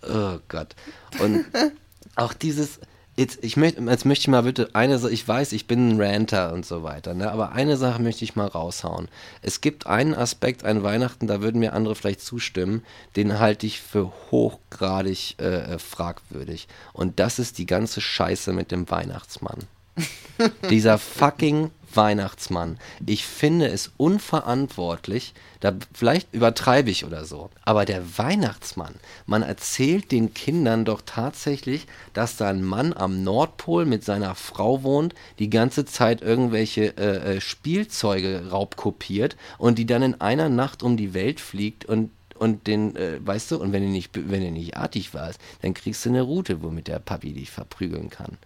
Oh 0.04 0.40
Gott. 0.48 0.76
Und 1.20 1.46
auch 2.16 2.34
dieses, 2.34 2.80
Jetzt, 3.20 3.40
ich 3.42 3.58
möchte, 3.58 3.82
jetzt 3.82 4.06
möchte 4.06 4.24
ich 4.24 4.28
mal 4.30 4.44
bitte 4.44 4.70
eine 4.72 4.98
Sache, 4.98 5.12
ich 5.12 5.28
weiß, 5.28 5.52
ich 5.52 5.68
bin 5.68 5.90
ein 5.90 6.02
Ranter 6.02 6.54
und 6.54 6.66
so 6.66 6.84
weiter, 6.84 7.14
ne? 7.14 7.30
aber 7.30 7.52
eine 7.52 7.76
Sache 7.76 8.02
möchte 8.02 8.24
ich 8.24 8.38
mal 8.38 8.48
raushauen. 8.48 9.10
Es 9.42 9.60
gibt 9.60 9.88
einen 9.88 10.16
Aspekt 10.16 10.64
an 10.64 10.84
Weihnachten, 10.84 11.28
da 11.28 11.42
würden 11.42 11.60
mir 11.60 11.74
andere 11.74 11.96
vielleicht 11.96 12.22
zustimmen, 12.22 12.82
den 13.18 13.38
halte 13.38 13.68
ich 13.68 13.82
für 13.82 14.14
hochgradig 14.32 15.36
äh, 15.38 15.74
äh 15.74 15.80
fragwürdig. 15.80 16.70
Und 16.94 17.20
das 17.20 17.40
ist 17.40 17.58
die 17.58 17.66
ganze 17.66 18.00
Scheiße 18.00 18.54
mit 18.54 18.72
dem 18.72 18.90
Weihnachtsmann. 18.90 19.66
Dieser 20.70 20.98
fucking 20.98 21.72
Weihnachtsmann. 21.96 22.78
Ich 23.06 23.26
finde 23.26 23.68
es 23.68 23.92
unverantwortlich, 23.98 25.34
da 25.60 25.74
vielleicht 25.94 26.34
übertreibe 26.34 26.90
ich 26.90 27.06
oder 27.06 27.26
so, 27.26 27.50
aber 27.66 27.86
der 27.86 28.18
Weihnachtsmann, 28.18 28.96
man 29.26 29.42
erzählt 29.42 30.12
den 30.12 30.34
Kindern 30.34 30.86
doch 30.86 31.02
tatsächlich, 31.06 31.86
dass 32.14 32.38
da 32.38 32.50
ein 32.50 32.64
Mann 32.64 32.94
am 32.94 33.24
Nordpol 33.24 33.86
mit 33.86 34.06
seiner 34.06 34.36
Frau 34.36 34.84
wohnt, 34.84 35.16
die 35.40 35.50
ganze 35.50 35.86
Zeit 35.86 36.22
irgendwelche 36.22 36.98
äh, 36.98 37.36
äh 37.36 37.42
Spielzeuge 37.42 38.50
raubkopiert 38.52 39.36
und 39.58 39.78
die 39.78 39.86
dann 39.86 40.02
in 40.02 40.22
einer 40.22 40.50
Nacht 40.50 40.84
um 40.84 40.98
die 40.98 41.14
Welt 41.14 41.40
fliegt 41.40 41.86
und 41.86 42.12
und 42.40 42.68
den, 42.68 42.96
äh, 42.96 43.20
weißt 43.22 43.52
du, 43.52 43.58
und 43.58 43.74
wenn 43.74 43.84
du 43.84 43.90
nicht, 43.90 44.12
wenn 44.16 44.42
du 44.42 44.52
nicht 44.52 44.78
artig 44.78 45.14
warst, 45.14 45.40
dann 45.62 45.74
kriegst 45.74 46.06
du 46.06 46.10
eine 46.10 46.22
Route, 46.22 46.64
womit 46.64 46.88
der 46.88 47.00
Papi 47.00 47.34
dich 47.34 47.52
verprügeln 47.52 48.10
kann. 48.10 48.38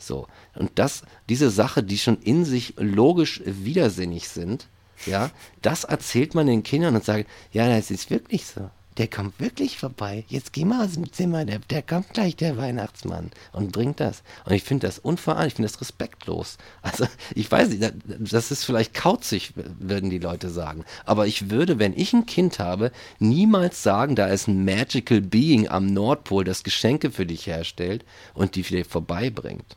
So. 0.00 0.26
Und 0.54 0.72
das, 0.76 1.02
diese 1.28 1.50
Sache, 1.50 1.82
die 1.82 1.98
schon 1.98 2.20
in 2.22 2.44
sich 2.44 2.74
logisch 2.76 3.42
widersinnig 3.44 4.28
sind, 4.28 4.66
ja, 5.06 5.30
das 5.62 5.84
erzählt 5.84 6.34
man 6.34 6.46
den 6.46 6.62
Kindern 6.62 6.94
und 6.94 7.04
sagt, 7.04 7.28
ja, 7.52 7.68
das 7.68 7.90
ist 7.90 8.10
wirklich 8.10 8.46
so 8.46 8.70
der 9.00 9.08
kommt 9.08 9.40
wirklich 9.40 9.78
vorbei. 9.78 10.24
Jetzt 10.28 10.52
geh 10.52 10.66
mal 10.66 10.84
aus 10.84 10.92
dem 10.92 11.10
Zimmer, 11.10 11.46
der, 11.46 11.60
der 11.60 11.80
kommt 11.80 12.12
gleich, 12.12 12.36
der 12.36 12.58
Weihnachtsmann, 12.58 13.30
und 13.52 13.72
bringt 13.72 13.98
das. 13.98 14.22
Und 14.44 14.52
ich 14.52 14.62
finde 14.62 14.86
das 14.86 14.98
unverantwortlich, 14.98 15.52
ich 15.52 15.56
finde 15.56 15.68
das 15.70 15.80
respektlos. 15.80 16.58
Also, 16.82 17.06
ich 17.34 17.50
weiß 17.50 17.70
nicht, 17.70 17.94
das 18.06 18.50
ist 18.50 18.64
vielleicht 18.64 18.92
kauzig, 18.92 19.54
würden 19.54 20.10
die 20.10 20.18
Leute 20.18 20.50
sagen. 20.50 20.84
Aber 21.06 21.26
ich 21.26 21.48
würde, 21.50 21.78
wenn 21.78 21.96
ich 21.96 22.12
ein 22.12 22.26
Kind 22.26 22.58
habe, 22.58 22.92
niemals 23.18 23.82
sagen, 23.82 24.16
da 24.16 24.26
ist 24.26 24.48
ein 24.48 24.66
Magical 24.66 25.22
Being 25.22 25.68
am 25.68 25.86
Nordpol, 25.86 26.44
das 26.44 26.62
Geschenke 26.62 27.10
für 27.10 27.24
dich 27.24 27.46
herstellt 27.46 28.04
und 28.34 28.54
die 28.54 28.62
dir 28.62 28.84
vorbeibringt. 28.84 29.76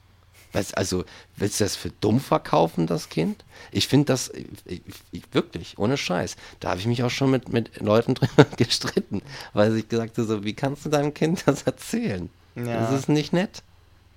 Weißt, 0.53 0.77
also, 0.77 1.03
willst 1.35 1.59
du 1.59 1.65
das 1.65 1.75
für 1.75 1.89
dumm 1.89 2.19
verkaufen, 2.19 2.87
das 2.87 3.09
Kind? 3.09 3.43
Ich 3.71 3.87
finde 3.87 4.05
das 4.05 4.31
ich, 4.65 4.81
ich, 5.11 5.23
wirklich, 5.31 5.77
ohne 5.79 5.97
Scheiß. 5.97 6.35
Da 6.59 6.69
habe 6.69 6.79
ich 6.79 6.85
mich 6.85 7.03
auch 7.03 7.09
schon 7.09 7.31
mit, 7.31 7.51
mit 7.51 7.81
Leuten 7.81 8.13
drüber 8.15 8.45
gestritten, 8.55 9.21
weil 9.53 9.75
ich 9.75 9.89
gesagt 9.89 10.17
habe, 10.17 10.27
so, 10.27 10.43
wie 10.43 10.53
kannst 10.53 10.85
du 10.85 10.89
deinem 10.89 11.13
Kind 11.13 11.43
das 11.45 11.63
erzählen? 11.63 12.29
Ja. 12.55 12.81
Das 12.81 12.93
ist 12.93 13.09
nicht 13.09 13.33
nett. 13.33 13.63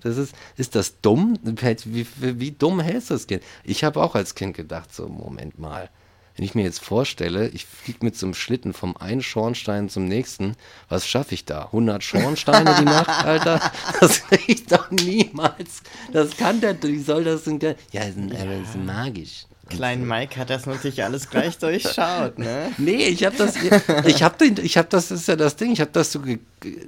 Das 0.02 0.18
ist, 0.18 0.34
ist 0.56 0.74
das 0.74 1.00
dumm? 1.00 1.38
Wie, 1.42 2.06
wie, 2.16 2.40
wie 2.40 2.52
dumm 2.52 2.80
hältst 2.80 3.10
du 3.10 3.14
das 3.14 3.26
Kind? 3.26 3.42
Ich 3.64 3.82
habe 3.82 4.02
auch 4.02 4.14
als 4.14 4.34
Kind 4.34 4.54
gedacht, 4.56 4.94
so, 4.94 5.08
Moment 5.08 5.58
mal 5.58 5.90
wenn 6.36 6.44
ich 6.44 6.54
mir 6.54 6.64
jetzt 6.64 6.84
vorstelle, 6.84 7.48
ich 7.48 7.64
fliege 7.64 8.04
mit 8.04 8.16
so 8.16 8.26
einem 8.26 8.34
Schlitten 8.34 8.74
vom 8.74 8.96
einen 8.96 9.22
Schornstein 9.22 9.88
zum 9.88 10.06
nächsten, 10.06 10.54
was 10.88 11.06
schaffe 11.06 11.34
ich 11.34 11.46
da? 11.46 11.64
100 11.66 12.04
Schornsteine 12.04 12.76
die 12.78 12.84
Nacht, 12.84 13.08
Alter? 13.24 13.60
Das 14.00 14.22
kriege 14.24 14.52
ich 14.52 14.66
doch 14.66 14.90
niemals. 14.90 15.82
Das 16.12 16.36
kann 16.36 16.60
der, 16.60 16.80
wie 16.82 17.00
soll 17.00 17.24
das 17.24 17.44
denn? 17.44 17.58
Ja, 17.60 17.74
das 17.92 18.08
ist, 18.08 18.16
ja. 18.16 18.44
das 18.44 18.68
ist 18.68 18.76
magisch. 18.84 19.46
Klein 19.68 20.06
Mike 20.06 20.38
hat 20.38 20.50
das 20.50 20.66
natürlich 20.66 21.02
alles 21.02 21.28
gleich 21.28 21.58
durchschaut, 21.58 22.38
ne? 22.38 22.72
Nee, 22.78 23.06
ich 23.06 23.24
habe 23.24 23.36
das, 23.36 23.56
ich 24.04 24.22
habe 24.22 24.38
den, 24.38 24.64
ich 24.64 24.76
habe 24.76 24.88
das, 24.88 25.08
das 25.08 25.22
ist 25.22 25.28
ja 25.28 25.34
das 25.34 25.56
Ding, 25.56 25.72
ich 25.72 25.80
habe 25.80 25.90
das 25.92 26.12
so, 26.12 26.20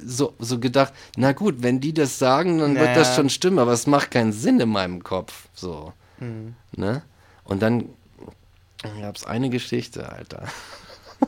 so, 0.04 0.34
so 0.38 0.60
gedacht, 0.60 0.92
na 1.16 1.32
gut, 1.32 1.56
wenn 1.58 1.80
die 1.80 1.92
das 1.92 2.20
sagen, 2.20 2.58
dann 2.58 2.74
naja. 2.74 2.86
wird 2.86 2.96
das 2.96 3.16
schon 3.16 3.30
stimmen, 3.30 3.58
aber 3.58 3.72
es 3.72 3.88
macht 3.88 4.12
keinen 4.12 4.32
Sinn 4.32 4.60
in 4.60 4.68
meinem 4.68 5.02
Kopf, 5.02 5.48
so, 5.54 5.92
mhm. 6.20 6.54
ne? 6.76 7.02
Und 7.42 7.62
dann 7.62 7.88
gab 9.00 9.16
es 9.16 9.24
eine 9.24 9.50
Geschichte, 9.50 10.08
Alter. 10.08 10.44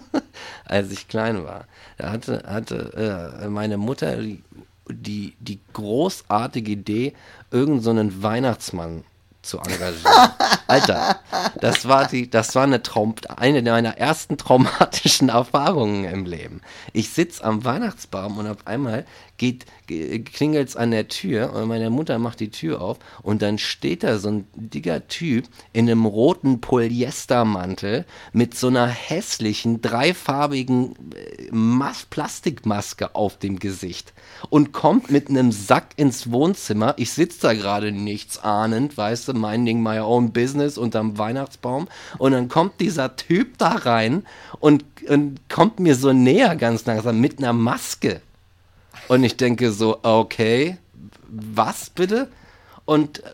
Als 0.64 0.90
ich 0.92 1.09
klein 1.09 1.44
war. 1.44 1.66
Da 1.98 2.11
hatte, 2.11 2.44
hatte 2.46 3.38
äh, 3.42 3.48
meine 3.48 3.76
Mutter 3.76 4.16
die, 4.16 4.42
die, 4.88 5.34
die 5.40 5.61
großartige 5.72 6.72
Idee, 6.72 7.14
irgendeinen 7.51 8.11
so 8.11 8.22
Weihnachtsmann 8.22 9.05
zu 9.42 9.59
engagieren. 9.59 10.30
Alter, 10.66 11.20
das 11.61 11.88
war 11.88 12.07
die, 12.07 12.30
das 12.30 12.55
war 12.55 12.64
eine 12.64 12.82
Traum, 12.82 13.14
eine 13.36 13.62
meiner 13.62 13.96
ersten 13.96 14.36
traumatischen 14.36 15.28
Erfahrungen 15.30 16.05
im 16.05 16.26
Leben. 16.26 16.61
Ich 16.92 17.11
sitze 17.11 17.42
am 17.44 17.64
Weihnachtsbaum 17.64 18.38
und 18.38 18.46
auf 18.46 18.66
einmal 18.66 19.07
geht, 19.41 19.64
klingelt 19.86 20.68
es 20.68 20.76
an 20.76 20.91
der 20.91 21.09
Tür 21.09 21.55
und 21.55 21.66
meine 21.66 21.88
Mutter 21.88 22.18
macht 22.18 22.41
die 22.41 22.51
Tür 22.51 22.82
auf 22.82 22.99
und 23.22 23.41
dann 23.41 23.57
steht 23.57 24.03
da 24.03 24.18
so 24.18 24.28
ein 24.28 24.47
dicker 24.55 25.09
Typ 25.09 25.47
in 25.72 25.88
einem 25.88 26.05
roten 26.05 26.61
Polyestermantel 26.61 28.05
mit 28.34 28.55
so 28.55 28.66
einer 28.66 28.86
hässlichen, 28.86 29.80
dreifarbigen 29.80 30.95
äh, 31.14 31.49
Mas 31.51 32.05
Plastikmaske 32.05 33.14
auf 33.14 33.38
dem 33.38 33.59
Gesicht 33.59 34.12
und 34.51 34.72
kommt 34.72 35.11
mit 35.11 35.30
einem 35.30 35.53
Sack 35.53 35.95
ins 35.97 36.30
Wohnzimmer. 36.30 36.95
Ich 36.99 37.12
sitze 37.12 37.41
da 37.41 37.55
gerade 37.55 37.93
nichts 37.93 38.45
ahnend, 38.45 38.99
weißt 38.99 39.28
du, 39.28 39.32
minding 39.32 39.82
my 39.82 40.01
own 40.01 40.32
business 40.32 40.76
unterm 40.76 41.16
Weihnachtsbaum 41.16 41.88
und 42.18 42.32
dann 42.32 42.49
kommt 42.49 42.78
dieser 42.78 43.16
Typ 43.16 43.57
da 43.57 43.70
rein 43.70 44.26
und, 44.59 44.84
und 45.09 45.41
kommt 45.49 45.80
mir 45.80 45.95
so 45.95 46.12
näher 46.12 46.57
ganz 46.57 46.84
langsam 46.84 47.20
mit 47.20 47.38
einer 47.38 47.55
Maske. 47.55 48.20
Und 49.11 49.24
ich 49.24 49.36
denke 49.36 49.72
so, 49.72 49.98
okay, 50.04 50.78
was 51.28 51.90
bitte? 51.90 52.28
Und 52.84 53.24
äh, 53.24 53.30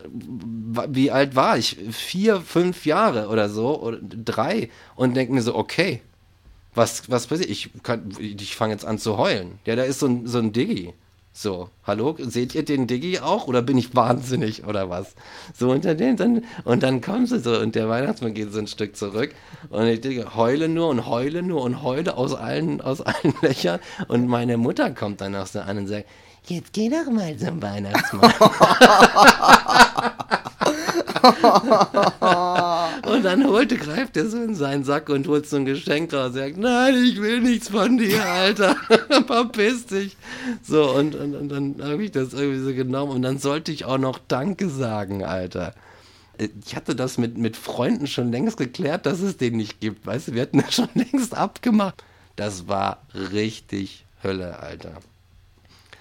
wie 0.87 1.11
alt 1.11 1.35
war 1.35 1.55
ich? 1.55 1.77
Vier, 1.91 2.41
fünf 2.41 2.87
Jahre 2.87 3.27
oder 3.27 3.47
so, 3.47 3.79
oder 3.79 3.99
drei. 4.01 4.71
Und 4.95 5.15
denke 5.15 5.33
mir 5.33 5.43
so, 5.43 5.53
okay, 5.53 6.01
was, 6.73 7.11
was 7.11 7.27
passiert? 7.27 7.51
Ich, 7.51 7.69
ich 8.17 8.55
fange 8.55 8.73
jetzt 8.73 8.85
an 8.85 8.97
zu 8.97 9.19
heulen. 9.19 9.59
Ja, 9.65 9.75
da 9.75 9.83
ist 9.83 9.99
so 9.99 10.07
ein, 10.07 10.25
so 10.25 10.39
ein 10.39 10.51
Diggi. 10.51 10.95
So, 11.39 11.69
hallo, 11.85 12.15
seht 12.17 12.55
ihr 12.55 12.65
den 12.65 12.87
Diggi 12.87 13.19
auch 13.19 13.45
oder 13.45 13.61
bin 13.61 13.77
ich 13.77 13.95
wahnsinnig 13.95 14.65
oder 14.65 14.89
was? 14.89 15.13
So 15.53 15.69
unter 15.69 15.93
den, 15.93 16.17
dann, 16.17 16.45
und 16.63 16.81
dann 16.81 16.99
kommen 16.99 17.27
sie 17.27 17.39
so 17.39 17.59
und 17.59 17.75
der 17.75 17.87
Weihnachtsmann 17.87 18.33
geht 18.33 18.51
so 18.51 18.57
ein 18.57 18.65
Stück 18.65 18.95
zurück 18.95 19.35
und 19.69 19.85
ich 19.85 20.01
denke, 20.01 20.35
heule 20.35 20.67
nur 20.67 20.89
und 20.89 21.05
heule 21.05 21.43
nur 21.43 21.61
und 21.61 21.83
heule 21.83 22.17
aus 22.17 22.33
allen, 22.33 22.81
aus 22.81 23.01
allen 23.01 23.35
Löchern 23.43 23.79
und 24.07 24.27
meine 24.27 24.57
Mutter 24.57 24.89
kommt 24.89 25.21
dann 25.21 25.35
auch 25.35 25.45
so 25.45 25.59
an 25.59 25.77
und 25.77 25.85
sagt, 25.85 26.07
jetzt 26.49 26.73
geh 26.73 26.89
doch 26.89 27.11
mal 27.11 27.37
zum 27.37 27.61
Weihnachtsmann. 27.61 28.31
und 33.07 33.23
dann 33.23 33.47
holte, 33.47 33.77
greift 33.77 34.17
er 34.17 34.29
so 34.29 34.41
in 34.41 34.55
seinen 34.55 34.83
Sack 34.83 35.09
und 35.09 35.27
holt 35.27 35.47
so 35.47 35.57
ein 35.57 35.65
Geschenk 35.65 36.13
raus. 36.13 36.35
Er 36.35 36.45
sagt, 36.45 36.57
nein, 36.57 36.95
ich 37.03 37.21
will 37.21 37.41
nichts 37.41 37.69
von 37.69 37.97
dir, 37.97 38.25
Alter. 38.25 38.75
Verpiss 39.27 39.85
dich. 39.87 40.17
So, 40.63 40.91
und, 40.91 41.15
und, 41.15 41.35
und 41.35 41.49
dann 41.49 41.75
habe 41.81 42.03
ich 42.03 42.11
das 42.11 42.33
irgendwie 42.33 42.59
so 42.59 42.73
genommen 42.73 43.11
und 43.11 43.21
dann 43.21 43.39
sollte 43.39 43.71
ich 43.71 43.85
auch 43.85 43.97
noch 43.97 44.19
Danke 44.27 44.69
sagen, 44.69 45.23
Alter 45.23 45.73
ich 46.37 46.75
hatte 46.75 46.95
das 46.95 47.17
mit, 47.17 47.37
mit 47.37 47.57
Freunden 47.57 48.07
schon 48.07 48.31
längst 48.31 48.57
geklärt, 48.57 49.05
dass 49.05 49.21
es 49.21 49.37
den 49.37 49.57
nicht 49.57 49.79
gibt. 49.79 50.05
Weißt 50.05 50.29
du, 50.29 50.33
wir 50.33 50.43
hatten 50.43 50.59
das 50.59 50.75
schon 50.75 50.89
längst 50.93 51.35
abgemacht. 51.35 52.03
Das 52.35 52.67
war 52.67 53.01
richtig 53.13 54.05
Hölle, 54.23 54.59
Alter. 54.59 54.99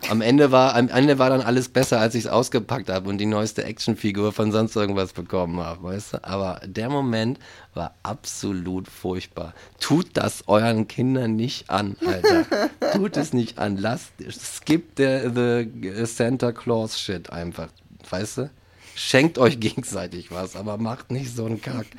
Am 0.09 0.21
Ende 0.21 0.53
war, 0.53 0.75
am 0.77 0.89
Ende 0.89 1.19
war 1.19 1.31
dann 1.31 1.41
alles 1.41 1.69
besser, 1.69 1.99
als 1.99 2.15
ich 2.15 2.25
es 2.25 2.31
ausgepackt 2.31 2.91
habe 2.91 3.09
und 3.09 3.19
die 3.19 3.27
neueste 3.27 3.65
Actionfigur 3.65 4.33
von 4.33 4.53
sonst 4.53 4.77
irgendwas 4.77 5.13
bekommen 5.13 5.59
habe, 5.61 5.83
weißt 5.83 6.15
du? 6.15 6.25
Aber 6.25 6.61
der 6.65 6.91
Moment 6.91 7.39
war 7.75 7.95
absolut 8.03 8.89
furchtbar. 8.89 9.55
Tut 9.81 10.09
das 10.13 10.45
euren 10.47 10.87
Kindern 10.87 11.35
nicht 11.35 11.71
an, 11.71 11.97
Alter. 12.07 12.45
Tut 12.93 13.17
es 13.17 13.33
nicht 13.33 13.59
an. 13.59 13.79
Lasst, 13.79 14.13
skip 14.31 14.93
the, 14.97 15.31
the 15.35 16.05
Santa 16.05 16.53
Claus 16.53 17.01
Shit 17.01 17.31
einfach, 17.31 17.69
weißt 18.09 18.39
du? 18.39 18.51
Schenkt 18.95 19.39
euch 19.39 19.59
gegenseitig 19.61 20.31
was, 20.31 20.57
aber 20.57 20.79
macht 20.79 21.11
nicht 21.11 21.35
so 21.35 21.47
einen 21.47 21.61
Kack. 21.61 21.87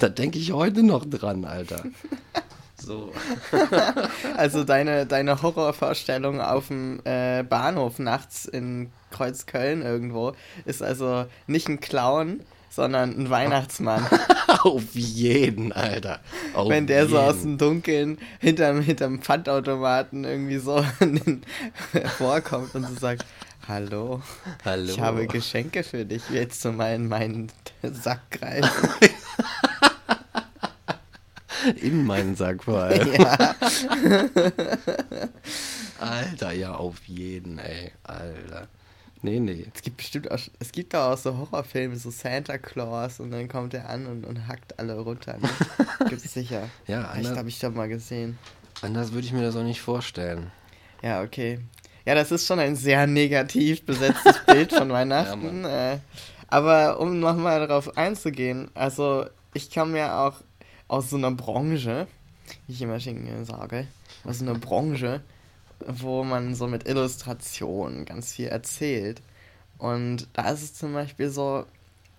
Da 0.00 0.08
denke 0.08 0.38
ich 0.38 0.50
heute 0.50 0.82
noch 0.82 1.04
dran, 1.04 1.44
Alter. 1.44 1.84
So. 2.80 3.12
also 4.36 4.64
deine, 4.64 5.06
deine 5.06 5.42
Horrorvorstellung 5.42 6.40
auf 6.40 6.68
dem 6.68 7.00
äh, 7.04 7.42
Bahnhof 7.42 7.98
nachts 7.98 8.46
in 8.46 8.90
Kreuzköln 9.10 9.82
irgendwo 9.82 10.32
ist 10.64 10.82
also 10.82 11.26
nicht 11.46 11.68
ein 11.68 11.80
Clown, 11.80 12.40
sondern 12.70 13.18
ein 13.18 13.30
Weihnachtsmann. 13.30 14.06
Auf 14.62 14.94
jeden, 14.94 15.72
Alter. 15.72 16.20
Auf 16.54 16.68
Wenn 16.68 16.86
der 16.86 17.02
jeden. 17.02 17.10
so 17.10 17.18
aus 17.18 17.42
dem 17.42 17.58
Dunkeln 17.58 18.18
hinterm, 18.38 18.80
hinterm 18.80 19.20
Pfandautomaten 19.20 20.24
irgendwie 20.24 20.58
so 20.58 20.84
vorkommt 22.18 22.74
und 22.74 22.86
so 22.86 22.94
sagt, 22.94 23.24
Hallo. 23.68 24.20
Hallo. 24.64 24.90
Ich 24.90 25.00
habe 25.00 25.26
Geschenke 25.26 25.84
für 25.84 26.04
dich. 26.04 26.22
Willst 26.30 26.64
du 26.64 26.72
mal 26.72 26.94
in 26.94 27.06
meinen 27.06 27.52
Sack 27.82 28.30
greifen? 28.30 28.68
In 31.80 32.04
meinen 32.04 32.36
Sack 32.36 32.64
vor 32.64 32.82
allem. 32.82 33.12
Ja. 33.12 33.54
Alter, 36.00 36.52
ja, 36.52 36.74
auf 36.74 37.02
jeden, 37.06 37.58
ey. 37.58 37.92
Alter. 38.04 38.68
Nee, 39.22 39.38
nee. 39.38 39.66
Es 39.74 39.82
gibt 39.82 39.98
bestimmt 39.98 40.30
auch, 40.30 40.38
es 40.58 40.72
gibt 40.72 40.94
auch 40.94 41.16
so 41.16 41.36
Horrorfilme, 41.36 41.96
so 41.96 42.10
Santa 42.10 42.56
Claus 42.56 43.20
und 43.20 43.30
dann 43.32 43.48
kommt 43.48 43.74
er 43.74 43.88
an 43.88 44.06
und, 44.06 44.24
und 44.24 44.48
hackt 44.48 44.78
alle 44.78 44.98
runter. 44.98 45.36
Ne? 45.38 45.48
Gibt's 46.08 46.32
sicher. 46.32 46.68
ja, 46.86 47.02
anders, 47.02 47.36
habe 47.36 47.48
ich 47.48 47.58
doch 47.58 47.74
mal 47.74 47.88
gesehen. 47.88 48.38
Anders 48.80 49.12
würde 49.12 49.26
ich 49.26 49.32
mir 49.32 49.42
das 49.42 49.56
auch 49.56 49.62
nicht 49.62 49.82
vorstellen. 49.82 50.50
Ja, 51.02 51.22
okay. 51.22 51.60
Ja, 52.06 52.14
das 52.14 52.30
ist 52.30 52.46
schon 52.46 52.58
ein 52.60 52.76
sehr 52.76 53.06
negativ 53.06 53.84
besetztes 53.84 54.38
Bild 54.46 54.72
von 54.72 54.88
Weihnachten. 54.88 55.64
Ja, 55.64 55.92
äh, 55.92 55.98
aber 56.48 56.98
um 56.98 57.20
nochmal 57.20 57.66
darauf 57.66 57.96
einzugehen, 57.98 58.70
also 58.74 59.26
ich 59.52 59.70
kann 59.70 59.92
mir 59.92 60.14
auch 60.14 60.40
aus 60.90 61.10
so 61.10 61.16
einer 61.16 61.30
Branche, 61.30 62.08
wie 62.66 62.72
ich 62.72 62.82
immer 62.82 62.98
sage, 63.44 63.86
aus 64.24 64.40
so 64.40 64.44
einer 64.44 64.58
Branche, 64.58 65.22
wo 65.86 66.24
man 66.24 66.56
so 66.56 66.66
mit 66.66 66.88
Illustrationen 66.88 68.04
ganz 68.04 68.32
viel 68.32 68.48
erzählt. 68.48 69.22
Und 69.78 70.26
da 70.32 70.50
ist 70.50 70.62
es 70.62 70.74
zum 70.74 70.92
Beispiel 70.92 71.30
so, 71.30 71.64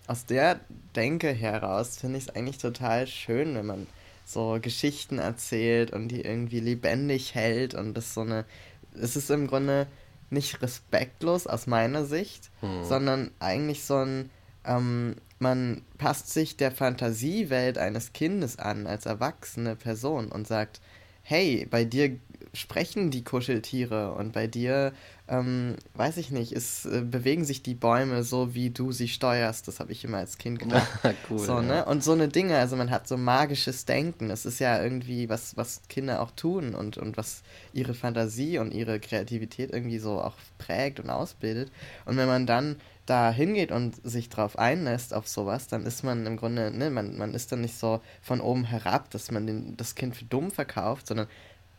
aus 0.06 0.24
der 0.24 0.58
Denke 0.96 1.32
heraus 1.32 1.98
finde 1.98 2.16
ich 2.18 2.28
es 2.28 2.34
eigentlich 2.34 2.58
total 2.58 3.06
schön, 3.06 3.54
wenn 3.54 3.66
man 3.66 3.86
so 4.24 4.58
Geschichten 4.60 5.18
erzählt 5.18 5.92
und 5.92 6.08
die 6.08 6.22
irgendwie 6.22 6.60
lebendig 6.60 7.34
hält 7.34 7.74
und 7.74 7.92
das 7.94 8.14
so 8.14 8.22
eine, 8.22 8.46
es 8.94 9.16
ist 9.16 9.30
im 9.30 9.48
Grunde 9.48 9.86
nicht 10.30 10.62
respektlos 10.62 11.46
aus 11.46 11.66
meiner 11.66 12.06
Sicht, 12.06 12.50
hm. 12.60 12.84
sondern 12.84 13.30
eigentlich 13.38 13.84
so 13.84 13.96
ein, 13.96 14.30
ähm, 14.64 15.16
man 15.42 15.82
passt 15.98 16.32
sich 16.32 16.56
der 16.56 16.70
Fantasiewelt 16.70 17.76
eines 17.76 18.12
Kindes 18.12 18.58
an 18.58 18.86
als 18.86 19.06
erwachsene 19.06 19.74
Person 19.74 20.30
und 20.30 20.46
sagt, 20.46 20.80
hey, 21.22 21.66
bei 21.68 21.84
dir 21.84 22.16
sprechen 22.54 23.10
die 23.10 23.24
Kuscheltiere 23.24 24.12
und 24.12 24.32
bei 24.32 24.46
dir, 24.46 24.92
ähm, 25.26 25.76
weiß 25.94 26.18
ich 26.18 26.30
nicht, 26.30 26.52
es 26.52 26.84
äh, 26.84 27.00
bewegen 27.00 27.44
sich 27.44 27.62
die 27.62 27.74
Bäume 27.74 28.22
so, 28.24 28.54
wie 28.54 28.70
du 28.70 28.92
sie 28.92 29.08
steuerst. 29.08 29.66
Das 29.66 29.80
habe 29.80 29.90
ich 29.92 30.04
immer 30.04 30.18
als 30.18 30.38
Kind 30.38 30.58
gedacht. 30.58 30.86
cool, 31.30 31.38
so, 31.38 31.54
ja. 31.54 31.62
ne? 31.62 31.84
Und 31.86 32.04
so 32.04 32.12
eine 32.12 32.28
Dinge, 32.28 32.58
also 32.58 32.76
man 32.76 32.90
hat 32.90 33.08
so 33.08 33.16
magisches 33.16 33.84
Denken. 33.84 34.28
Das 34.28 34.44
ist 34.44 34.58
ja 34.58 34.82
irgendwie 34.82 35.28
was, 35.28 35.56
was 35.56 35.80
Kinder 35.88 36.20
auch 36.20 36.30
tun 36.32 36.74
und, 36.74 36.98
und 36.98 37.16
was 37.16 37.42
ihre 37.72 37.94
Fantasie 37.94 38.58
und 38.58 38.74
ihre 38.74 39.00
Kreativität 39.00 39.72
irgendwie 39.72 39.98
so 39.98 40.20
auch 40.20 40.34
prägt 40.58 41.00
und 41.00 41.08
ausbildet. 41.08 41.72
Und 42.04 42.16
wenn 42.16 42.28
man 42.28 42.46
dann 42.46 42.76
da 43.06 43.30
hingeht 43.30 43.72
und 43.72 43.96
sich 44.06 44.28
drauf 44.28 44.58
einlässt 44.58 45.12
auf 45.12 45.26
sowas, 45.26 45.66
dann 45.66 45.84
ist 45.86 46.04
man 46.04 46.24
im 46.26 46.36
Grunde, 46.36 46.70
ne, 46.70 46.90
man, 46.90 47.16
man 47.16 47.34
ist 47.34 47.50
dann 47.50 47.60
nicht 47.60 47.76
so 47.76 48.00
von 48.22 48.40
oben 48.40 48.64
herab, 48.64 49.10
dass 49.10 49.30
man 49.30 49.46
den, 49.46 49.76
das 49.76 49.94
Kind 49.94 50.16
für 50.16 50.24
dumm 50.24 50.50
verkauft, 50.50 51.08
sondern 51.08 51.26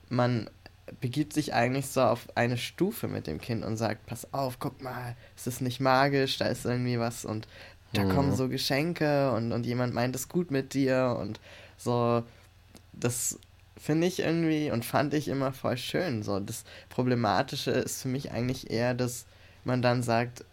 man 0.09 0.49
begibt 0.99 1.33
sich 1.33 1.53
eigentlich 1.53 1.87
so 1.87 2.01
auf 2.01 2.27
eine 2.35 2.57
Stufe 2.57 3.07
mit 3.07 3.27
dem 3.27 3.39
Kind 3.39 3.63
und 3.63 3.77
sagt, 3.77 4.05
pass 4.05 4.33
auf, 4.33 4.59
guck 4.59 4.81
mal, 4.81 5.15
es 5.37 5.47
ist 5.47 5.61
nicht 5.61 5.79
magisch, 5.79 6.37
da 6.37 6.45
ist 6.45 6.65
irgendwie 6.65 6.99
was 6.99 7.23
und 7.23 7.47
da 7.93 8.03
mhm. 8.03 8.09
kommen 8.09 8.35
so 8.35 8.49
Geschenke 8.49 9.31
und, 9.31 9.53
und 9.53 9.65
jemand 9.65 9.93
meint 9.93 10.15
es 10.15 10.27
gut 10.27 10.51
mit 10.51 10.73
dir 10.73 11.17
und 11.19 11.39
so, 11.77 12.23
das 12.91 13.39
finde 13.77 14.07
ich 14.07 14.19
irgendwie 14.19 14.71
und 14.71 14.83
fand 14.83 15.13
ich 15.13 15.27
immer 15.27 15.53
voll 15.53 15.77
schön. 15.77 16.23
So, 16.23 16.39
das 16.39 16.63
Problematische 16.89 17.71
ist 17.71 18.01
für 18.01 18.07
mich 18.07 18.31
eigentlich 18.31 18.69
eher, 18.69 18.93
dass 18.93 19.25
man 19.63 19.81
dann 19.81 20.03
sagt, 20.03 20.43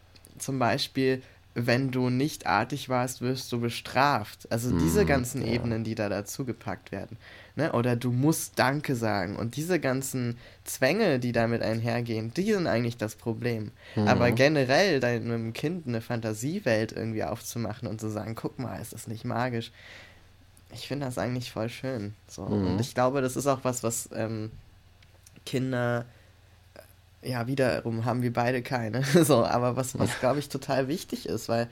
zum 0.42 0.58
Beispiel, 0.58 1.22
wenn 1.54 1.90
du 1.90 2.10
nicht 2.10 2.46
artig 2.46 2.88
warst, 2.88 3.22
wirst 3.22 3.50
du 3.50 3.60
bestraft. 3.60 4.50
Also 4.50 4.76
diese 4.78 5.02
mhm, 5.02 5.06
ganzen 5.08 5.42
ja. 5.44 5.52
Ebenen, 5.52 5.82
die 5.82 5.94
da 5.94 6.08
dazu 6.08 6.44
gepackt 6.44 6.92
werden. 6.92 7.16
Ne? 7.56 7.72
Oder 7.72 7.96
du 7.96 8.12
musst 8.12 8.58
Danke 8.58 8.94
sagen. 8.94 9.36
Und 9.36 9.56
diese 9.56 9.80
ganzen 9.80 10.38
Zwänge, 10.64 11.18
die 11.18 11.32
damit 11.32 11.62
einhergehen, 11.62 12.32
die 12.34 12.52
sind 12.52 12.66
eigentlich 12.68 12.96
das 12.96 13.16
Problem. 13.16 13.72
Mhm. 13.96 14.06
Aber 14.06 14.30
generell 14.30 15.00
deinem 15.00 15.52
Kind 15.52 15.88
eine 15.88 16.00
Fantasiewelt 16.00 16.92
irgendwie 16.92 17.24
aufzumachen 17.24 17.88
und 17.88 18.00
zu 18.00 18.08
sagen, 18.08 18.36
guck 18.36 18.58
mal, 18.58 18.80
ist 18.80 18.92
das 18.92 19.08
nicht 19.08 19.24
magisch? 19.24 19.72
Ich 20.72 20.86
finde 20.86 21.06
das 21.06 21.18
eigentlich 21.18 21.50
voll 21.50 21.68
schön. 21.68 22.14
So. 22.28 22.46
Mhm. 22.46 22.66
Und 22.68 22.80
ich 22.80 22.94
glaube, 22.94 23.22
das 23.22 23.36
ist 23.36 23.48
auch 23.48 23.64
was, 23.64 23.82
was 23.82 24.08
ähm, 24.14 24.52
Kinder 25.44 26.04
ja, 27.22 27.46
wiederum 27.46 28.04
haben 28.04 28.22
wir 28.22 28.32
beide 28.32 28.62
keine. 28.62 29.04
so, 29.24 29.44
aber 29.44 29.76
was, 29.76 29.98
was 29.98 30.18
glaube 30.20 30.38
ich 30.38 30.48
total 30.48 30.88
wichtig 30.88 31.26
ist, 31.26 31.48
weil 31.48 31.68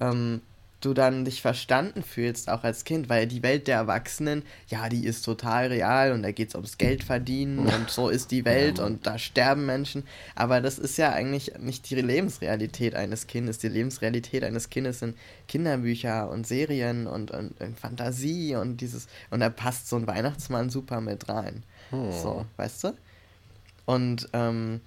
ähm, 0.00 0.42
du 0.84 0.94
dann 0.94 1.24
dich 1.24 1.40
verstanden 1.40 2.02
fühlst, 2.02 2.50
auch 2.50 2.64
als 2.64 2.84
Kind, 2.84 3.08
weil 3.08 3.26
die 3.26 3.42
Welt 3.42 3.68
der 3.68 3.76
Erwachsenen, 3.76 4.42
ja, 4.66 4.88
die 4.88 5.06
ist 5.06 5.22
total 5.22 5.68
real 5.68 6.12
und 6.12 6.22
da 6.22 6.32
geht 6.32 6.48
es 6.48 6.54
ums 6.54 6.76
Geld 6.76 7.04
verdienen 7.04 7.60
und 7.60 7.88
so 7.88 8.08
ist 8.08 8.30
die 8.30 8.44
Welt 8.44 8.78
ja. 8.78 8.84
und 8.84 9.06
da 9.06 9.18
sterben 9.18 9.64
Menschen. 9.64 10.04
Aber 10.34 10.60
das 10.60 10.78
ist 10.78 10.98
ja 10.98 11.12
eigentlich 11.12 11.52
nicht 11.58 11.88
die 11.88 11.94
Lebensrealität 11.94 12.94
eines 12.94 13.26
Kindes. 13.26 13.58
Die 13.58 13.68
Lebensrealität 13.68 14.44
eines 14.44 14.70
Kindes 14.70 14.98
sind 14.98 15.16
Kinderbücher 15.48 16.28
und 16.28 16.46
Serien 16.46 17.06
und, 17.06 17.30
und, 17.30 17.60
und 17.60 17.78
Fantasie 17.78 18.56
und 18.56 18.78
dieses, 18.78 19.06
und 19.30 19.40
da 19.40 19.50
passt 19.50 19.88
so 19.88 19.96
ein 19.96 20.06
Weihnachtsmann 20.06 20.68
super 20.68 21.00
mit 21.00 21.28
rein. 21.28 21.62
Hm. 21.90 22.10
So, 22.10 22.44
weißt 22.56 22.84
du? 22.84 22.92
Und 23.92 24.28
ähm, 24.32 24.80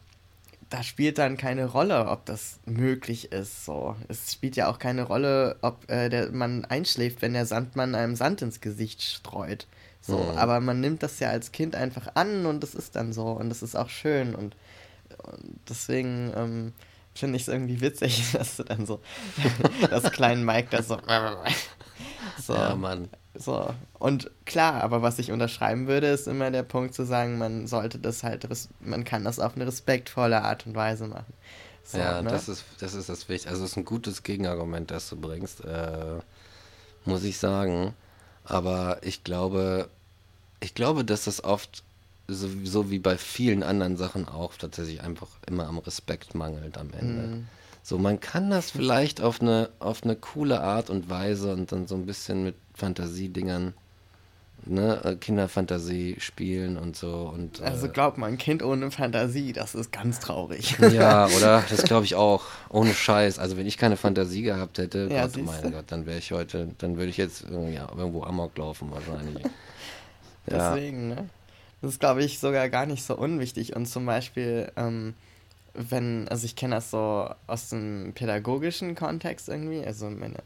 da 0.70 0.82
spielt 0.82 1.20
dann 1.20 1.38
keine 1.38 1.66
Rolle, 1.66 2.08
ob 2.08 2.26
das 2.26 2.60
möglich 2.66 3.32
ist. 3.32 3.66
So. 3.66 3.96
Es 4.08 4.34
spielt 4.34 4.56
ja 4.56 4.68
auch 4.68 4.80
keine 4.80 5.04
Rolle, 5.04 5.58
ob 5.62 5.90
äh, 5.90 6.10
der, 6.10 6.32
man 6.32 6.66
einschläft, 6.66 7.22
wenn 7.22 7.34
der 7.34 7.46
Sandmann 7.46 7.94
einem 7.94 8.16
Sand 8.16 8.42
ins 8.42 8.62
Gesicht 8.62 9.02
streut. 9.02 9.68
So, 10.02 10.18
mhm. 10.18 10.38
aber 10.38 10.60
man 10.60 10.82
nimmt 10.82 11.04
das 11.04 11.20
ja 11.20 11.30
als 11.30 11.52
Kind 11.52 11.76
einfach 11.76 12.16
an 12.16 12.46
und 12.46 12.62
das 12.62 12.76
ist 12.76 12.96
dann 12.96 13.12
so 13.12 13.28
und 13.28 13.50
das 13.50 13.64
ist 13.64 13.76
auch 13.76 13.90
schön 13.90 14.36
und, 14.36 14.56
und 15.24 15.60
deswegen 15.68 16.32
ähm, 16.36 16.74
finde 17.16 17.38
ich 17.38 17.44
es 17.44 17.48
irgendwie 17.48 17.82
witzig, 17.82 18.32
dass 18.34 18.58
du 18.58 18.64
dann 18.64 18.86
so 18.86 19.02
das 19.90 20.12
kleinen 20.12 20.46
Mike 20.46 20.68
da 20.70 20.84
so, 20.84 21.00
so 22.42 22.54
ja, 22.54 22.76
Mann. 22.76 23.10
So, 23.38 23.74
und 24.00 24.32
klar, 24.46 24.84
aber 24.84 25.02
was 25.02 25.20
ich 25.20 25.32
unterschreiben 25.32 25.88
würde, 25.88 26.08
ist 26.08 26.28
immer 26.28 26.52
der 26.52 26.64
Punkt 26.64 26.94
zu 26.94 27.06
sagen, 27.06 27.38
man 27.38 27.68
sollte 27.68 28.00
das 28.00 28.24
halt, 28.24 28.48
man 28.80 29.04
kann 29.04 29.26
das 29.26 29.40
auf 29.40 29.56
eine 29.56 29.68
respektvolle 29.68 30.42
Art 30.42 30.66
und 30.66 30.76
Weise 30.76 31.08
machen. 31.08 31.34
So, 31.84 31.98
ja, 31.98 32.22
ne? 32.22 32.30
das, 32.32 32.50
ist, 32.50 32.64
das 32.80 32.94
ist 32.94 33.10
das 33.10 33.30
Wichtige. 33.30 33.52
Also, 33.52 33.64
es 33.64 33.72
ist 33.72 33.78
ein 33.78 33.86
gutes 33.86 34.24
Gegenargument, 34.24 34.90
das 34.90 35.10
du 35.10 35.18
bringst, 35.18 35.64
äh, 35.64 36.20
muss 37.06 37.24
ich 37.24 37.38
sagen. 37.38 37.94
Aber 38.44 39.00
ich 39.02 39.24
glaube, 39.24 39.90
ich 40.60 40.74
glaube, 40.74 41.06
dass 41.06 41.26
das 41.26 41.44
oft, 41.44 41.84
so, 42.28 42.50
so, 42.64 42.90
wie 42.90 43.00
bei 43.00 43.18
vielen 43.18 43.62
anderen 43.62 43.98
Sachen 43.98 44.28
auch, 44.28 44.56
tatsächlich 44.56 45.02
einfach 45.02 45.28
immer 45.46 45.68
am 45.68 45.78
Respekt 45.78 46.34
mangelt 46.34 46.78
am 46.78 46.92
Ende. 46.94 47.28
Mm. 47.28 47.48
So, 47.84 48.00
man 48.00 48.20
kann 48.20 48.50
das 48.50 48.72
vielleicht 48.72 49.22
auf 49.22 49.42
eine, 49.42 49.70
auf 49.78 50.04
eine 50.04 50.16
coole 50.16 50.62
Art 50.62 50.90
und 50.90 51.08
Weise 51.08 51.54
und 51.54 51.72
dann 51.72 51.86
so 51.86 51.94
ein 51.94 52.08
bisschen 52.08 52.44
mit 52.44 52.56
Fantasiedingern, 52.76 53.74
ne, 54.66 55.02
äh, 55.04 55.16
Kinderfantasie 55.16 56.18
spielen 56.20 56.78
und 56.78 56.96
so. 56.96 57.32
Und, 57.34 57.62
also 57.62 57.90
glaub 57.90 58.18
mal, 58.18 58.28
ein 58.28 58.38
Kind 58.38 58.64
ohne 58.64 58.92
Fantasie, 58.92 59.54
das 59.54 59.76
ist 59.76 59.92
ganz 59.92 60.20
traurig. 60.20 60.78
Ja, 60.92 61.28
oder? 61.38 61.64
Das 61.70 61.84
glaube 61.84 62.06
ich 62.06 62.16
auch. 62.16 62.44
Ohne 62.70 62.94
Scheiß. 62.94 63.40
Also 63.40 63.58
wenn 63.58 63.66
ich 63.66 63.78
keine 63.78 63.98
Fantasie 63.98 64.44
gehabt 64.44 64.78
hätte, 64.78 65.08
ja, 65.12 65.28
Gott, 65.28 65.38
mein 65.44 65.72
Gott, 65.72 65.86
dann 65.88 66.06
wäre 66.06 66.20
ich 66.20 66.32
heute, 66.32 66.70
dann 66.78 66.98
würde 66.98 67.10
ich 67.10 67.18
jetzt 67.18 67.46
ja, 67.50 67.90
irgendwo 67.96 68.24
Amok 68.24 68.58
laufen 68.58 68.92
wahrscheinlich. 68.92 69.44
ja. 70.48 70.74
Deswegen, 70.74 71.10
ne? 71.10 71.30
Das 71.82 71.92
ist, 71.92 72.00
glaube 72.00 72.24
ich, 72.24 72.40
sogar 72.40 72.70
gar 72.70 72.86
nicht 72.86 73.04
so 73.04 73.16
unwichtig. 73.16 73.76
Und 73.76 73.86
zum 73.86 74.06
Beispiel, 74.06 74.72
ähm, 74.76 75.14
wenn, 75.76 76.28
also 76.30 76.46
ich 76.46 76.56
kenne 76.56 76.76
das 76.76 76.92
so 76.92 77.30
aus 77.48 77.70
dem 77.70 78.14
pädagogischen 78.14 78.96
Kontext 78.96 79.50
irgendwie. 79.50 79.86
Also 79.86 80.10
meine, 80.10 80.38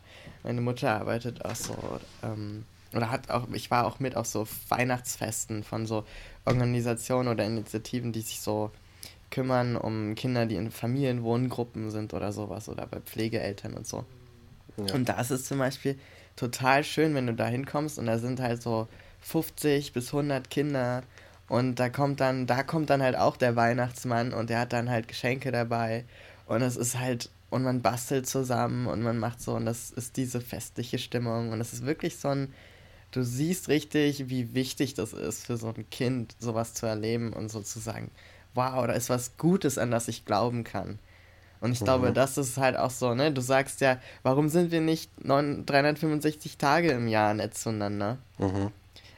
meine 0.43 0.61
Mutter 0.61 0.91
arbeitet 0.91 1.45
auch 1.45 1.55
so, 1.55 1.75
ähm, 2.23 2.65
oder 2.93 3.11
hat 3.11 3.29
auch, 3.29 3.47
ich 3.53 3.69
war 3.69 3.85
auch 3.85 3.99
mit 3.99 4.15
auf 4.15 4.25
so 4.25 4.47
Weihnachtsfesten 4.69 5.63
von 5.63 5.85
so 5.85 6.03
Organisationen 6.45 7.29
oder 7.29 7.45
Initiativen, 7.45 8.11
die 8.11 8.21
sich 8.21 8.41
so 8.41 8.71
kümmern 9.29 9.75
um 9.75 10.15
Kinder, 10.15 10.45
die 10.45 10.55
in 10.55 10.71
Familienwohngruppen 10.71 11.91
sind 11.91 12.13
oder 12.13 12.31
sowas 12.31 12.67
oder 12.67 12.87
bei 12.87 12.99
Pflegeeltern 12.99 13.75
und 13.75 13.85
so. 13.85 14.05
Ja. 14.77 14.93
Und 14.95 15.09
da 15.09 15.19
ist 15.19 15.29
es 15.29 15.45
zum 15.45 15.59
Beispiel 15.59 15.99
total 16.35 16.83
schön, 16.83 17.13
wenn 17.13 17.27
du 17.27 17.33
da 17.33 17.47
hinkommst 17.47 17.99
und 17.99 18.07
da 18.07 18.17
sind 18.17 18.39
halt 18.39 18.61
so 18.61 18.87
50 19.21 19.93
bis 19.93 20.07
100 20.07 20.49
Kinder 20.49 21.03
und 21.49 21.79
da 21.79 21.89
kommt 21.89 22.19
dann, 22.19 22.45
da 22.45 22.63
kommt 22.63 22.91
dann 22.91 23.01
halt 23.01 23.17
auch 23.17 23.35
der 23.35 23.55
Weihnachtsmann 23.55 24.33
und 24.33 24.51
der 24.51 24.59
hat 24.59 24.73
dann 24.73 24.89
halt 24.89 25.07
Geschenke 25.07 25.51
dabei. 25.51 26.05
Und 26.45 26.61
es 26.61 26.77
ist 26.77 26.97
halt, 26.97 27.29
und 27.49 27.63
man 27.63 27.81
bastelt 27.81 28.27
zusammen 28.27 28.85
und 28.85 29.01
man 29.01 29.17
macht 29.17 29.41
so, 29.41 29.55
und 29.55 29.65
das 29.65 29.89
ist 29.89 30.15
diese 30.15 30.41
festliche 30.41 30.99
Stimmung. 30.99 31.51
Und 31.51 31.59
es 31.59 31.73
ist 31.73 31.85
wirklich 31.85 32.17
so 32.17 32.27
ein, 32.29 32.53
du 33.11 33.23
siehst 33.23 33.67
richtig, 33.67 34.29
wie 34.29 34.53
wichtig 34.53 34.93
das 34.93 35.13
ist 35.13 35.45
für 35.47 35.57
so 35.57 35.69
ein 35.69 35.89
Kind, 35.89 36.35
sowas 36.39 36.75
zu 36.75 36.85
erleben 36.85 37.33
und 37.33 37.49
sozusagen, 37.49 38.11
wow, 38.53 38.85
da 38.85 38.93
ist 38.93 39.09
was 39.09 39.35
Gutes, 39.37 39.79
an 39.79 39.89
das 39.89 40.07
ich 40.07 40.25
glauben 40.25 40.63
kann. 40.63 40.99
Und 41.61 41.71
ich 41.71 41.81
mhm. 41.81 41.85
glaube, 41.85 42.13
das 42.13 42.37
ist 42.37 42.57
halt 42.57 42.77
auch 42.77 42.91
so, 42.91 43.15
ne? 43.15 43.31
Du 43.31 43.41
sagst 43.41 43.81
ja, 43.81 43.97
warum 44.21 44.49
sind 44.49 44.71
wir 44.71 44.81
nicht 44.81 45.09
365 45.23 46.57
Tage 46.57 46.91
im 46.91 47.07
Jahr 47.07 47.33
nett 47.33 47.57
zueinander? 47.57 48.19
Mhm. 48.37 48.71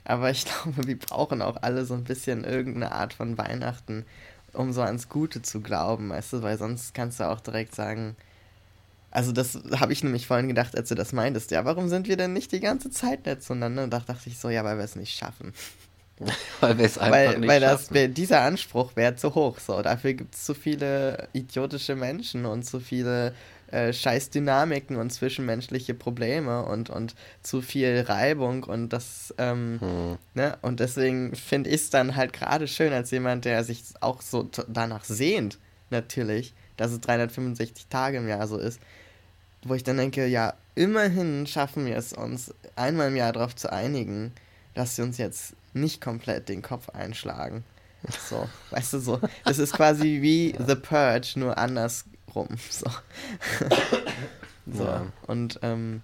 Aber 0.04 0.30
ich 0.30 0.46
glaube, 0.64 0.88
wir 0.88 1.00
brauchen 1.00 1.42
auch 1.42 1.58
alle 1.62 1.86
so 1.86 1.94
ein 1.94 2.04
bisschen 2.04 2.44
irgendeine 2.44 2.92
Art 2.92 3.14
von 3.14 3.38
Weihnachten, 3.38 4.06
um 4.54 4.74
so 4.74 4.82
ans 4.82 5.10
Gute 5.10 5.42
zu 5.42 5.62
glauben, 5.62 6.10
weißt 6.10 6.34
du, 6.34 6.42
weil 6.42 6.58
sonst 6.58 6.94
kannst 6.94 7.20
du 7.20 7.30
auch 7.30 7.40
direkt 7.40 7.76
sagen, 7.76 8.16
also 9.12 9.34
das 9.34 9.60
habe 9.78 9.92
ich 9.92 10.04
nämlich 10.04 10.26
vorhin 10.26 10.48
gedacht, 10.48 10.76
als 10.76 10.90
du 10.90 10.96
das 10.96 11.12
meintest, 11.12 11.52
ja, 11.52 11.66
warum 11.66 11.90
sind 11.90 12.08
wir 12.08 12.16
denn 12.16 12.34
nicht 12.34 12.52
die 12.54 12.62
ganze 12.62 12.90
Zeit 12.90 13.26
nett 13.26 13.44
zueinander? 13.44 13.84
Und 13.84 13.92
da 13.92 14.00
dachte 14.00 14.30
ich 14.30 14.40
so, 14.40 14.50
ja, 14.50 14.64
weil 14.64 14.78
wir 14.78 14.86
es 14.86 14.96
nicht 14.96 15.18
schaffen. 15.18 15.54
weil 16.62 16.78
wir 16.78 16.86
es 16.86 16.98
einfach 16.98 17.18
weil, 17.18 17.40
nicht 17.40 17.50
weil 17.50 17.62
schaffen. 17.62 17.96
Weil 17.96 18.10
dieser 18.10 18.42
Anspruch 18.42 18.96
wäre 18.96 19.16
zu 19.16 19.36
hoch, 19.36 19.60
so. 19.60 19.82
Dafür 19.82 20.14
gibt 20.14 20.36
es 20.36 20.46
zu 20.46 20.54
viele 20.54 21.28
idiotische 21.34 21.96
Menschen 21.96 22.46
und 22.46 22.64
zu 22.64 22.80
viele 22.80 23.34
äh, 23.72 23.94
Scheißdynamiken 23.94 24.98
und 24.98 25.12
zwischenmenschliche 25.12 25.94
Probleme 25.94 26.64
und, 26.66 26.90
und 26.90 27.16
zu 27.42 27.62
viel 27.62 28.02
Reibung 28.08 28.64
und 28.64 28.90
das, 28.90 29.34
ähm, 29.38 29.78
hm. 29.80 30.18
ne, 30.34 30.58
und 30.62 30.80
deswegen 30.80 31.36
finde 31.36 31.70
ich 31.70 31.82
es 31.82 31.90
dann 31.90 32.16
halt 32.16 32.34
gerade 32.34 32.68
schön 32.68 32.94
als 32.94 33.12
jemand, 33.12 33.46
der 33.46 33.64
sich 33.64 33.84
auch 34.02 34.22
so 34.22 34.50
danach 34.68 35.04
sehnt, 35.06 35.58
natürlich, 35.90 36.54
dass 36.78 36.92
es 36.92 37.02
365 37.02 37.88
Tage 37.88 38.18
im 38.18 38.28
Jahr 38.28 38.48
so 38.48 38.58
ist, 38.58 38.80
wo 39.64 39.74
ich 39.74 39.84
dann 39.84 39.98
denke, 39.98 40.26
ja, 40.28 40.54
immerhin 40.76 41.48
schaffen 41.48 41.86
wir 41.86 41.96
es 41.96 42.14
uns, 42.14 42.54
einmal 42.76 43.10
im 43.10 43.16
Jahr 43.16 43.34
darauf 43.34 43.56
zu 43.56 43.72
einigen, 43.72 44.34
dass 44.74 44.96
sie 44.96 45.02
uns 45.02 45.18
jetzt 45.18 45.54
nicht 45.74 46.02
komplett 46.02 46.50
den 46.50 46.62
Kopf 46.62 46.90
einschlagen. 46.90 47.64
So, 48.30 48.50
weißt 48.72 48.94
du, 48.94 49.00
so. 49.00 49.20
Es 49.46 49.60
ist 49.60 49.74
quasi 49.74 50.22
wie 50.22 50.56
The 50.68 50.76
Purge, 50.76 51.34
nur 51.36 51.58
andersrum. 52.36 52.48
So. 52.70 52.86
so. 54.78 54.84
Ja. 54.84 55.06
Und 55.28 55.60
ähm, 55.64 56.02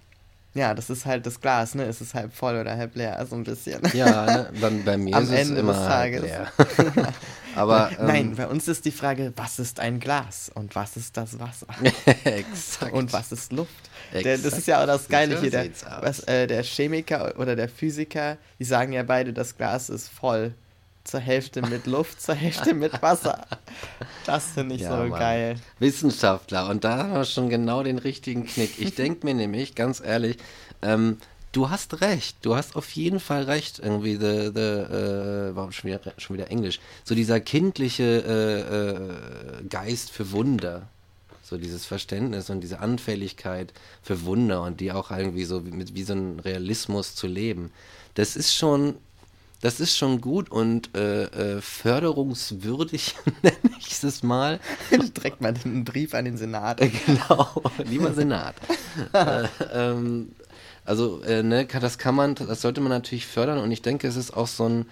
ja, 0.54 0.74
das 0.74 0.90
ist 0.90 1.06
halt 1.06 1.26
das 1.26 1.40
Glas, 1.40 1.76
ne? 1.76 1.84
Es 1.84 2.02
ist 2.02 2.16
halb 2.16 2.34
voll 2.34 2.56
oder 2.56 2.76
halb 2.76 2.96
leer, 2.96 3.24
so 3.30 3.36
ein 3.36 3.44
bisschen. 3.44 3.80
Ja, 3.94 4.26
ne? 4.26 4.50
bei, 4.60 4.70
bei 4.70 4.98
mir 4.98 5.16
Am 5.16 5.24
ist 5.24 5.30
Ende 5.30 5.54
es 5.54 5.60
immer 5.60 5.74
des 5.74 5.82
Tages. 5.84 6.22
leer. 6.24 6.52
Aber 7.56 7.92
ähm, 8.00 8.06
Nein, 8.08 8.36
bei 8.36 8.48
uns 8.48 8.68
ist 8.68 8.86
die 8.86 8.92
Frage, 8.92 9.34
was 9.36 9.60
ist 9.60 9.80
ein 9.80 10.00
Glas 10.00 10.52
und 10.54 10.76
was 10.76 10.98
ist 10.98 11.16
das 11.18 11.40
Wasser? 11.40 11.68
exakt. 12.24 12.94
Und 12.94 13.14
was 13.14 13.32
ist 13.32 13.52
Luft? 13.52 13.72
Der, 14.14 14.38
das 14.38 14.54
ist 14.58 14.68
ja 14.68 14.82
auch 14.82 14.88
das 14.88 15.08
Geile 15.08 15.40
hier. 15.40 15.50
Der, 15.52 15.70
was, 16.02 16.20
äh, 16.22 16.48
der 16.48 16.64
Chemiker 16.64 17.34
oder 17.38 17.56
der 17.56 17.70
Physiker, 17.70 18.38
die 18.60 18.64
sagen 18.64 18.94
ja 18.94 19.04
beide, 19.04 19.34
das 19.34 19.58
Glas 19.58 19.90
ist 19.90 20.10
voll. 20.10 20.54
Zur 21.08 21.22
Hälfte 21.22 21.62
mit 21.62 21.88
Luft, 21.88 22.22
zur 22.22 22.36
Hälfte 22.36 22.74
mit 22.74 23.02
Wasser. 23.02 23.46
Das 24.26 24.46
finde 24.54 24.76
ich 24.76 24.82
Ja, 24.82 24.92
so 24.92 25.10
Mann. 25.10 25.20
geil. 25.20 25.56
Wissenschaftler 25.80 26.70
und 26.70 26.84
da 26.84 26.98
haben 26.98 27.14
wir 27.14 27.24
schon 27.26 27.50
genau 27.50 27.82
den 27.82 27.98
richtigen 27.98 28.46
Knick. 28.46 28.78
Ich 28.78 28.96
denke 28.96 29.26
mir 29.26 29.34
nämlich, 29.34 29.74
ganz 29.74 30.02
ehrlich, 30.02 30.36
ähm, 30.82 31.18
du 31.54 31.70
hast 31.70 32.02
recht, 32.02 32.38
du 32.42 32.56
hast 32.58 32.76
auf 32.76 32.90
jeden 32.92 33.22
Fall 33.22 33.44
recht, 33.44 33.80
irgendwie, 33.80 34.16
the, 34.16 34.52
the, 34.54 34.62
äh, 34.62 35.56
warum 35.56 35.72
schon 35.72 35.90
wieder, 35.90 36.02
schon 36.18 36.36
wieder 36.36 36.52
Englisch, 36.52 36.80
so 37.06 37.16
dieser 37.16 37.40
kindliche 37.40 38.04
äh, 38.04 39.62
äh, 39.62 39.64
Geist 39.70 40.12
für 40.12 40.32
Wunder, 40.32 40.88
so 41.42 41.58
dieses 41.58 41.86
Verständnis 41.86 42.50
und 42.50 42.60
diese 42.60 42.80
Anfälligkeit 42.80 43.72
für 44.04 44.26
Wunder 44.26 44.62
und 44.64 44.82
die 44.82 44.92
auch 44.92 45.10
irgendwie 45.12 45.46
so 45.46 45.66
wie, 45.66 45.72
mit 45.72 45.96
wie 45.96 46.04
so 46.04 46.14
ein 46.14 46.42
Realismus 46.42 47.16
zu 47.16 47.28
leben, 47.28 47.72
das 48.16 48.36
ist 48.36 48.54
schon 48.54 48.96
das 49.62 49.80
ist 49.80 49.98
schon 49.98 50.22
gut 50.22 50.52
und 50.52 50.96
äh, 50.96 51.24
äh, 51.24 51.62
förderungswürdig, 51.62 53.16
nenne 53.42 53.58
ich 53.80 54.04
es 54.04 54.24
mal. 54.24 54.60
Direkt 54.92 55.42
mal 55.42 55.54
einen 55.64 55.84
Brief 55.84 56.14
an 56.14 56.26
den 56.26 56.38
Senat. 56.38 56.80
Genau, 57.06 57.64
lieber 57.86 58.14
Senat. 58.14 58.56
äh, 59.14 59.48
ähm, 59.74 60.32
also, 60.86 61.22
äh, 61.22 61.44
ne, 61.44 61.66
das 61.66 61.98
kann 61.98 62.16
man, 62.16 62.36
das 62.36 62.62
sollte 62.62 62.82
man 62.82 62.90
natürlich 62.90 63.26
fördern 63.26 63.58
und 63.60 63.72
ich 63.72 63.82
denke, 63.82 64.08
es 64.08 64.16
ist 64.16 64.32
auch 64.36 64.48
so 64.48 64.68
ein, 64.70 64.86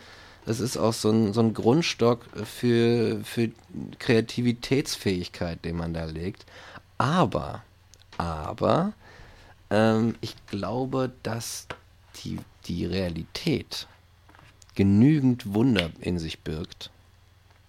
es 0.45 0.59
ist 0.59 0.78
auch 0.78 0.93
so 0.93 1.09
ein, 1.09 1.34
so 1.34 1.41
ein 1.41 1.53
Grundstock 1.53 2.26
für, 2.43 3.22
für 3.24 3.51
Kreativitätsfähigkeit, 3.99 5.63
den 5.63 5.78
man 5.78 5.93
da 5.93 6.05
legt. 6.05 6.45
Aber, 6.97 7.63
aber, 8.18 8.93
ähm, 9.70 10.16
ich 10.22 10.36
glaube, 10.47 11.11
dass 11.24 11.68
die, 12.24 12.39
die 12.66 12.86
Realität 12.86 13.88
genügend 14.76 15.53
Wunder 15.53 15.91
in 15.99 16.19
sich 16.19 16.39
birgt, 16.39 16.91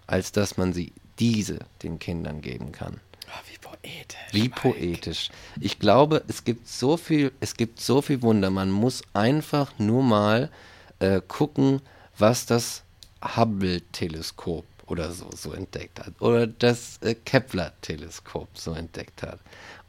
als 0.06 0.32
dass 0.32 0.56
man 0.56 0.72
sie 0.72 0.92
diese 1.18 1.60
den 1.82 1.98
Kindern 1.98 2.42
geben 2.42 2.72
kann. 2.72 3.00
Oh, 3.28 3.40
wie 3.50 3.58
poetisch. 3.58 4.32
Wie 4.32 4.42
Mike. 4.42 4.60
poetisch. 4.60 5.30
Ich 5.60 5.78
glaube, 5.78 6.22
es 6.28 6.44
gibt 6.44 6.68
so 6.68 6.96
viel, 6.96 7.32
es 7.40 7.54
gibt 7.54 7.80
so 7.80 8.02
viel 8.02 8.22
Wunder. 8.22 8.50
Man 8.50 8.70
muss 8.70 9.02
einfach 9.14 9.78
nur 9.78 10.02
mal 10.02 10.50
äh, 10.98 11.20
gucken, 11.26 11.80
was 12.18 12.46
das 12.46 12.82
Hubble-Teleskop 13.22 14.64
oder 14.86 15.10
so, 15.12 15.28
so 15.34 15.52
entdeckt 15.52 16.00
hat. 16.00 16.20
Oder 16.20 16.46
das 16.46 16.98
äh, 17.02 17.14
Kepler-Teleskop 17.14 18.48
so 18.54 18.72
entdeckt 18.72 19.22
hat. 19.22 19.40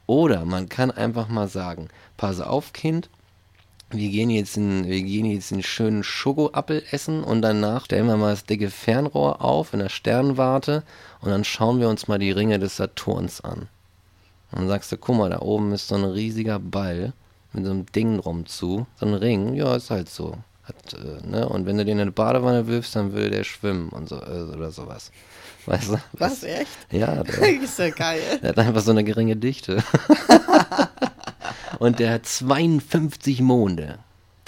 Oder 0.06 0.44
man 0.44 0.68
kann 0.68 0.90
einfach 0.90 1.28
mal 1.28 1.48
sagen, 1.48 1.88
pass 2.16 2.40
auf, 2.40 2.72
Kind, 2.72 3.10
wir 3.90 4.10
gehen 4.10 4.30
jetzt 4.30 4.56
in, 4.56 4.86
wir 4.86 5.02
gehen 5.02 5.26
jetzt 5.26 5.52
einen 5.52 5.62
schönen 5.62 6.02
Schokoappel 6.02 6.82
essen 6.90 7.24
und 7.24 7.40
danach 7.42 7.86
stellen 7.86 8.06
wir 8.06 8.16
mal 8.16 8.32
das 8.32 8.44
dicke 8.44 8.70
Fernrohr 8.70 9.42
auf 9.42 9.72
in 9.72 9.78
der 9.78 9.88
Sternwarte 9.88 10.82
und 11.20 11.30
dann 11.30 11.44
schauen 11.44 11.80
wir 11.80 11.88
uns 11.88 12.06
mal 12.06 12.18
die 12.18 12.30
Ringe 12.30 12.58
des 12.58 12.76
Saturns 12.76 13.40
an. 13.40 13.68
Und 14.50 14.60
dann 14.60 14.68
sagst 14.68 14.92
du, 14.92 14.96
guck 14.96 15.16
mal, 15.16 15.30
da 15.30 15.40
oben 15.40 15.72
ist 15.72 15.88
so 15.88 15.94
ein 15.94 16.04
riesiger 16.04 16.58
Ball 16.58 17.12
mit 17.52 17.64
so 17.64 17.70
einem 17.70 17.86
Ding 17.86 18.18
drum 18.18 18.46
zu. 18.46 18.86
So 18.96 19.06
ein 19.06 19.14
Ring, 19.14 19.54
ja, 19.54 19.74
ist 19.76 19.90
halt 19.90 20.08
so. 20.08 20.36
Hat, 20.64 20.94
äh, 20.94 21.26
ne? 21.26 21.48
Und 21.48 21.64
wenn 21.64 21.78
du 21.78 21.84
den 21.84 21.96
in 21.96 22.02
eine 22.02 22.12
Badewanne 22.12 22.66
wirfst, 22.66 22.94
dann 22.94 23.12
würde 23.12 23.30
der 23.30 23.44
schwimmen 23.44 23.88
und 23.88 24.08
so 24.08 24.16
äh, 24.16 24.54
oder 24.54 24.70
sowas. 24.70 25.10
Weißt 25.64 25.90
du? 25.90 25.96
Was, 26.12 26.42
echt? 26.42 26.68
Ja, 26.90 27.22
der, 27.22 27.62
ist 27.62 27.78
ja 27.78 27.90
geil. 27.90 28.20
der 28.42 28.50
hat 28.50 28.58
einfach 28.58 28.82
so 28.82 28.90
eine 28.90 29.04
geringe 29.04 29.36
Dichte. 29.36 29.82
und 31.78 31.98
der 31.98 32.12
hat 32.12 32.26
52 32.26 33.40
Monde. 33.40 33.98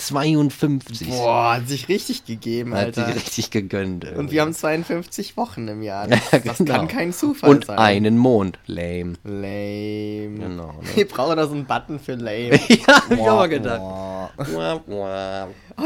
52. 0.01 1.09
Boah, 1.11 1.55
hat 1.57 1.68
sich 1.68 1.88
richtig 1.88 2.24
gegeben, 2.24 2.74
Hat 2.74 2.94
sich 2.94 3.05
Alter. 3.05 3.16
richtig 3.16 3.51
gegönnt. 3.51 4.05
Und 4.05 4.11
irgendwie. 4.11 4.34
wir 4.34 4.42
haben 4.42 4.55
52 4.55 5.36
Wochen 5.36 5.68
im 5.68 5.82
Jahr. 5.82 6.07
Das, 6.09 6.32
Ja, 6.32 6.38
das 6.38 6.59
genau. 6.59 6.74
kann 6.74 6.88
kein 6.88 7.12
Zufall 7.12 7.51
Und 7.51 7.66
sein. 7.66 7.78
einen 7.78 8.16
Mond. 8.18 8.59
Lame. 8.66 9.14
Lame. 9.24 10.38
Genau, 10.38 10.66
ne? 10.82 10.88
Wir 10.94 11.07
brauchen 11.07 11.36
da 11.36 11.46
so 11.46 11.55
einen 11.55 11.66
Button 11.66 11.98
für 12.01 12.14
lame. 12.14 12.59
ja, 12.68 12.86
hab 12.86 13.11
ich 13.11 13.20
auch 13.20 13.36
mal 13.36 13.48
gedacht. 13.48 13.80
Oh, 13.82 14.28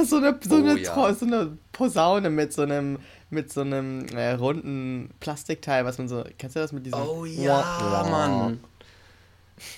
so 0.05 0.17
eine, 0.17 0.39
so, 0.43 0.55
Oh, 0.55 0.59
eine, 0.59 0.79
ja. 0.81 1.15
So 1.15 1.27
eine 1.27 1.59
Posaune 1.73 2.31
mit 2.31 2.53
so 2.53 2.63
einem 2.63 2.99
mit 3.31 3.53
so 3.53 3.63
einem 3.63 4.07
äh, 4.15 4.33
runden 4.33 5.11
Plastikteil, 5.19 5.85
was 5.85 5.99
man 5.99 6.09
so. 6.09 6.23
Kennst 6.39 6.55
du 6.55 6.61
das 6.61 6.71
mit 6.73 6.87
diesem? 6.87 7.01
Oh 7.01 7.25
ja. 7.25 8.07
Mann. 8.09 8.61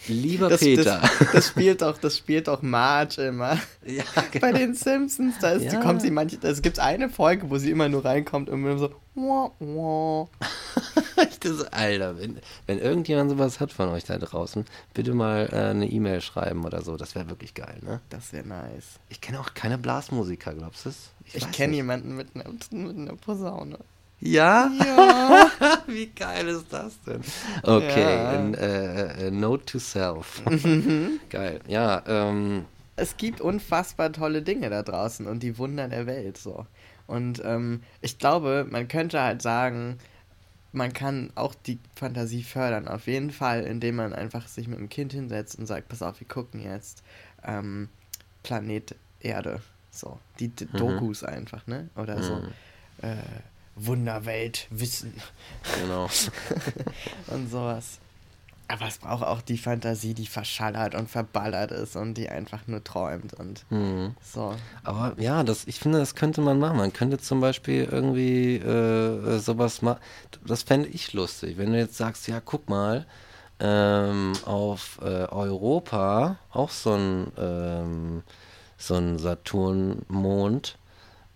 Lieber 0.08 0.48
Das, 0.48 0.60
Peter. 0.60 1.00
das, 1.02 1.32
das 1.32 1.48
spielt 1.48 1.82
doch, 1.82 1.98
das 1.98 2.16
spielt 2.16 2.48
doch 2.48 2.62
Marge 2.62 3.22
immer. 3.26 3.58
ja, 3.86 4.04
Bei 4.40 4.52
den 4.52 4.74
Simpsons, 4.74 5.34
da 5.40 5.50
ist, 5.50 5.72
Ja. 5.72 5.80
kommt 5.80 6.02
sie 6.02 6.10
manche, 6.10 6.38
es 6.42 6.62
gibt 6.62 6.78
eine 6.78 7.08
Folge, 7.10 7.50
wo 7.50 7.58
sie 7.58 7.70
immer 7.70 7.88
nur 7.88 8.04
reinkommt 8.04 8.48
und 8.48 8.60
immer 8.62 8.78
so, 8.78 8.90
wah, 9.14 9.50
wah. 9.58 10.28
das, 11.40 11.60
Alter, 11.72 12.18
wenn, 12.18 12.38
wenn 12.66 12.78
irgendjemand 12.78 13.30
sowas 13.30 13.60
hat 13.60 13.72
von 13.72 13.88
euch 13.90 14.04
da 14.04 14.18
draußen, 14.18 14.64
bitte 14.94 15.12
mal 15.14 15.48
äh, 15.52 15.56
eine 15.70 15.88
E-Mail 15.90 16.20
schreiben 16.20 16.64
oder 16.64 16.82
so. 16.82 16.96
Das 16.96 17.14
wäre 17.14 17.28
wirklich 17.28 17.54
geil, 17.54 17.78
ne? 17.82 18.00
Das 18.08 18.32
wäre 18.32 18.46
nice. 18.46 18.98
Ich 19.08 19.20
kenne 19.20 19.40
auch 19.40 19.54
keine 19.54 19.78
Blasmusiker, 19.78 20.54
glaubst 20.54 20.86
du 20.86 20.88
es? 20.90 21.10
Ich 21.34 21.42
weiß 21.44 21.50
kenne 21.52 21.74
jemanden 21.74 22.16
mit 22.16 22.28
einer, 22.34 22.44
mit 22.48 22.96
einer 22.96 23.16
Posaune. 23.16 23.78
Ja? 24.20 24.70
Ja. 24.78 25.50
Wie 25.86 26.06
geil 26.06 26.48
ist 26.48 26.72
das 26.72 27.00
denn? 27.02 27.20
Okay, 27.62 28.16
Ja. 28.16 28.30
ein, 28.30 28.54
äh, 28.54 29.26
äh, 29.26 29.30
Note 29.30 29.64
to 29.66 29.78
Self. 29.78 30.42
geil. 31.30 31.60
Ja, 31.68 32.02
ähm, 32.06 32.64
es 32.96 33.16
gibt 33.16 33.40
unfassbar 33.40 34.12
tolle 34.12 34.42
Dinge 34.42 34.70
da 34.70 34.82
draußen 34.82 35.26
und 35.26 35.42
die 35.42 35.58
Wunder 35.58 35.88
der 35.88 36.06
Welt 36.06 36.38
so. 36.38 36.66
Und 37.06 37.42
ähm, 37.44 37.82
ich 38.00 38.18
glaube, 38.18 38.66
man 38.68 38.88
könnte 38.88 39.20
halt 39.20 39.42
sagen, 39.42 39.98
man 40.72 40.92
kann 40.92 41.30
auch 41.34 41.54
die 41.54 41.78
Fantasie 41.94 42.42
fördern. 42.42 42.88
Auf 42.88 43.06
jeden 43.06 43.30
Fall, 43.30 43.62
indem 43.62 43.96
man 43.96 44.12
einfach 44.12 44.48
sich 44.48 44.66
mit 44.66 44.78
dem 44.78 44.88
Kind 44.88 45.12
hinsetzt 45.12 45.58
und 45.58 45.66
sagt, 45.66 45.88
pass 45.88 46.02
auf, 46.02 46.20
wir 46.20 46.26
gucken 46.26 46.60
jetzt 46.60 47.02
ähm, 47.44 47.88
Planet 48.42 48.94
Erde. 49.20 49.60
So, 49.90 50.18
die 50.40 50.48
D 50.48 50.66
Dokus 50.76 51.22
einfach, 51.22 51.66
ne? 51.66 51.88
Oder 51.96 52.22
so. 52.22 52.42
Äh, 53.02 53.16
Wunderwelt, 53.76 54.66
Wissen 54.70 55.14
genau. 55.80 56.08
und 57.28 57.50
sowas. 57.50 57.98
Aber 58.68 58.88
es 58.88 58.98
braucht 58.98 59.22
auch 59.22 59.42
die 59.42 59.58
Fantasie, 59.58 60.12
die 60.12 60.26
verschallert 60.26 60.96
und 60.96 61.08
verballert 61.08 61.70
ist 61.70 61.94
und 61.94 62.14
die 62.14 62.28
einfach 62.28 62.66
nur 62.66 62.82
träumt 62.82 63.32
und 63.34 63.64
Mhm. 63.70 64.14
so. 64.20 64.54
Aber 64.82 65.14
ja, 65.18 65.44
das, 65.44 65.66
ich 65.68 65.78
finde, 65.78 65.98
das 65.98 66.16
könnte 66.16 66.40
man 66.40 66.58
machen. 66.58 66.78
Man 66.78 66.92
könnte 66.92 67.18
zum 67.18 67.40
Beispiel 67.40 67.84
irgendwie 67.84 68.56
äh, 68.56 69.38
sowas 69.38 69.82
machen. 69.82 70.00
Das 70.44 70.64
fände 70.64 70.88
ich 70.88 71.12
lustig, 71.12 71.58
wenn 71.58 71.72
du 71.72 71.78
jetzt 71.78 71.96
sagst, 71.96 72.26
ja, 72.26 72.40
guck 72.44 72.68
mal, 72.68 73.06
ähm, 73.60 74.32
auf 74.44 74.98
äh, 75.00 75.04
Europa 75.26 76.36
auch 76.50 76.70
so 76.70 76.94
ein, 76.94 77.32
ähm, 77.38 78.22
so 78.78 78.94
ein 78.94 79.18
Saturnmond. 79.20 80.76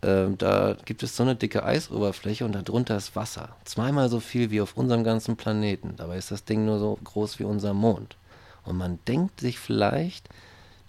Ähm, 0.02 0.38
da 0.38 0.76
gibt 0.84 1.02
es 1.02 1.16
so 1.16 1.22
eine 1.22 1.36
dicke 1.36 1.62
Eisoberfläche 1.62 2.44
und 2.44 2.52
darunter 2.52 2.96
ist 2.96 3.16
Wasser. 3.16 3.56
Zweimal 3.64 4.08
so 4.08 4.20
viel 4.20 4.50
wie 4.50 4.60
auf 4.60 4.76
unserem 4.76 5.04
ganzen 5.04 5.36
Planeten. 5.36 5.94
Dabei 5.96 6.16
ist 6.16 6.30
das 6.30 6.44
Ding 6.44 6.64
nur 6.64 6.78
so 6.78 6.98
groß 7.04 7.38
wie 7.38 7.44
unser 7.44 7.74
Mond. 7.74 8.16
Und 8.64 8.76
man 8.76 8.98
denkt 9.06 9.40
sich 9.40 9.58
vielleicht, 9.58 10.28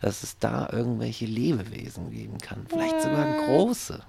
dass 0.01 0.23
es 0.23 0.37
da 0.39 0.69
irgendwelche 0.71 1.25
Lebewesen 1.25 2.11
geben 2.11 2.37
kann. 2.39 2.65
Vielleicht 2.69 3.01
sogar 3.01 3.25
große. 3.45 4.01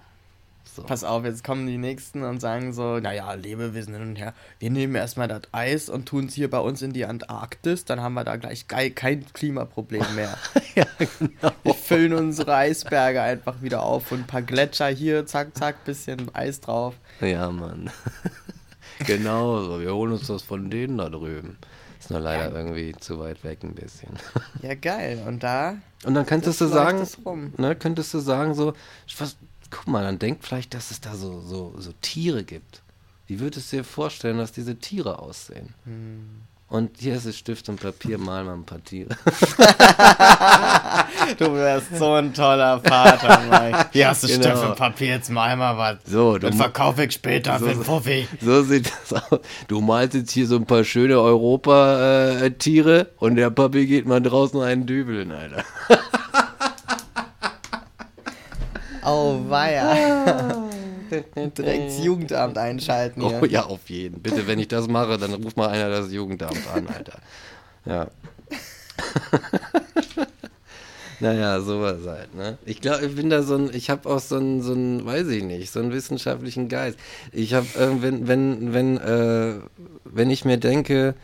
So. 0.74 0.82
Pass 0.84 1.04
auf, 1.04 1.26
jetzt 1.26 1.44
kommen 1.44 1.66
die 1.66 1.76
Nächsten 1.76 2.22
und 2.22 2.40
sagen 2.40 2.72
so, 2.72 2.98
naja, 2.98 3.34
Lebewesen 3.34 3.92
hin 3.92 4.02
und 4.02 4.16
her. 4.16 4.32
Wir 4.58 4.70
nehmen 4.70 4.94
erstmal 4.94 5.28
das 5.28 5.42
Eis 5.52 5.90
und 5.90 6.06
tun 6.06 6.26
es 6.26 6.34
hier 6.34 6.48
bei 6.48 6.60
uns 6.60 6.80
in 6.80 6.94
die 6.94 7.04
Antarktis, 7.04 7.84
dann 7.84 8.00
haben 8.00 8.14
wir 8.14 8.24
da 8.24 8.36
gleich 8.36 8.66
kein 8.68 9.26
Klimaproblem 9.34 10.14
mehr. 10.14 10.38
ja, 10.74 10.86
genau. 10.98 11.52
Wir 11.62 11.74
füllen 11.74 12.14
unsere 12.14 12.54
Eisberge 12.54 13.20
einfach 13.20 13.60
wieder 13.60 13.82
auf 13.82 14.12
und 14.12 14.20
ein 14.20 14.26
paar 14.26 14.40
Gletscher 14.40 14.88
hier, 14.88 15.26
zack, 15.26 15.54
zack, 15.54 15.84
bisschen 15.84 16.34
Eis 16.34 16.62
drauf. 16.62 16.94
Ja, 17.20 17.50
Mann. 17.50 17.90
genau 19.06 19.62
so. 19.64 19.78
Wir 19.78 19.94
holen 19.94 20.12
uns 20.12 20.26
das 20.26 20.42
von 20.42 20.70
denen 20.70 20.96
da 20.96 21.10
drüben. 21.10 21.58
Ist 22.00 22.10
nur 22.10 22.20
leider 22.20 22.50
irgendwie 22.50 22.94
zu 22.98 23.20
weit 23.20 23.44
weg 23.44 23.62
ein 23.62 23.74
bisschen. 23.74 24.08
Ja, 24.62 24.74
geil. 24.74 25.22
Und 25.26 25.42
da 25.42 25.76
Und 26.04 26.14
dann 26.14 26.24
könntest 26.24 26.62
du 26.62 26.66
sagen, 26.66 27.06
ne, 27.58 27.76
könntest 27.76 28.14
du 28.14 28.18
sagen 28.18 28.54
so, 28.54 28.72
was, 29.18 29.36
guck 29.72 29.88
mal, 29.88 30.04
dann 30.04 30.18
denk 30.20 30.44
vielleicht, 30.44 30.74
dass 30.74 30.90
es 30.92 31.00
da 31.00 31.14
so, 31.16 31.40
so, 31.40 31.74
so 31.78 31.92
Tiere 32.00 32.44
gibt. 32.44 32.82
Wie 33.26 33.40
würdest 33.40 33.72
du 33.72 33.76
dir 33.78 33.84
vorstellen, 33.84 34.38
dass 34.38 34.52
diese 34.52 34.76
Tiere 34.76 35.18
aussehen? 35.18 35.74
Hm. 35.84 36.42
Und 36.68 36.98
hier 37.00 37.16
ist 37.16 37.26
es 37.26 37.36
Stift 37.36 37.68
und 37.68 37.80
Papier, 37.80 38.16
mal 38.16 38.44
mal 38.44 38.54
ein 38.54 38.64
paar 38.64 38.82
Tiere. 38.82 39.10
Du 41.38 41.54
wärst 41.54 41.96
so 41.96 42.12
ein 42.14 42.32
toller 42.34 42.80
Vater, 42.80 43.40
Mike. 43.50 43.86
Hier 43.92 44.08
hast 44.08 44.22
du 44.24 44.28
Genau. 44.28 44.40
Stift 44.42 44.64
und 44.64 44.76
Papier, 44.76 45.08
jetzt 45.08 45.30
mal 45.30 45.56
mal 45.56 45.76
was. 45.78 45.98
So, 46.04 46.38
du 46.38 46.48
mu- 46.50 46.56
verkaufe 46.56 47.04
ich 47.04 47.12
später 47.12 47.58
So- 47.58 47.66
für 47.66 47.84
Fuffi. 47.84 48.26
So 48.40 48.62
sieht 48.62 48.90
das 49.10 49.22
aus. 49.30 49.40
Du 49.68 49.80
malst 49.80 50.14
jetzt 50.14 50.30
hier 50.32 50.46
so 50.46 50.56
ein 50.56 50.66
paar 50.66 50.84
schöne 50.84 51.20
Europa-Tiere 51.20 53.10
und 53.18 53.36
der 53.36 53.50
Papi 53.50 53.86
geht 53.86 54.06
mal 54.06 54.20
draußen 54.20 54.60
einen 54.60 54.86
dübeln, 54.86 55.30
Alter. 55.32 55.64
Oh, 59.04 59.40
weia. 59.48 60.70
Direkt 61.10 61.88
das 61.88 62.04
Jugendamt 62.04 62.56
einschalten 62.56 63.26
hier. 63.26 63.40
Oh 63.42 63.44
ja, 63.44 63.64
auf 63.64 63.90
jeden. 63.90 64.22
Bitte, 64.22 64.46
wenn 64.46 64.58
ich 64.58 64.68
das 64.68 64.88
mache, 64.88 65.18
dann 65.18 65.34
ruft 65.34 65.56
mal 65.56 65.68
einer 65.68 65.90
das 65.90 66.10
Jugendamt 66.12 66.66
an, 66.72 66.86
Alter. 66.86 67.18
Ja. 67.84 68.08
naja, 71.20 71.60
sowas 71.60 71.98
halt, 72.06 72.34
ne? 72.34 72.56
Ich 72.64 72.80
glaube, 72.80 73.06
ich 73.06 73.14
bin 73.14 73.28
da 73.28 73.42
so 73.42 73.56
ein, 73.56 73.70
ich 73.74 73.90
habe 73.90 74.08
auch 74.08 74.20
so 74.20 74.38
ein, 74.38 74.62
so 74.62 74.72
ein, 74.72 75.04
weiß 75.04 75.28
ich 75.28 75.42
nicht, 75.42 75.70
so 75.70 75.80
einen 75.80 75.92
wissenschaftlichen 75.92 76.68
Geist. 76.68 76.98
Ich 77.32 77.52
habe, 77.54 77.66
äh, 77.78 78.02
wenn, 78.02 78.28
wenn, 78.28 78.72
wenn, 78.72 78.96
äh, 78.98 79.54
wenn 80.04 80.30
ich 80.30 80.44
mir 80.44 80.56
denke, 80.56 81.14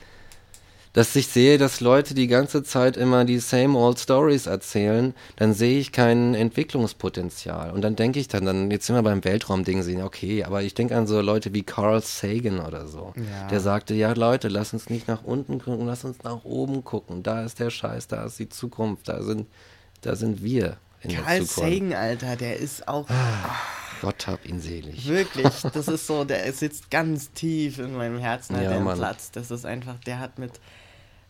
dass 0.99 1.15
ich 1.15 1.29
sehe, 1.29 1.59
dass 1.59 1.79
Leute 1.79 2.13
die 2.13 2.27
ganze 2.27 2.65
Zeit 2.65 2.97
immer 2.97 3.25
die 3.25 3.39
same 3.39 3.79
old 3.79 4.01
stories 4.01 4.47
erzählen, 4.47 5.15
dann 5.37 5.55
sehe 5.55 5.79
ich 5.79 5.93
kein 5.93 6.35
Entwicklungspotenzial. 6.35 7.71
Und 7.71 7.83
dann 7.83 7.95
denke 7.95 8.19
ich 8.19 8.27
dann, 8.27 8.45
dann 8.45 8.69
jetzt 8.73 8.87
sind 8.87 8.97
wir 8.97 9.05
beim 9.05 9.23
Weltraumding 9.23 9.85
sehen, 9.85 10.03
okay, 10.03 10.43
aber 10.43 10.63
ich 10.63 10.75
denke 10.75 10.97
an 10.97 11.07
so 11.07 11.21
Leute 11.21 11.55
wie 11.55 11.63
Carl 11.63 12.03
Sagan 12.03 12.59
oder 12.59 12.89
so. 12.89 13.13
Ja. 13.15 13.47
Der 13.47 13.61
sagte, 13.61 13.95
ja 13.95 14.13
Leute, 14.13 14.49
lass 14.49 14.73
uns 14.73 14.91
nicht 14.91 15.07
nach 15.07 15.23
unten 15.23 15.61
gucken, 15.61 15.87
lass 15.87 16.03
uns 16.03 16.25
nach 16.25 16.43
oben 16.43 16.83
gucken. 16.83 17.23
Da 17.23 17.45
ist 17.45 17.61
der 17.61 17.71
Scheiß, 17.71 18.09
da 18.09 18.25
ist 18.25 18.41
die 18.41 18.49
Zukunft, 18.49 19.09
da 19.09 19.23
sind, 19.23 19.47
da 20.01 20.17
sind 20.17 20.43
wir 20.43 20.79
in 21.03 21.13
Carl 21.15 21.39
der 21.39 21.47
Zukunft. 21.47 21.75
Sagan, 21.75 21.93
Alter, 21.93 22.35
der 22.35 22.57
ist 22.57 22.89
auch 22.89 23.07
Gott 24.01 24.27
hab 24.27 24.45
ihn 24.47 24.61
selig. 24.61 25.07
wirklich, 25.07 25.63
das 25.73 25.87
ist 25.87 26.09
so, 26.09 26.25
der 26.25 26.53
sitzt 26.53 26.91
ganz 26.91 27.31
tief 27.31 27.79
in 27.79 27.95
meinem 27.97 28.19
Herzen, 28.19 28.57
Ja, 28.57 28.69
der 28.69 28.81
Mann. 28.81 28.99
Platz. 28.99 29.31
Das 29.31 29.53
ist 29.53 29.65
einfach, 29.65 29.95
der 30.01 30.19
hat 30.19 30.41
mit 30.41 30.59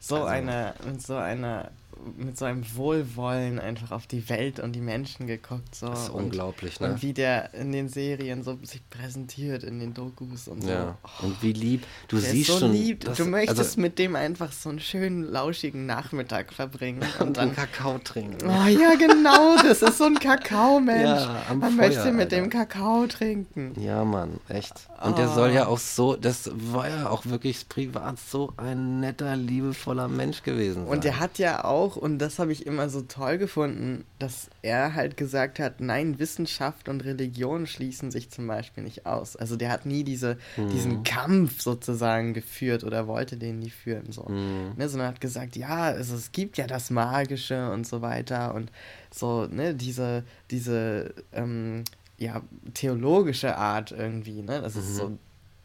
so 0.01 0.17
Also- 0.17 0.27
einer, 0.27 0.75
mit 0.85 1.03
so 1.03 1.17
einer, 1.17 1.71
mit 2.17 2.37
so 2.39 2.45
einem 2.45 2.65
Wohlwollen 2.77 3.59
einfach 3.59 3.91
auf 3.91 4.07
die 4.07 4.29
Welt 4.29 4.61
und 4.61 4.73
die 4.73 4.81
Menschen 4.81 5.27
geguckt. 5.27 5.75
So. 5.75 5.89
Das 5.89 6.05
ist 6.05 6.09
und, 6.11 6.25
unglaublich, 6.25 6.81
ne? 6.81 6.93
Und 6.93 7.03
wie 7.03 7.13
der 7.13 7.53
in 7.55 7.73
den 7.73 7.89
Serien 7.89 8.43
so 8.43 8.59
sich 8.63 8.83
präsentiert, 8.91 9.63
in 9.65 9.79
den 9.81 9.95
Dokus 9.95 10.49
und 10.49 10.63
so. 10.63 10.69
Ja. 10.71 10.97
Oh, 11.03 11.27
Und 11.27 11.43
wie 11.43 11.53
lieb, 11.53 11.85
du 12.09 12.19
der 12.19 12.31
siehst 12.31 12.51
so 12.51 12.59
schon. 12.61 12.73
lieb. 12.73 13.05
dass- 13.05 13.17
du 13.19 13.25
möchtest 13.25 13.59
also, 13.59 13.81
mit 13.81 13.99
dem 13.99 14.17
einfach 14.17 14.53
so 14.53 14.69
einen 14.69 14.81
schönen, 14.81 15.23
lauschigen 15.25 15.87
Nachmittag 15.87 16.53
verbringen. 16.53 17.03
und 17.21 17.27
Und 17.29 17.37
dann 17.37 17.55
Kakao 17.55 17.99
trinken. 17.99 18.49
Oh 18.49 18.67
ja, 18.69 18.95
genau, 18.95 19.57
das 19.63 19.83
ist 19.83 19.99
so 19.99 20.05
ein 20.05 20.19
Kakao-Mensch. 20.19 21.03
Ja, 21.03 21.43
am 21.51 21.59
Man 21.59 21.73
Feuer, 21.73 21.89
möchte 21.89 22.13
mit 22.13 22.33
Alter. 22.33 22.37
dem 22.37 22.51
Kakao 22.51 23.07
trinken. 23.07 23.73
Ja, 23.81 24.05
Mann, 24.05 24.39
echt. 24.49 24.75
Und 25.05 25.17
der 25.19 25.29
soll 25.29 25.51
Oh. 25.51 25.55
ja 25.55 25.67
auch 25.67 25.79
so, 25.79 26.17
das 26.17 26.51
war 26.55 26.89
ja 26.89 27.09
auch 27.11 27.25
wirklich 27.27 27.69
privat 27.69 28.19
so 28.19 28.53
ein 28.57 29.01
netter, 29.01 29.37
liebevoller 29.37 30.09
Mensch 30.09 30.43
gewesen. 30.43 30.85
Und 30.87 31.05
sein. 31.05 31.13
er 31.13 31.21
hat 31.21 31.39
ja 31.39 31.65
auch, 31.65 31.88
und 31.97 32.19
das 32.19 32.39
habe 32.39 32.53
ich 32.53 32.67
immer 32.67 32.89
so 32.89 33.03
toll 33.03 33.39
gefunden, 33.39 34.05
dass 34.19 34.51
er 34.63 34.95
halt 34.95 35.17
gesagt 35.17 35.59
hat, 35.59 35.81
nein, 35.81 36.19
Wissenschaft 36.19 36.89
und 36.89 37.05
Religion 37.05 37.67
schließen 37.67 38.11
sich 38.11 38.31
zum 38.31 38.47
Beispiel 38.47 38.85
nicht 38.85 39.07
aus. 39.07 39.37
Also 39.37 39.57
der 39.57 39.71
hat 39.71 39.87
nie 39.87 40.05
diese, 40.05 40.37
Mhm. 40.57 40.71
diesen 40.71 41.03
Kampf 41.05 41.61
sozusagen 41.61 42.35
geführt 42.35 42.85
oder 42.85 43.07
wollte 43.07 43.37
den 43.37 43.59
nie 43.59 43.71
führen, 43.71 44.13
so. 44.13 44.25
Mhm. 44.29 44.73
Ne, 44.77 44.89
sondern 44.89 45.09
hat 45.09 45.21
gesagt, 45.21 45.57
ja, 45.57 45.83
also 45.85 46.15
es 46.15 46.33
gibt 46.33 46.59
ja 46.59 46.67
das 46.67 46.91
Magische 46.91 47.71
und 47.71 47.87
so 47.87 48.03
weiter 48.03 48.55
und 48.55 48.71
so, 49.13 49.47
ne, 49.47 49.75
diese, 49.75 50.25
diese, 50.51 51.15
ähm, 51.33 51.85
ja, 52.19 52.43
theologische 52.75 53.57
Art 53.57 53.93
irgendwie, 53.93 54.43
ne, 54.43 54.61
das 54.61 54.75
Mhm. 54.75 54.81
ist 54.81 54.97
so, 54.97 55.19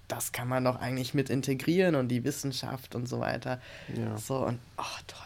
das 0.08 0.32
kann 0.32 0.48
man 0.48 0.64
doch 0.66 0.76
eigentlich 0.80 1.14
mit 1.16 1.30
integrieren 1.32 1.96
und 1.96 2.10
die 2.10 2.24
Wissenschaft 2.24 2.94
und 2.94 3.08
so 3.10 3.20
weiter. 3.20 3.60
Ja. 3.98 4.16
So 4.18 4.46
und, 4.46 4.60
ach 4.78 5.02
toll, 5.08 5.20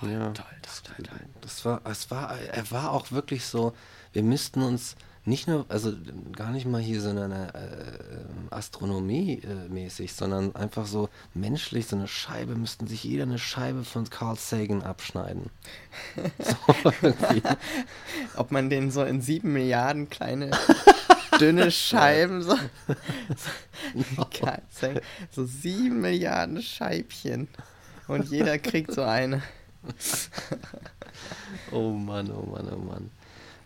toll, 0.00 0.10
Ja, 0.10 0.30
toll, 0.30 0.44
toll, 0.62 0.94
toll, 0.96 1.06
toll. 1.06 1.26
Das 1.40 1.64
war, 1.64 1.80
es 1.84 2.10
war, 2.10 2.38
er 2.38 2.70
war 2.70 2.92
auch 2.92 3.10
wirklich 3.12 3.44
so, 3.44 3.74
wir 4.12 4.22
müssten 4.22 4.62
uns 4.62 4.96
nicht 5.26 5.48
nur, 5.48 5.64
also 5.70 5.94
gar 6.32 6.50
nicht 6.50 6.66
mal 6.66 6.82
hier 6.82 7.00
so 7.00 7.08
eine 7.08 7.54
äh, 7.54 8.54
Astronomie 8.54 9.40
äh, 9.42 9.68
mäßig, 9.70 10.12
sondern 10.12 10.54
einfach 10.54 10.84
so 10.86 11.08
menschlich, 11.32 11.86
so 11.86 11.96
eine 11.96 12.08
Scheibe, 12.08 12.54
müssten 12.56 12.86
sich 12.86 13.04
jeder 13.04 13.22
eine 13.22 13.38
Scheibe 13.38 13.84
von 13.84 14.08
Carl 14.10 14.36
Sagan 14.36 14.82
abschneiden. 14.82 15.48
So. 16.38 16.56
Ob 18.36 18.50
man 18.50 18.68
den 18.68 18.90
so 18.90 19.02
in 19.04 19.20
sieben 19.22 19.52
Milliarden 19.54 20.10
kleine 20.10 20.50
dünne 21.40 21.70
Scheiben 21.70 22.42
so, 22.42 22.56
so, 22.56 24.26
geil, 24.40 24.62
so- 24.70 25.00
so 25.30 25.44
sieben 25.46 26.00
Milliarden 26.02 26.60
Scheibchen 26.62 27.48
und 28.08 28.28
jeder 28.30 28.58
kriegt 28.58 28.92
so 28.92 29.02
eine. 29.02 29.42
Oh 31.72 31.90
Mann, 31.90 32.30
oh 32.30 32.46
Mann, 32.50 32.68
oh 32.72 32.78
Mann. 32.78 33.10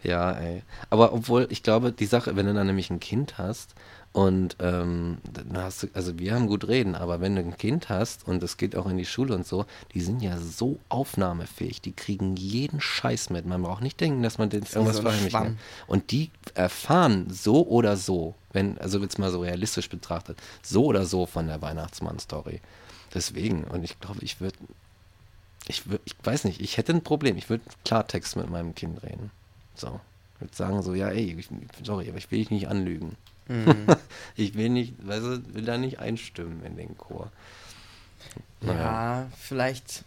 Ja, 0.02 0.32
ey. 0.32 0.62
Aber 0.90 1.12
obwohl, 1.12 1.48
ich 1.50 1.62
glaube, 1.62 1.92
die 1.92 2.06
Sache, 2.06 2.36
wenn 2.36 2.46
du 2.46 2.54
dann 2.54 2.66
nämlich 2.66 2.90
ein 2.90 3.00
Kind 3.00 3.36
hast 3.36 3.74
und 4.12 4.56
ähm, 4.60 5.18
dann 5.32 5.62
hast 5.62 5.82
du, 5.82 5.88
also 5.92 6.18
wir 6.18 6.34
haben 6.34 6.46
gut 6.46 6.68
reden, 6.68 6.94
aber 6.94 7.20
wenn 7.20 7.34
du 7.34 7.42
ein 7.42 7.56
Kind 7.56 7.88
hast 7.88 8.26
und 8.26 8.42
es 8.42 8.56
geht 8.56 8.76
auch 8.76 8.86
in 8.86 8.96
die 8.96 9.04
Schule 9.04 9.34
und 9.34 9.46
so, 9.46 9.66
die 9.94 10.00
sind 10.00 10.22
ja 10.22 10.38
so 10.38 10.78
aufnahmefähig, 10.88 11.80
die 11.80 11.92
kriegen 11.92 12.36
jeden 12.36 12.80
Scheiß 12.80 13.30
mit. 13.30 13.44
Man 13.44 13.62
braucht 13.62 13.82
nicht 13.82 14.00
denken, 14.00 14.22
dass 14.22 14.38
man 14.38 14.50
den 14.50 14.62
irgendwas 14.62 14.96
so 14.96 15.00
ein 15.00 15.02
verheimlichen 15.02 15.38
kann. 15.38 15.46
Schwamm. 15.46 15.58
Und 15.88 16.10
die 16.12 16.30
erfahren 16.54 17.26
so 17.30 17.66
oder 17.66 17.96
so, 17.96 18.34
wenn, 18.52 18.78
also 18.78 19.00
jetzt 19.00 19.18
mal 19.18 19.32
so 19.32 19.40
realistisch 19.40 19.88
betrachtet, 19.88 20.38
so 20.62 20.84
oder 20.84 21.04
so 21.04 21.26
von 21.26 21.48
der 21.48 21.60
Weihnachtsmann-Story. 21.60 22.60
Deswegen, 23.14 23.64
und 23.64 23.84
ich 23.84 23.98
glaube, 24.00 24.22
ich 24.22 24.40
würde 24.40 24.56
ich, 25.68 25.82
ich 26.04 26.14
weiß 26.22 26.44
nicht, 26.44 26.60
ich 26.60 26.76
hätte 26.76 26.92
ein 26.92 27.02
Problem. 27.02 27.36
Ich 27.36 27.50
würde 27.50 27.64
Klartext 27.84 28.36
mit 28.36 28.50
meinem 28.50 28.74
Kind 28.74 29.02
reden. 29.02 29.30
So. 29.74 30.00
Ich 30.34 30.40
würde 30.40 30.56
sagen 30.56 30.82
so, 30.82 30.94
ja, 30.94 31.08
ey, 31.08 31.36
ich, 31.38 31.48
sorry, 31.82 32.08
aber 32.08 32.18
ich 32.18 32.30
will 32.30 32.38
dich 32.38 32.50
nicht 32.50 32.68
anlügen. 32.68 33.16
Mhm. 33.48 33.86
ich 34.36 34.54
will 34.54 34.70
nicht, 34.70 34.94
weißt 35.06 35.24
du, 35.24 35.54
will 35.54 35.64
da 35.64 35.78
nicht 35.78 35.98
einstimmen 35.98 36.64
in 36.64 36.76
den 36.76 36.96
Chor. 36.96 37.30
Naja. 38.60 38.80
Ja, 38.80 39.26
vielleicht. 39.38 40.04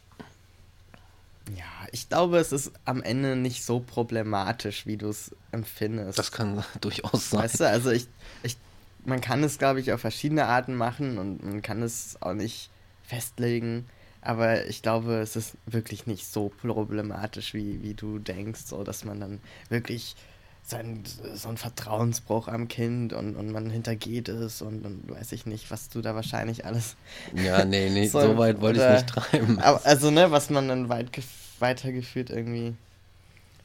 Ja, 1.56 1.88
ich 1.92 2.08
glaube, 2.08 2.38
es 2.38 2.52
ist 2.52 2.72
am 2.86 3.04
Ende 3.04 3.36
nicht 3.36 3.64
so 3.64 3.80
problematisch, 3.80 4.86
wie 4.86 4.98
du 4.98 5.10
es 5.10 5.32
empfindest. 5.52 6.18
Das 6.18 6.32
kann 6.32 6.64
durchaus 6.82 7.32
sein. 7.32 7.44
Weißt 7.44 7.60
du, 7.60 7.68
also 7.68 7.92
ich, 7.92 8.08
ich, 8.44 8.58
man 9.06 9.22
kann 9.22 9.44
es, 9.44 9.58
glaube 9.58 9.80
ich, 9.80 9.92
auf 9.92 10.02
verschiedene 10.02 10.46
Arten 10.46 10.76
machen 10.76 11.18
und 11.18 11.44
man 11.44 11.62
kann 11.62 11.82
es 11.82 12.18
auch 12.22 12.34
nicht 12.34 12.70
festlegen. 13.04 13.86
Aber 14.22 14.66
ich 14.68 14.82
glaube, 14.84 15.16
es 15.20 15.36
ist 15.36 15.54
wirklich 15.66 16.06
nicht 16.08 16.28
so 16.28 16.50
problematisch, 16.62 17.54
wie, 17.54 17.82
wie 17.82 17.94
du 17.96 18.20
denkst, 18.20 18.62
so 18.66 18.84
dass 18.84 19.04
man 19.04 19.20
dann 19.20 19.40
wirklich 19.70 20.16
so 20.64 20.76
ein, 20.78 21.04
so 21.34 21.50
ein 21.50 21.58
Vertrauensbruch 21.58 22.48
am 22.48 22.68
Kind 22.68 23.14
und, 23.14 23.36
und 23.36 23.52
man 23.52 23.72
hintergeht 23.72 24.30
es 24.30 24.62
und, 24.62 24.86
und 24.86 25.10
weiß 25.10 25.32
ich 25.32 25.48
nicht, 25.48 25.72
was 25.72 25.90
du 25.90 26.02
da 26.02 26.14
wahrscheinlich 26.14 26.66
alles. 26.66 26.96
Ja, 27.34 27.66
nee, 27.66 27.90
nee, 27.90 28.08
so, 28.10 28.22
So, 28.22 28.38
weit 28.38 28.62
wollte 28.62 28.80
ich 28.80 28.86
oder- 28.86 28.94
nicht 28.94 29.08
treiben. 29.08 29.60
Also, 29.60 30.12
ne, 30.12 30.30
was 30.30 30.52
man 30.52 30.68
dann 30.68 30.88
weit 30.88 31.10
gef- 31.10 31.24
weitergeführt 31.60 32.30
irgendwie 32.30 32.76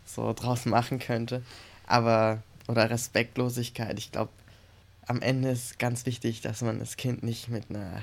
so 0.06 0.32
draus 0.32 0.64
machen 0.64 0.98
könnte. 0.98 1.42
Aber, 1.86 2.42
oder 2.66 2.88
Respektlosigkeit, 2.88 3.98
ich 3.98 4.10
glaube, 4.10 4.32
am 5.06 5.20
Ende 5.20 5.50
ist 5.50 5.78
ganz 5.78 6.06
wichtig, 6.06 6.40
dass 6.40 6.62
man 6.62 6.78
das 6.78 6.96
Kind 6.96 7.22
nicht 7.22 7.48
mit 7.48 7.68
einer 7.68 8.02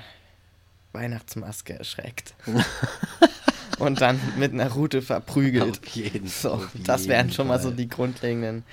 Weihnachtsmaske 0.94 1.78
erschreckt. 1.78 2.34
und 3.78 4.00
dann 4.00 4.20
mit 4.38 4.52
einer 4.52 4.70
Rute 4.72 5.02
verprügelt. 5.02 5.80
Auf 5.80 5.88
jeden, 5.88 6.28
So, 6.28 6.52
auf 6.52 6.68
das 6.84 7.08
wären 7.08 7.30
schon 7.32 7.48
mal 7.48 7.60
so 7.60 7.70
die 7.70 7.88
grundlegenden 7.88 8.64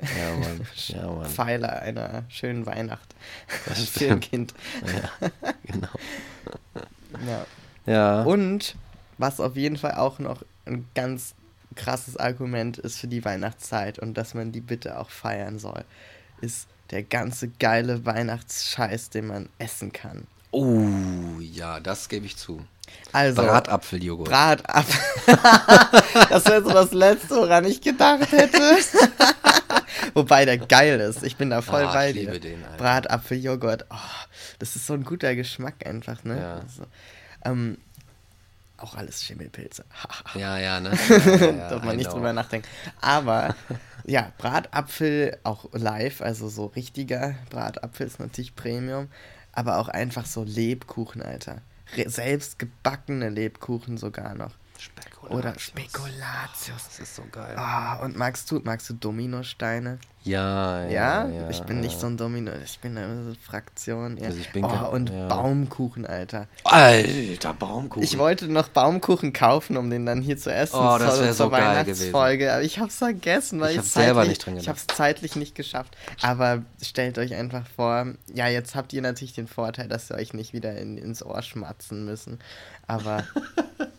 Ja, 0.00 0.36
Mann. 0.36 0.66
Ja, 0.88 1.10
Mann. 1.10 1.30
Pfeiler 1.30 1.80
einer 1.82 2.24
schönen 2.28 2.66
Weihnacht 2.66 3.14
Das 3.66 3.78
für 3.88 4.12
ein. 4.12 4.20
Kind. 4.20 4.54
Ja, 4.86 5.28
genau. 5.64 5.88
Ja. 7.26 7.46
Ja. 7.86 8.22
Und 8.22 8.76
was 9.16 9.40
auf 9.40 9.56
jeden 9.56 9.76
Fall 9.76 9.94
auch 9.94 10.18
noch 10.18 10.42
ein 10.66 10.86
ganz 10.94 11.34
krasses 11.74 12.16
Argument 12.16 12.76
ist 12.78 12.98
für 12.98 13.08
die 13.08 13.24
Weihnachtszeit 13.24 13.98
und 13.98 14.14
dass 14.14 14.34
man 14.34 14.52
die 14.52 14.60
bitte 14.60 14.98
auch 14.98 15.10
feiern 15.10 15.58
soll, 15.58 15.84
ist 16.40 16.68
der 16.90 17.02
ganze 17.02 17.48
geile 17.48 18.04
Weihnachtsscheiß, 18.04 19.10
den 19.10 19.26
man 19.26 19.48
essen 19.58 19.92
kann. 19.92 20.26
Oh, 20.50 20.86
ja, 21.40 21.80
das 21.80 22.08
gebe 22.08 22.26
ich 22.26 22.36
zu. 22.36 22.64
Also, 23.12 23.42
Bratapfeljoghurt. 23.42 24.28
Bratapfel. 24.28 25.00
das 26.30 26.46
wäre 26.46 26.62
so 26.62 26.70
das 26.70 26.92
Letzte, 26.92 27.36
woran 27.36 27.64
ich 27.66 27.80
gedacht 27.80 28.32
hätte. 28.32 28.58
Wobei 30.14 30.44
der 30.46 30.58
geil 30.58 30.98
ist. 31.00 31.22
Ich 31.22 31.36
bin 31.36 31.50
da 31.50 31.60
voll 31.60 31.84
Ah, 31.84 31.92
bei 31.92 32.10
ich 32.10 32.16
liebe 32.16 32.32
dir. 32.40 32.50
den. 32.50 32.64
Bratapfeljoghurt. 32.78 33.86
Oh, 33.90 33.96
das 34.58 34.74
ist 34.76 34.86
so 34.86 34.94
ein 34.94 35.04
guter 35.04 35.34
Geschmack 35.34 35.86
einfach, 35.86 36.24
ne? 36.24 36.40
Ja. 36.40 36.54
Also, 36.60 36.84
ähm, 37.44 37.78
auch 38.78 38.94
alles 38.94 39.22
Schimmelpilze. 39.24 39.84
Ja, 40.34 40.58
ja, 40.58 40.80
ne? 40.80 40.92
Ja, 41.08 41.16
ja, 41.16 41.36
ja, 41.36 41.68
Darf 41.70 41.82
man 41.82 41.96
nicht 41.96 42.12
drüber 42.12 42.32
nachdenken. 42.32 42.68
Aber 43.00 43.54
ja, 44.04 44.32
Bratapfel 44.38 45.36
auch 45.44 45.66
live, 45.72 46.22
also 46.22 46.48
so 46.48 46.66
richtiger 46.66 47.34
Bratapfel 47.50 48.06
ist 48.06 48.20
natürlich 48.20 48.54
Premium. 48.54 49.08
Aber 49.58 49.78
auch 49.78 49.88
einfach 49.88 50.24
so 50.24 50.44
Lebkuchen, 50.44 51.20
Alter. 51.20 51.62
Re 51.96 52.08
selbst 52.08 52.60
gebackene 52.60 53.28
Lebkuchen 53.28 53.96
sogar 53.96 54.36
noch. 54.36 54.54
Oder 55.30 55.58
Spekulatius. 55.58 56.84
Das 56.86 56.98
ist 57.00 57.16
so 57.16 57.22
geil. 57.30 57.54
Ah, 57.56 57.96
und 58.02 58.16
magst 58.16 58.50
du, 58.50 58.60
magst 58.64 58.88
du 58.90 58.94
Dominosteine? 58.94 59.98
Ja, 60.24 60.84
ja, 60.84 60.90
Ja? 60.90 61.28
ja. 61.28 61.48
ich 61.50 61.60
bin 61.62 61.80
nicht 61.80 61.94
ja. 61.94 62.00
so 62.00 62.06
ein 62.08 62.16
Domino, 62.16 62.50
ich 62.62 62.78
bin 62.80 62.98
eine 62.98 63.34
Fraktion. 63.42 64.16
Ja. 64.18 64.26
Also 64.26 64.38
ich 64.40 64.50
bin 64.52 64.64
oh, 64.64 64.68
kein- 64.68 64.84
und. 64.86 65.28
Baumkuchen, 65.28 66.06
Alter. 66.06 66.48
Alter, 66.64 67.54
Baumkuchen. 67.54 68.02
Ich 68.02 68.18
wollte 68.18 68.48
noch 68.48 68.68
Baumkuchen 68.68 69.32
kaufen, 69.32 69.76
um 69.76 69.90
den 69.90 70.04
dann 70.06 70.20
hier 70.20 70.36
zu 70.36 70.52
essen 70.52 70.76
Oh, 70.76 70.98
das 70.98 71.16
zur, 71.16 71.26
so 71.28 71.44
zur 71.44 71.50
geil 71.50 71.62
Weihnachtsfolge. 71.62 72.52
Aber 72.52 72.62
ich 72.62 72.78
hab's 72.78 72.96
vergessen, 72.96 73.60
weil 73.60 73.70
Ich 73.70 73.74
ich, 73.74 73.78
hab's 73.78 73.92
selber 73.94 74.24
nicht 74.24 74.46
Ich 74.46 74.68
hab's 74.68 74.86
zeitlich 74.88 75.36
nicht 75.36 75.54
geschafft. 75.54 75.96
Aber 76.20 76.62
stellt 76.82 77.16
euch 77.18 77.34
einfach 77.34 77.66
vor, 77.74 78.06
ja, 78.34 78.48
jetzt 78.48 78.74
habt 78.74 78.92
ihr 78.92 79.02
natürlich 79.02 79.34
den 79.34 79.46
Vorteil, 79.48 79.88
dass 79.88 80.10
ihr 80.10 80.16
euch 80.16 80.34
nicht 80.34 80.52
wieder 80.52 80.76
in, 80.76 80.98
ins 80.98 81.22
Ohr 81.22 81.42
schmatzen 81.42 82.04
müssen. 82.04 82.38
Aber. 82.86 83.24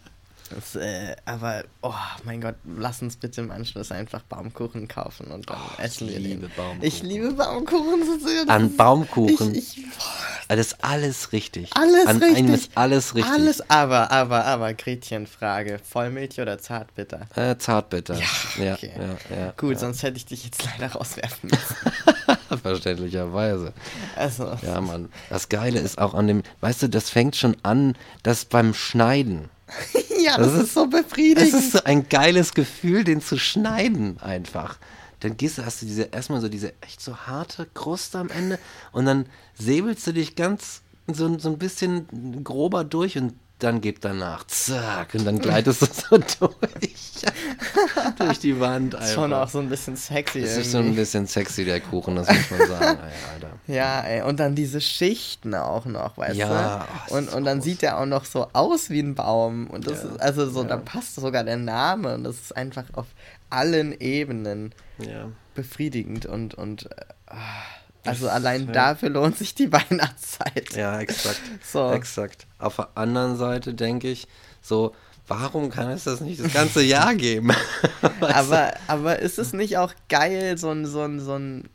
Das, 0.49 0.75
äh, 0.75 1.15
aber, 1.25 1.63
oh 1.83 1.93
mein 2.23 2.41
Gott, 2.41 2.55
lass 2.65 3.01
uns 3.01 3.17
bitte 3.17 3.41
im 3.41 3.51
Anschluss 3.51 3.91
einfach 3.91 4.21
Baumkuchen 4.23 4.87
kaufen 4.87 5.27
und 5.27 5.49
dann 5.49 5.57
essen 5.77 6.07
Oh, 6.07 6.09
ich 6.09 6.13
wir 6.15 6.19
liebe 6.19 6.47
den. 6.47 6.55
Baumkuchen. 6.55 6.83
Ich 6.87 7.03
liebe 7.03 7.33
Baumkuchen 7.33 8.05
so 8.05 8.27
sehr. 8.27 8.45
das 8.45 8.55
An 8.55 8.75
Baumkuchen. 8.75 9.53
Ich, 9.55 9.77
ich, 9.77 9.85
Also 10.47 10.57
das 10.61 10.67
ist 10.67 10.83
alles 10.83 11.31
richtig. 11.33 11.69
Alles 11.75 12.07
An 12.07 12.17
richtig. 12.17 12.37
einem 12.37 12.53
ist 12.55 12.71
alles 12.75 13.13
richtig. 13.15 13.31
Alles 13.33 13.69
aber, 13.69 14.11
aber, 14.11 14.45
aber, 14.45 14.73
Gretchenfrage. 14.73 15.79
Vollmilch 15.79 16.39
oder 16.39 16.57
Zartbitter? 16.57 17.27
Äh, 17.35 17.57
Zartbitter. 17.57 18.15
Ja, 18.57 18.73
okay. 18.73 18.91
ja, 18.97 19.35
ja. 19.37 19.53
Gut, 19.57 19.77
sonst 19.79 20.01
hätte 20.03 20.17
ich 20.17 20.25
dich 20.25 20.45
jetzt 20.45 20.63
leider 20.65 20.93
rauswerfen 20.93 21.49
müssen. 21.51 22.59
Verständlicherweise. 22.61 23.73
Also, 24.15 24.57
Ja, 24.63 24.81
Mann. 24.81 25.09
Das 25.29 25.49
Geile 25.49 25.79
ist 25.79 25.99
auch 25.99 26.13
an 26.13 26.27
dem, 26.27 26.43
weißt 26.61 26.83
du, 26.83 26.89
das 26.89 27.09
fängt 27.09 27.35
schon 27.35 27.55
an, 27.63 27.95
dass 28.23 28.45
beim 28.45 28.73
Schneiden. 28.73 29.49
ja, 30.23 30.37
das, 30.37 30.53
Das 30.53 30.63
ist 30.63 30.73
so 30.73 30.87
Das 30.87 31.03
befriedigend. 31.03 31.53
ist 31.53 31.71
so 31.71 31.83
ein 31.83 32.07
geiles 32.09 32.53
Gefühl, 32.53 33.03
den 33.03 33.21
zu 33.21 33.37
schneiden 33.37 34.19
einfach. 34.19 34.77
Dann 35.21 35.35
gehst 35.37 35.57
du, 35.57 35.65
hast 35.65 35.81
du 35.81 35.85
diese, 35.85 36.03
erstmal 36.03 36.39
so 36.41 36.47
diese 36.49 36.73
echt 36.81 37.01
so 37.01 37.15
harte 37.15 37.67
Kruste 37.73 38.17
am 38.19 38.29
Ende 38.29 38.57
und 38.91 39.05
dann 39.05 39.25
säbelst 39.55 40.07
du 40.07 40.13
dich 40.13 40.35
ganz 40.35 40.81
so, 41.07 41.37
so 41.39 41.49
ein 41.49 41.57
bisschen 41.57 42.43
grober 42.43 42.83
durch 42.83 43.17
und 43.17 43.33
dann 43.59 43.81
geht 43.81 44.03
danach, 44.05 44.45
zack, 44.47 45.13
und 45.15 45.25
dann 45.25 45.39
gleitest 45.39 45.81
du 45.81 45.85
so 45.91 46.17
durch, 46.17 46.59
durch 48.17 48.39
die 48.39 48.59
Wand 48.59 48.93
ist 48.93 49.13
schon 49.13 49.25
einfach. 49.33 49.45
auch 49.45 49.49
so 49.49 49.59
ein 49.59 49.69
bisschen 49.69 49.95
sexy 49.95 50.41
Das 50.41 50.57
ist 50.57 50.71
so 50.71 50.77
ein 50.79 50.95
bisschen 50.95 51.27
sexy, 51.27 51.65
der 51.65 51.81
Kuchen, 51.81 52.15
das 52.15 52.27
muss 52.27 52.49
man 52.51 52.67
sagen, 52.67 52.99
ey, 53.03 53.33
Alter. 53.33 53.49
Ja, 53.67 54.01
ey, 54.01 54.21
und 54.21 54.39
dann 54.39 54.55
diese 54.55 54.79
Schichten 54.81 55.53
auch 55.55 55.85
noch, 55.85 56.17
weißt 56.17 56.37
Ja, 56.37 56.79
du? 57.07 57.13
oh, 57.13 57.17
und, 57.17 57.33
und 57.33 57.43
dann 57.45 57.61
sieht 57.61 57.81
der 57.81 57.99
auch 57.99 58.05
noch 58.05 58.25
so 58.25 58.47
aus 58.53 58.89
wie 58.89 59.01
ein 59.01 59.15
Baum. 59.15 59.67
Und 59.67 59.87
das 59.87 60.03
Ja, 60.03 60.09
ist, 60.11 60.21
also 60.21 60.49
so, 60.49 60.61
ja. 60.61 60.67
da 60.69 60.77
passt 60.77 61.15
sogar 61.15 61.43
der 61.43 61.57
Name 61.57 62.13
und 62.15 62.23
das 62.23 62.35
ist 62.37 62.55
einfach 62.55 62.85
auf 62.93 63.07
allen 63.49 63.99
Ebenen 63.99 64.73
Ja. 64.99 65.29
befriedigend 65.55 66.25
und, 66.25 66.53
und 66.55 66.85
äh, 66.85 66.95
ah, 67.27 67.35
also 68.05 68.25
Das- 68.25 68.35
allein 68.35 68.67
ja. 68.67 68.71
dafür 68.71 69.09
lohnt 69.09 69.37
sich 69.37 69.55
die 69.55 69.71
Weihnachtszeit. 69.71 70.73
Ja, 70.75 70.99
exakt. 70.99 71.41
So. 71.63 71.91
Exakt. 71.91 72.47
Auf 72.57 72.75
der 72.77 72.89
anderen 72.95 73.37
Seite 73.37 73.73
denke 73.73 74.09
ich, 74.09 74.27
so, 74.61 74.93
warum 75.27 75.69
kann 75.69 75.89
es 75.91 76.03
das 76.05 76.21
nicht 76.21 76.43
das 76.43 76.53
ganze 76.53 76.81
Jahr 76.83 77.15
geben? 77.15 77.51
Aber, 78.21 78.73
aber 78.87 79.19
ist 79.19 79.37
es 79.39 79.53
nicht 79.53 79.77
auch 79.77 79.93
geil, 80.09 80.57
so 80.57 80.69
ein, 80.71 80.85
so 80.85 81.01
ein, 81.03 81.19
so 81.19 81.35
ein, 81.37 81.69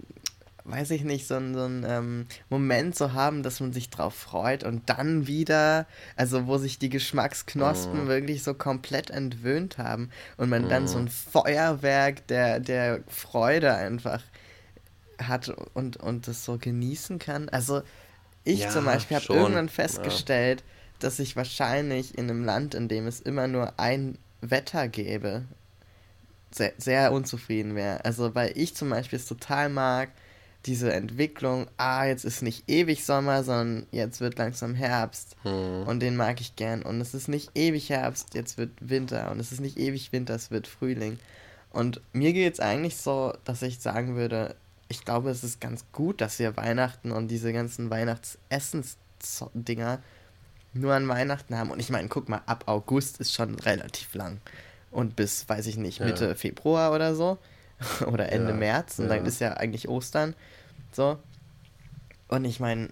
weiß 0.65 0.91
ich 0.93 1.05
nicht, 1.05 1.27
so 1.27 1.35
ein, 1.35 1.55
so 1.55 1.65
ein 1.65 1.85
ähm, 1.87 2.27
Moment 2.49 2.97
zu 2.97 3.13
haben, 3.13 3.43
dass 3.43 3.61
man 3.61 3.73
sich 3.73 3.91
drauf 3.91 4.15
freut 4.15 4.65
und 4.65 4.89
dann 4.89 5.27
wieder, 5.27 5.87
also 6.17 6.47
wo 6.47 6.59
sich 6.59 6.79
die 6.79 6.89
Geschmacksknospen 6.89 8.07
wirklich 8.09 8.43
so 8.43 8.55
komplett 8.55 9.11
entwöhnt 9.11 9.79
haben 9.79 10.11
und 10.37 10.49
man 10.51 10.69
dann 10.69 10.89
so 10.89 10.99
ein 10.99 11.09
Feuerwerk 11.09 12.27
der, 12.29 12.61
der 12.61 13.01
Freude 13.09 13.75
einfach 13.75 14.21
hat 15.23 15.49
und, 15.75 15.97
und 15.97 16.29
das 16.29 16.45
so 16.45 16.59
genießen 16.59 17.19
kann. 17.19 17.49
Also 17.49 17.83
ich 18.45 18.61
Ja, 18.61 18.71
zum 18.71 18.85
Beispiel 18.85 19.17
habe 19.17 19.33
irgendwann 19.33 19.67
ja. 19.67 19.73
festgestellt, 19.73 20.63
dass 20.99 21.19
ich 21.19 21.37
wahrscheinlich 21.37 22.17
in 22.17 22.31
einem 22.31 22.45
Land, 22.45 22.75
in 22.75 22.89
dem 22.89 23.07
es 23.07 23.21
immer 23.21 23.49
nur 23.49 23.79
ein 23.79 24.19
Wetter 24.41 24.89
gäbe, 24.89 25.45
sehr, 26.51 26.73
sehr 26.79 27.13
unzufrieden 27.13 27.75
wäre. 27.75 28.05
Also 28.05 28.35
weil 28.35 28.53
ich 28.57 28.75
zum 28.75 28.91
Beispiel 28.91 29.19
es 29.19 29.27
total 29.27 29.69
mag, 29.69 30.11
diese 30.67 30.93
Entwicklung, 30.93 31.67
ah, 31.77 32.07
jetzt 32.07 32.25
ist 32.25 32.43
nicht 32.43 32.69
ewig 32.71 33.05
Sommer, 33.05 33.45
sondern 33.45 33.87
jetzt 33.91 34.21
wird 34.21 34.39
langsam 34.39 34.75
Herbst. 34.75 35.37
Hm. 35.43 35.87
Und 35.87 36.01
den 36.01 36.17
mag 36.17 36.41
ich 36.41 36.57
gern. 36.57 36.83
Und 36.83 37.01
es 37.01 37.13
ist 37.13 37.29
nicht 37.29 37.51
ewig 37.55 37.91
Herbst, 37.91 38.35
jetzt 38.35 38.57
wird 38.57 38.71
Winter. 38.81 39.31
Und 39.31 39.41
es 39.41 39.53
ist 39.53 39.61
nicht 39.61 39.79
ewig 39.79 40.13
Winter, 40.13 40.35
es 40.35 40.51
wird 40.51 40.67
Frühling. 40.67 41.19
Und 41.71 42.01
mir 42.13 42.33
geht 42.33 42.55
es 42.55 42.61
eigentlich 42.61 42.97
so, 42.97 43.35
dass 43.45 43.63
ich 43.63 43.81
sagen 43.81 44.17
ich 44.95 45.05
glaube, 45.05 45.31
es 45.31 45.45
ist 45.45 45.61
ganz 45.61 45.85
gut, 45.93 46.21
dass 46.21 46.39
wir 46.39 46.57
Weihnachten 46.57 47.13
und 47.13 47.29
diese 47.29 47.53
ganzen 47.53 47.91
Weihnachtsessens-Dinger 47.91 49.99
nur 50.73 50.95
an 50.95 51.09
Weihnachten 51.09 51.57
haben. 51.57 51.71
Und 51.71 51.81
ich 51.81 51.91
meine, 51.91 52.09
guck 52.09 52.29
mal, 52.29 52.43
ab 52.47 52.65
August 52.67 53.21
ist 53.21 53.33
schon 53.33 53.55
relativ 53.57 54.15
lang. 54.15 54.41
Und 54.91 55.17
bis, 55.17 55.49
weiß 55.49 55.67
ich 55.67 55.77
nicht, 55.77 55.99
Ja. 55.99 56.07
Mitte 56.07 56.35
Februar 56.37 56.93
oder 56.93 57.15
so. 57.15 57.39
oder 58.07 58.31
Ende 58.31 58.51
Ja, 58.51 58.57
März. 58.57 58.99
Und 58.99 59.09
dann 59.09 59.23
ja. 59.23 59.25
ist 59.25 59.41
ja 59.41 59.55
eigentlich 59.55 59.89
Ostern. 59.89 60.35
So. 60.93 61.19
Und 62.29 62.45
ich 62.45 62.61
meine, 62.61 62.91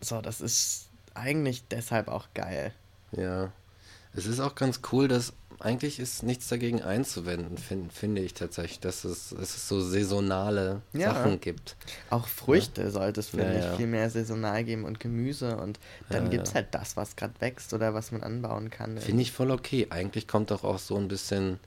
so, 0.00 0.20
das 0.20 0.40
ist 0.40 0.88
eigentlich 1.14 1.66
deshalb 1.68 2.08
auch 2.08 2.28
geil. 2.34 2.72
Ja. 3.12 3.52
Es 4.14 4.26
ist 4.26 4.40
auch 4.40 4.54
ganz 4.54 4.80
cool, 4.92 5.08
dass 5.08 5.32
eigentlich 5.64 5.98
ist 5.98 6.22
nichts 6.22 6.48
dagegen 6.48 6.82
einzuwenden, 6.82 7.56
find, 7.56 7.92
finde 7.92 8.20
ich 8.20 8.34
tatsächlich, 8.34 8.80
dass 8.80 9.04
es, 9.04 9.30
dass 9.30 9.56
es 9.56 9.66
so 9.66 9.80
saisonale 9.80 10.82
Ja. 10.92 11.14
Sachen 11.14 11.40
gibt. 11.40 11.76
Auch 12.10 12.26
Früchte 12.28 12.90
sollte 12.90 13.20
es, 13.20 13.30
finde 13.30 13.52
Ja, 13.54 13.58
ich, 13.58 13.64
ja. 13.64 13.76
viel 13.76 13.86
mehr 13.86 14.10
saisonal 14.10 14.62
geben 14.64 14.84
und 14.84 15.00
Gemüse. 15.00 15.56
Und 15.56 15.80
dann 16.10 16.24
Ja, 16.24 16.30
gibt 16.30 16.46
es 16.48 16.50
ja. 16.50 16.56
halt 16.56 16.68
das, 16.74 16.96
was 16.96 17.16
gerade 17.16 17.34
wächst 17.40 17.72
oder 17.72 17.94
was 17.94 18.12
man 18.12 18.22
anbauen 18.22 18.68
kann. 18.68 18.98
Finde 18.98 19.22
ich 19.22 19.32
voll 19.32 19.50
okay. 19.50 19.86
Eigentlich 19.90 20.28
kommt 20.28 20.50
doch 20.50 20.64
auch 20.64 20.78
so 20.78 20.96
ein 20.96 21.08
bisschen, 21.08 21.58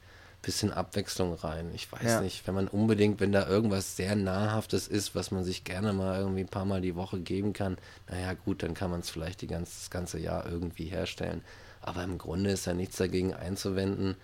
bisschen 0.43 0.71
Abwechslung 0.71 1.33
rein. 1.33 1.71
Ich 1.73 1.91
weiß 1.91 2.03
Ja. 2.03 2.21
nicht, 2.21 2.45
wenn 2.47 2.53
man 2.53 2.67
unbedingt, 2.67 3.19
wenn 3.19 3.31
da 3.31 3.47
irgendwas 3.47 3.95
sehr 3.95 4.15
Nahrhaftes 4.15 4.87
ist, 4.87 5.15
was 5.15 5.31
man 5.31 5.43
sich 5.43 5.63
gerne 5.63 5.91
mal 5.91 6.19
irgendwie 6.19 6.41
ein 6.41 6.47
paar 6.49 6.65
Mal 6.65 6.81
die 6.81 6.95
Woche 6.95 7.19
geben 7.19 7.51
kann, 7.53 7.77
naja 8.09 8.33
gut, 8.33 8.61
dann 8.61 8.75
kann 8.75 8.91
man 8.91 8.99
es 8.99 9.09
vielleicht 9.09 9.41
die 9.41 9.47
ganze, 9.47 9.71
das 9.79 9.89
ganze 9.89 10.19
Jahr 10.19 10.45
irgendwie 10.47 10.85
herstellen. 10.85 11.41
Aber 11.87 12.03
im 12.03 12.17
Grunde 12.17 12.49
ist 12.49 12.65
ja 12.65 12.73
nichts 12.73 12.97
dagegen 12.97 13.33
einzuwenden, 13.33 14.17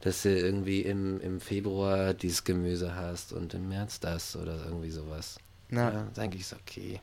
dass 0.00 0.22
du 0.22 0.36
irgendwie 0.36 0.80
im, 0.80 1.20
im 1.20 1.40
Februar 1.40 2.12
dieses 2.12 2.42
Gemüse 2.42 2.96
hast 2.96 3.32
und 3.32 3.54
im 3.54 3.68
März 3.68 4.00
das 4.00 4.34
oder 4.34 4.64
irgendwie 4.64 4.90
sowas. 4.90 5.38
Ja. 5.70 5.90
Ja, 5.90 6.02
denke 6.16 6.36
ich, 6.36 6.42
ist 6.42 6.54
okay. 6.54 7.00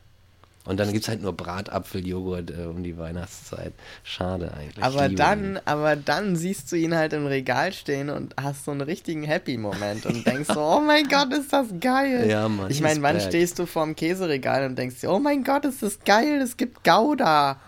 Und 0.66 0.78
dann 0.78 0.92
gibt 0.92 1.04
es 1.04 1.08
halt 1.08 1.22
nur 1.22 1.32
Bratapfeljoghurt 1.32 2.50
äh, 2.50 2.64
um 2.66 2.82
die 2.82 2.98
Weihnachtszeit. 2.98 3.72
Schade 4.04 4.52
eigentlich. 4.52 4.76
Ich 4.76 4.84
Aber 4.84 5.08
dann, 5.08 5.54
ihn. 5.56 5.60
aber 5.64 5.96
dann 5.96 6.36
siehst 6.36 6.70
du 6.70 6.76
ihn 6.76 6.94
halt 6.94 7.14
im 7.14 7.26
Regal 7.26 7.72
stehen 7.72 8.10
und 8.10 8.36
hast 8.36 8.66
so 8.66 8.70
einen 8.70 8.82
richtigen 8.82 9.22
Happy-Moment 9.22 10.04
und 10.04 10.26
denkst 10.26 10.50
so, 10.52 10.60
oh 10.60 10.80
mein 10.80 11.08
Gott, 11.08 11.32
ist 11.32 11.54
das 11.54 11.68
geil. 11.80 12.28
Ja, 12.28 12.48
Mann, 12.50 12.70
Ich 12.70 12.82
meine, 12.82 13.00
wann 13.00 13.18
stehst 13.18 13.58
du 13.58 13.64
vorm 13.64 13.96
Käseregal 13.96 14.66
und 14.66 14.76
denkst 14.76 15.00
dir, 15.00 15.10
oh 15.10 15.18
mein 15.18 15.42
Gott, 15.42 15.64
ist 15.64 15.82
das 15.82 15.98
geil, 16.04 16.42
es 16.42 16.58
gibt 16.58 16.84
Gouda. 16.84 17.58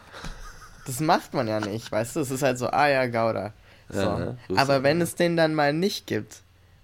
Das 0.87 1.01
macht 1.01 1.33
man 1.35 1.49
ja 1.49 1.61
nicht, 1.61 1.91
weißt 1.91 2.17
du? 2.17 2.21
Es 2.21 2.31
ist 2.31 2.43
halt 2.43 2.59
so, 2.59 2.69
ah 2.69 2.89
ja, 2.89 3.07
Gouda. 3.07 3.53
So. 3.89 4.01
Ja, 4.01 4.19
ne? 4.19 4.39
Aber 4.57 4.83
wenn 4.83 5.01
es 5.01 5.15
den 5.15 5.37
dann 5.37 5.55
mal 5.55 5.73
nicht 5.73 6.07
gibt, 6.07 6.43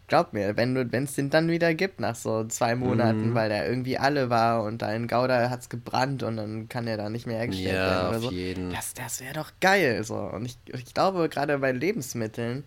glaub 0.09 0.33
mir, 0.33 0.57
wenn 0.57 0.75
du, 0.75 0.91
wenn 0.93 1.05
es 1.05 1.15
den 1.15 1.31
dann 1.31 1.49
wieder 1.49 1.73
gibt 1.75 2.01
nach 2.01 2.15
so 2.17 2.45
zwei 2.45 2.75
Monaten, 2.75 3.31
Mhm. 3.31 3.35
weil 3.35 3.49
der 3.49 3.69
irgendwie 3.69 3.99
alle 3.99 4.29
war 4.31 4.63
und 4.65 4.83
dein 4.83 5.07
Gouda 5.07 5.51
hat's 5.51 5.69
gebrannt 5.69 6.23
und 6.23 6.37
dann 6.37 6.69
kann 6.69 6.87
er 6.87 6.97
da 6.97 7.09
nicht 7.11 7.27
mehr 7.27 7.39
hergestellt 7.39 7.75
werden 7.75 8.01
Ja, 8.03 8.09
oder 8.09 8.17
auf 8.19 8.23
so. 8.25 8.31
jeden. 8.31 8.71
Das, 8.73 8.95
das 8.95 9.21
wäre 9.21 9.35
doch 9.35 9.53
geil. 9.61 10.03
So. 10.05 10.17
Und 10.17 10.47
ich, 10.47 10.57
ich 10.67 10.93
glaube, 10.95 11.29
gerade 11.29 11.59
bei 11.59 11.73
Lebensmitteln, 11.73 12.65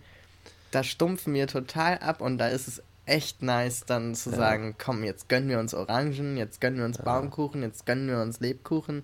da 0.70 0.82
stumpfen 0.82 1.34
wir 1.34 1.46
total 1.46 1.98
ab 1.98 2.20
und 2.20 2.38
da 2.38 2.48
ist 2.48 2.66
es 2.68 2.82
echt 3.06 3.42
nice, 3.42 3.84
dann 3.86 4.14
zu 4.14 4.30
Ja. 4.30 4.36
sagen, 4.36 4.74
komm, 4.82 5.04
jetzt 5.04 5.28
gönnen 5.28 5.48
wir 5.48 5.58
uns 5.58 5.74
Orangen, 5.74 6.36
jetzt 6.36 6.60
gönnen 6.60 6.78
wir 6.78 6.86
uns 6.86 6.98
Baumkuchen, 6.98 7.62
jetzt 7.62 7.84
gönnen 7.86 8.08
wir 8.08 8.20
uns 8.22 8.40
Lebkuchen. 8.40 9.02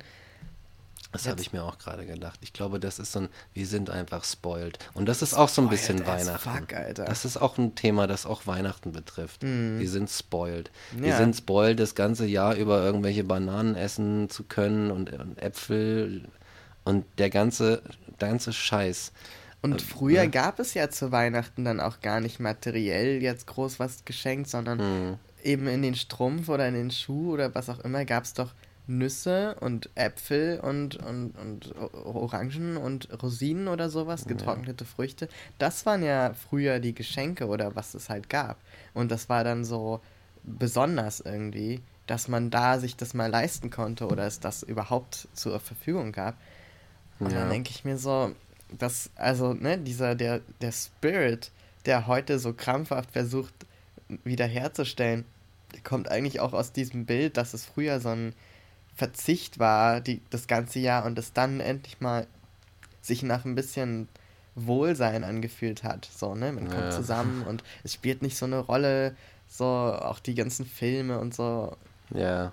Das 1.12 1.26
habe 1.26 1.40
ich 1.40 1.52
mir 1.52 1.64
auch 1.64 1.78
gerade 1.78 2.06
gedacht. 2.06 2.38
Ich 2.42 2.52
glaube, 2.52 2.78
das 2.78 2.98
ist 3.00 3.12
so 3.12 3.20
ein, 3.20 3.28
wir 3.52 3.66
sind 3.66 3.90
einfach 3.90 4.22
spoiled. 4.24 4.78
Und 4.94 5.06
das 5.06 5.22
ist 5.22 5.34
auch 5.34 5.48
so 5.48 5.60
ein 5.62 5.68
bisschen 5.68 5.98
Spoiled 5.98 6.26
Weihnachten. 6.26 6.50
fuck, 6.50 6.72
Alter. 6.74 7.04
Das 7.04 7.24
ist 7.24 7.36
auch 7.36 7.58
ein 7.58 7.74
Thema, 7.74 8.06
das 8.06 8.26
auch 8.26 8.46
Weihnachten 8.46 8.92
betrifft. 8.92 9.42
Wir 9.42 9.88
sind 9.88 10.08
spoiled. 10.08 10.70
Wir 10.92 11.08
Ja. 11.08 11.16
sind 11.16 11.34
spoiled, 11.34 11.80
das 11.80 11.94
ganze 11.96 12.26
Jahr 12.26 12.54
über 12.54 12.82
irgendwelche 12.84 13.24
Bananen 13.24 13.74
essen 13.74 14.30
zu 14.30 14.44
können 14.44 14.90
und, 14.92 15.12
und 15.12 15.36
Äpfel 15.42 16.28
und 16.84 17.04
der 17.18 17.30
ganze, 17.30 17.82
ganze 18.18 18.52
Scheiß. 18.52 19.12
Und 19.62 19.82
früher 19.82 20.26
gab 20.28 20.58
es 20.60 20.74
ja 20.74 20.88
zu 20.90 21.12
Weihnachten 21.12 21.64
dann 21.64 21.80
auch 21.80 22.00
gar 22.00 22.20
nicht 22.20 22.38
materiell 22.40 23.20
jetzt 23.20 23.46
groß 23.48 23.78
was 23.80 24.04
geschenkt, 24.04 24.48
sondern 24.48 24.78
Hm. 24.78 25.16
eben 25.42 25.66
in 25.66 25.82
den 25.82 25.96
Strumpf 25.96 26.48
oder 26.48 26.68
in 26.68 26.74
den 26.74 26.90
Schuh 26.92 27.32
oder 27.34 27.54
was 27.54 27.68
auch 27.68 27.80
immer 27.80 28.04
gab 28.04 28.24
es 28.24 28.32
doch 28.32 28.52
Nüsse 28.90 29.56
und 29.60 29.88
Äpfel 29.94 30.60
und, 30.60 30.96
und, 30.96 31.30
und 31.38 31.74
Orangen 32.04 32.76
und 32.76 33.08
Rosinen 33.22 33.68
oder 33.68 33.88
sowas, 33.88 34.26
getrocknete 34.26 34.84
Früchte. 34.84 35.28
Das 35.58 35.86
waren 35.86 36.02
ja 36.02 36.34
früher 36.34 36.80
die 36.80 36.94
Geschenke 36.94 37.46
oder 37.46 37.76
was 37.76 37.94
es 37.94 38.08
halt 38.10 38.28
gab. 38.28 38.58
Und 38.92 39.10
das 39.10 39.28
war 39.28 39.44
dann 39.44 39.64
so 39.64 40.00
besonders 40.42 41.20
irgendwie, 41.20 41.80
dass 42.06 42.26
man 42.28 42.50
da 42.50 42.78
sich 42.78 42.96
das 42.96 43.14
mal 43.14 43.30
leisten 43.30 43.70
konnte 43.70 44.06
oder 44.06 44.26
es 44.26 44.40
das 44.40 44.62
überhaupt 44.62 45.28
zur 45.34 45.60
Verfügung 45.60 46.12
gab. 46.12 46.36
Und 47.20 47.30
Ja. 47.30 47.40
dann 47.40 47.50
denke 47.50 47.70
ich 47.70 47.84
mir 47.84 47.98
so, 47.98 48.34
dass, 48.76 49.10
also, 49.14 49.52
ne, 49.54 49.78
dieser, 49.78 50.14
der, 50.14 50.40
der 50.60 50.72
Spirit, 50.72 51.50
der 51.86 52.06
heute 52.06 52.38
so 52.38 52.52
krampfhaft 52.52 53.10
versucht 53.12 53.54
wiederherzustellen, 54.24 55.24
der 55.72 55.80
kommt 55.82 56.10
eigentlich 56.10 56.40
auch 56.40 56.52
aus 56.52 56.72
diesem 56.72 57.06
Bild, 57.06 57.36
dass 57.36 57.54
es 57.54 57.64
früher 57.64 58.00
so 58.00 58.08
ein 58.10 58.34
Verzicht 59.00 59.58
war, 59.58 60.02
die, 60.02 60.20
das 60.28 60.46
ganze 60.46 60.78
Jahr 60.78 61.06
und 61.06 61.18
es 61.18 61.32
dann 61.32 61.60
endlich 61.60 62.00
mal 62.02 62.26
sich 63.00 63.22
nach 63.22 63.46
ein 63.46 63.54
bisschen 63.54 64.08
Wohlsein 64.54 65.24
angefühlt 65.24 65.84
hat. 65.84 66.04
So, 66.14 66.34
ne? 66.34 66.52
Man 66.52 66.68
kommt 66.68 66.90
Ja. 66.90 66.90
zusammen 66.92 67.42
und 67.48 67.62
es 67.82 67.94
spielt 67.94 68.20
nicht 68.20 68.36
so 68.36 68.44
eine 68.44 68.58
Rolle, 68.58 69.16
so 69.48 69.64
auch 69.64 70.18
die 70.18 70.34
ganzen 70.34 70.66
Filme 70.66 71.18
und 71.18 71.34
so. 71.34 71.78
Ja, 72.14 72.52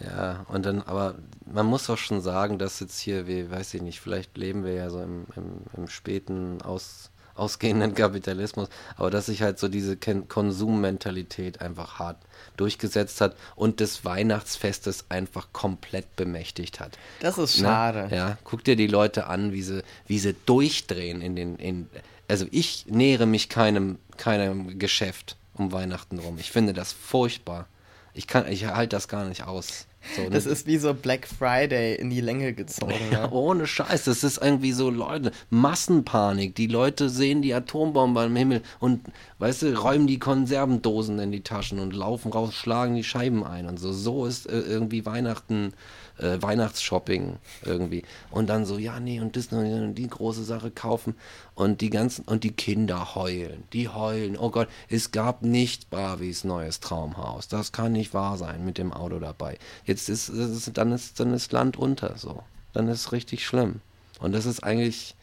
ja, 0.00 0.44
und 0.48 0.66
dann, 0.66 0.82
aber 0.82 1.14
man 1.44 1.66
muss 1.66 1.88
auch 1.88 1.98
schon 1.98 2.20
sagen, 2.20 2.58
dass 2.58 2.80
jetzt 2.80 2.98
hier, 2.98 3.28
wie, 3.28 3.48
weiß 3.48 3.74
ich 3.74 3.82
nicht, 3.82 4.00
vielleicht 4.00 4.36
leben 4.36 4.64
wir 4.64 4.72
ja 4.72 4.90
so 4.90 5.00
im, 5.00 5.26
im, 5.36 5.60
im 5.76 5.88
späten, 5.88 6.60
aus, 6.62 7.10
ausgehenden 7.36 7.94
Kapitalismus, 7.94 8.68
aber 8.96 9.10
dass 9.10 9.26
sich 9.26 9.42
halt 9.42 9.58
so 9.58 9.68
diese 9.68 9.96
Konsummentalität 9.96 11.60
einfach 11.60 11.98
hart 11.98 12.18
durchgesetzt 12.56 13.20
hat 13.20 13.36
und 13.54 13.80
des 13.80 14.04
Weihnachtsfestes 14.04 15.06
einfach 15.10 15.48
komplett 15.52 16.16
bemächtigt 16.16 16.80
hat. 16.80 16.98
Das 17.20 17.38
ist 17.38 17.58
Ne? 17.58 17.66
schade. 17.66 18.08
Ja, 18.14 18.38
guck 18.44 18.64
dir 18.64 18.76
die 18.76 18.86
Leute 18.86 19.26
an, 19.26 19.52
wie 19.52 19.62
sie, 19.62 19.82
wie 20.06 20.18
sie 20.18 20.34
durchdrehen 20.46 21.20
in 21.20 21.36
den, 21.36 21.56
in, 21.56 21.88
also 22.28 22.46
ich 22.50 22.86
nähere 22.88 23.26
mich 23.26 23.48
keinem, 23.48 23.98
keinem 24.16 24.78
Geschäft 24.78 25.36
um 25.54 25.72
Weihnachten 25.72 26.18
rum. 26.18 26.38
Ich 26.38 26.50
finde 26.50 26.72
das 26.72 26.92
furchtbar. 26.92 27.66
Ich 28.14 28.26
kann, 28.26 28.50
ich 28.50 28.66
halte 28.66 28.96
das 28.96 29.08
gar 29.08 29.24
nicht 29.26 29.44
aus. 29.44 29.86
So, 30.14 30.22
ne? 30.22 30.30
Das 30.30 30.46
ist 30.46 30.66
wie 30.66 30.76
so 30.76 30.94
Black 30.94 31.26
Friday 31.26 31.96
in 31.96 32.10
die 32.10 32.20
Länge 32.20 32.52
gezogen. 32.52 32.92
Ja, 33.10 33.26
Ne? 33.26 33.30
ohne 33.32 33.66
Scheiß, 33.66 34.04
das 34.04 34.22
ist 34.24 34.38
irgendwie 34.42 34.72
so 34.72 34.90
Leute, 34.90 35.32
Massenpanik. 35.50 36.54
Die 36.54 36.66
Leute 36.66 37.08
sehen 37.08 37.42
die 37.42 37.54
Atombombe 37.54 38.20
am 38.20 38.36
Himmel 38.36 38.62
und, 38.78 39.00
weißt 39.38 39.62
du, 39.62 39.74
räumen 39.80 40.06
die 40.06 40.18
Konservendosen 40.18 41.18
in 41.18 41.32
die 41.32 41.42
Taschen 41.42 41.78
und 41.78 41.92
laufen 41.94 42.32
raus, 42.32 42.54
schlagen 42.54 42.94
die 42.94 43.04
Scheiben 43.04 43.44
ein 43.44 43.66
und 43.66 43.78
so. 43.78 43.92
So 43.92 44.26
ist 44.26 44.46
äh, 44.46 44.60
irgendwie 44.60 45.04
Weihnachten, 45.06 45.72
äh, 46.18 46.40
Weihnachtsshopping 46.40 47.36
irgendwie. 47.64 48.02
Und 48.30 48.48
dann 48.48 48.64
so, 48.64 48.78
ja, 48.78 49.00
nee, 49.00 49.20
und 49.20 49.36
das 49.36 49.48
und 49.48 49.94
die 49.94 50.08
große 50.08 50.44
Sache 50.44 50.70
kaufen 50.70 51.14
und 51.54 51.80
die 51.80 51.90
ganzen, 51.90 52.24
und 52.24 52.44
die 52.44 52.52
Kinder 52.52 53.14
heulen. 53.14 53.64
Die 53.72 53.88
heulen. 53.88 54.36
Oh 54.38 54.50
Gott, 54.50 54.68
es 54.88 55.10
gab 55.12 55.42
nicht 55.42 55.90
Barbies 55.90 56.44
neues 56.44 56.80
Traumhaus. 56.80 57.48
Das 57.48 57.72
kann 57.72 57.92
nicht 57.92 58.14
wahr 58.14 58.36
sein 58.36 58.64
mit 58.64 58.78
dem 58.78 58.92
Auto 58.92 59.18
dabei. 59.18 59.58
Jetzt 59.84 60.08
ist, 60.08 60.28
ist 60.28 60.76
dann 60.76 60.92
ist, 60.92 61.20
dann 61.20 61.32
ist 61.32 61.52
Land 61.52 61.76
unter 61.76 62.16
so. 62.16 62.42
Dann 62.72 62.88
ist 62.88 63.00
es 63.00 63.12
richtig 63.12 63.46
schlimm. 63.46 63.80
Und 64.18 64.32
das 64.32 64.46
ist 64.46 64.62
eigentlich, 64.62 65.14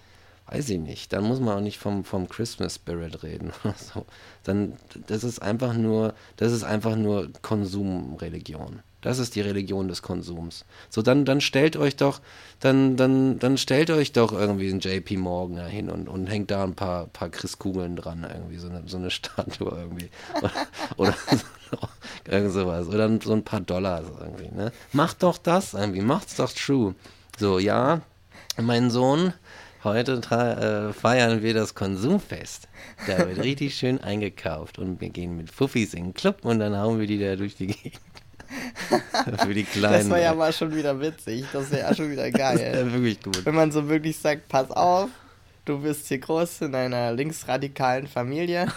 weiß 0.47 0.69
ich 0.69 0.79
nicht, 0.79 1.13
dann 1.13 1.23
muss 1.23 1.39
man 1.39 1.57
auch 1.57 1.61
nicht 1.61 1.79
vom, 1.79 2.03
vom 2.03 2.29
Christmas 2.29 2.75
Spirit 2.75 3.23
reden. 3.23 3.51
so. 3.77 4.05
Dann, 4.43 4.73
das 5.07 5.23
ist 5.23 5.41
einfach 5.41 5.73
nur, 5.73 6.13
das 6.37 6.51
ist 6.51 6.63
einfach 6.63 6.95
nur 6.95 7.31
Konsumreligion. 7.41 8.81
Das 9.03 9.19
ist 9.19 9.35
die 9.35 9.41
Religion 9.41 9.89
des 9.89 10.01
Konsums. 10.01 10.65
So, 10.89 11.01
dann, 11.01 11.25
dann 11.25 11.41
stellt 11.41 11.75
euch 11.75 11.97
doch, 11.97 12.21
dann, 12.61 12.95
dann, 12.95 13.37
dann 13.37 13.57
stellt 13.57 13.91
euch 13.91 14.13
doch 14.13 14.31
irgendwie 14.31 14.69
einen 14.69 14.79
JP 14.79 15.17
Morgan 15.17 15.67
hin 15.67 15.89
und, 15.89 16.07
und 16.07 16.27
hängt 16.27 16.49
da 16.51 16.63
ein 16.63 16.73
paar, 16.73 17.07
paar 17.07 17.29
Christkugeln 17.29 17.97
dran, 17.97 18.25
irgendwie, 18.27 18.57
so 18.57 18.69
eine, 18.69 18.83
so 18.87 18.97
eine 18.97 19.11
Statue 19.11 19.69
irgendwie. 19.69 20.09
Oder, 20.41 20.51
oder 20.97 21.15
irgend 22.27 22.53
sowas. 22.53 22.87
Oder 22.87 23.09
so 23.21 23.33
ein 23.33 23.43
paar 23.43 23.61
Dollars 23.61 24.05
irgendwie, 24.19 24.55
ne? 24.55 24.71
Macht 24.93 25.21
doch 25.23 25.37
das 25.37 25.73
irgendwie, 25.73 26.01
macht's 26.01 26.37
doch 26.37 26.51
true. 26.51 26.95
So, 27.37 27.59
ja, 27.59 28.01
mein 28.61 28.89
Sohn, 28.89 29.33
heute 29.83 30.13
äh, 30.13 30.93
feiern 30.93 31.41
wir 31.41 31.53
das 31.53 31.75
Konsumfest. 31.75 32.69
Da 33.07 33.27
wird 33.27 33.39
richtig 33.39 33.75
schön 33.75 33.99
eingekauft 33.99 34.79
und 34.79 35.01
wir 35.01 35.09
gehen 35.09 35.35
mit 35.35 35.51
Fuffis 35.51 35.93
in 35.93 36.05
den 36.05 36.13
Club 36.13 36.45
und 36.45 36.59
dann 36.59 36.77
hauen 36.77 36.99
wir 36.99 37.07
die 37.07 37.19
da 37.19 37.35
durch 37.35 37.55
die 37.55 37.67
Gegend. 37.67 37.99
Für 39.45 39.53
die 39.53 39.63
Kleinen. 39.63 39.93
Das 39.99 40.09
war 40.09 40.19
ja 40.19 40.33
mal 40.33 40.51
schon 40.53 40.75
wieder 40.75 40.99
witzig. 40.99 41.45
Das 41.53 41.71
wäre 41.71 41.89
ja 41.89 41.95
schon 41.95 42.11
wieder 42.11 42.29
Das 42.31 42.39
geil. 42.39 42.59
wär 42.73 42.91
wirklich 42.93 43.21
gut. 43.21 43.45
Wenn 43.45 43.55
man 43.55 43.71
so 43.71 43.87
wirklich 43.89 44.17
sagt, 44.17 44.47
pass 44.49 44.71
auf, 44.71 45.09
du 45.65 45.79
bist 45.81 46.07
hier 46.07 46.19
groß 46.19 46.61
in 46.61 46.75
einer 46.75 47.11
linksradikalen 47.13 48.07
Familie. 48.07 48.67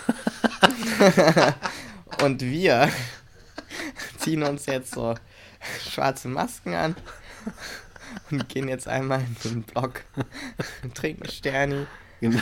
Und 2.22 2.40
wir 2.42 2.88
ziehen 4.18 4.42
uns 4.42 4.66
jetzt 4.66 4.94
so 4.94 5.14
schwarze 5.90 6.28
Masken 6.28 6.74
an 6.74 6.96
und 8.30 8.48
gehen 8.48 8.68
jetzt 8.68 8.88
einmal 8.88 9.20
in 9.20 9.36
den 9.50 9.62
Block, 9.64 10.02
trinken 10.94 11.28
Sterni. 11.28 11.86
Genau. 12.20 12.40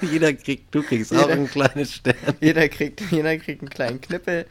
Jeder 0.00 0.32
kriegt, 0.34 0.72
du 0.74 0.82
kriegst 0.82 1.12
auch 1.12 1.22
Jeder- 1.22 1.32
ein 1.34 1.48
kleines 1.50 1.94
Stern. 1.94 2.14
Jeder 2.40 2.68
kriegt, 2.68 3.00
jeder 3.10 3.36
kriegt 3.38 3.62
einen 3.62 3.70
kleinen 3.70 4.00
Knüppel 4.00 4.46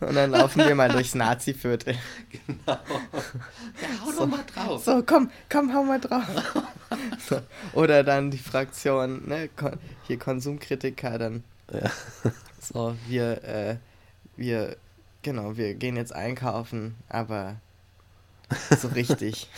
und 0.00 0.14
dann 0.14 0.30
laufen 0.30 0.64
wir 0.66 0.74
mal 0.74 0.88
durchs 0.88 1.14
Nazi-Viertel. 1.14 1.96
Ja, 2.66 4.04
hau 4.04 4.12
doch 4.12 4.26
mal 4.26 4.44
drauf. 4.54 4.84
So, 4.84 5.02
komm, 5.04 5.30
komm, 5.48 5.72
hau 5.72 5.82
mal 5.84 6.00
drauf. 6.00 6.24
So. 7.28 7.40
Oder 7.72 8.02
dann 8.02 8.30
die 8.30 8.38
Fraktion, 8.38 9.26
ne, 9.28 9.48
Kon 9.48 9.78
hier 10.06 10.18
Konsumkritiker, 10.18 11.18
dann 11.18 11.44
Ja. 11.72 11.90
so, 12.60 12.96
wir, 13.06 13.44
äh, 13.44 13.76
wir, 14.36 14.76
genau, 15.22 15.56
wir 15.56 15.74
gehen 15.74 15.96
jetzt 15.96 16.12
einkaufen, 16.12 16.96
aber 17.08 17.56
so 18.76 18.88
richtig. 18.88 19.48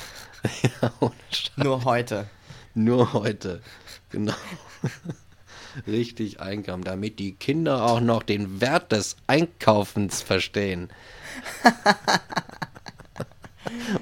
ja, 0.62 0.92
ohne. 1.00 1.14
Nur 1.56 1.84
heute. 1.84 2.28
Nur 2.74 3.12
heute. 3.12 3.62
Genau. 4.10 4.34
Richtig 5.86 6.40
einkaufen, 6.40 6.84
damit 6.84 7.18
die 7.18 7.32
Kinder 7.34 7.84
auch 7.84 8.00
noch 8.00 8.22
den 8.22 8.60
Wert 8.60 8.92
des 8.92 9.16
Einkaufens 9.26 10.22
verstehen. 10.22 10.88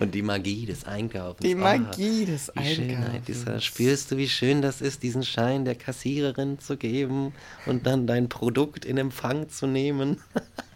Und 0.00 0.14
die 0.14 0.22
Magie 0.22 0.66
des 0.66 0.84
Einkaufens. 0.84 1.40
Die 1.46 1.54
Ah, 1.54 1.58
Magie 1.78 2.24
des 2.24 2.50
Wie 2.54 2.74
Schönheit, 2.74 3.28
dieser, 3.28 3.40
Einkaufens. 3.48 3.64
spürst 3.64 4.10
du, 4.10 4.16
wie 4.16 4.28
schön 4.28 4.62
das 4.62 4.80
ist, 4.80 5.02
diesen 5.02 5.22
Schein 5.22 5.64
der 5.64 5.74
Kassiererin 5.74 6.58
zu 6.58 6.76
geben 6.76 7.32
und 7.66 7.86
dann 7.86 8.06
dein 8.06 8.28
Produkt 8.28 8.84
in 8.84 8.96
Empfang 8.98 9.48
zu 9.48 9.66
nehmen? 9.66 10.18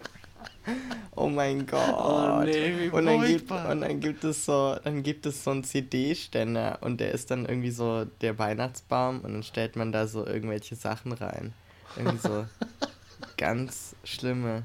Oh 1.16 1.28
mein 1.28 1.64
Gott. 1.64 1.94
Oh 1.96 2.42
nee, 2.42 2.74
wie 2.76 2.88
und, 2.88 3.06
dann 3.06 3.24
gibt, 3.24 3.48
und 3.48 3.80
dann 3.80 4.00
gibt 4.00 4.24
es 4.24 4.44
so, 4.44 4.76
dann 4.82 5.04
gibt 5.04 5.26
es 5.26 5.44
so 5.44 5.52
einen 5.52 5.62
CD-Ständer 5.62 6.78
und 6.80 6.98
der 6.98 7.12
ist 7.12 7.30
dann 7.30 7.46
irgendwie 7.46 7.70
so 7.70 8.04
der 8.04 8.36
Weihnachtsbaum 8.40 9.20
und 9.20 9.32
dann 9.32 9.42
stellt 9.44 9.76
man 9.76 9.92
da 9.92 10.08
so 10.08 10.26
irgendwelche 10.26 10.74
Sachen 10.74 11.12
rein. 11.12 11.52
Irgendwie 11.96 12.18
so 12.18 12.46
ganz 13.36 13.94
schlimme 14.02 14.64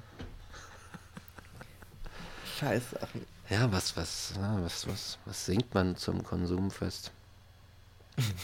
Scheißsachen. 2.60 3.26
Ja, 3.50 3.72
was, 3.72 3.96
was, 3.96 4.34
was, 4.40 4.88
was, 4.88 5.18
was 5.26 5.46
singt 5.46 5.74
man 5.74 5.96
zum 5.96 6.24
Konsumfest? 6.24 7.12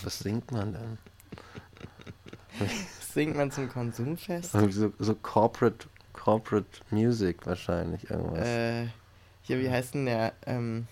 Was 0.03 0.19
singt 0.19 0.51
man 0.51 0.73
denn? 0.73 0.97
Das 2.59 2.69
singt 3.13 3.35
man 3.35 3.51
zum 3.51 3.69
Konsumfest? 3.69 4.53
Irgendwie 4.53 4.73
So, 4.73 4.93
so 4.99 5.15
Corporate, 5.15 5.87
Corporate 6.15 6.65
Music 6.89 7.45
wahrscheinlich 7.45 8.09
irgendwas. 8.09 8.47
Äh, 8.47 8.87
hier, 9.43 9.59
wie 9.59 9.69
heißt 9.69 9.93
denn 9.93 10.05
der? 10.05 10.33
Ähm, 10.45 10.87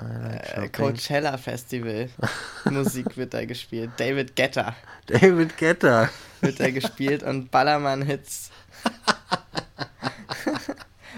like 0.00 0.56
äh. 0.56 0.68
Coachella 0.68 1.36
Festival. 1.36 2.08
Musik 2.64 3.16
wird 3.16 3.34
da 3.34 3.44
gespielt. 3.44 3.90
David 3.96 4.34
Guetta 4.34 4.74
David 5.06 5.56
Guetta. 5.58 6.08
wird 6.40 6.58
da 6.58 6.70
gespielt 6.70 7.22
und 7.22 7.50
Ballermann-Hits. 7.50 8.50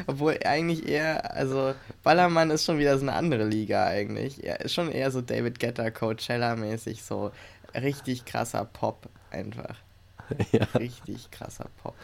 Obwohl 0.07 0.39
eigentlich 0.45 0.89
eher, 0.89 1.35
also 1.35 1.75
Ballermann 2.03 2.51
ist 2.51 2.65
schon 2.65 2.79
wieder 2.79 2.99
so 2.99 3.05
eine 3.05 3.13
andere 3.13 3.45
Liga 3.45 3.87
eigentlich. 3.87 4.45
Er 4.45 4.61
ist 4.61 4.75
schon 4.75 4.91
eher 4.91 5.11
so 5.11 5.21
David 5.21 5.61
Guetta, 5.61 5.89
Coachella-mäßig, 5.89 7.03
so 7.03 7.31
richtig 7.75 8.25
krasser 8.25 8.65
Pop 8.65 9.09
einfach. 9.31 9.77
Ja. 10.53 10.63
Richtig 10.79 11.29
krasser 11.33 11.67
Pop. 11.83 11.97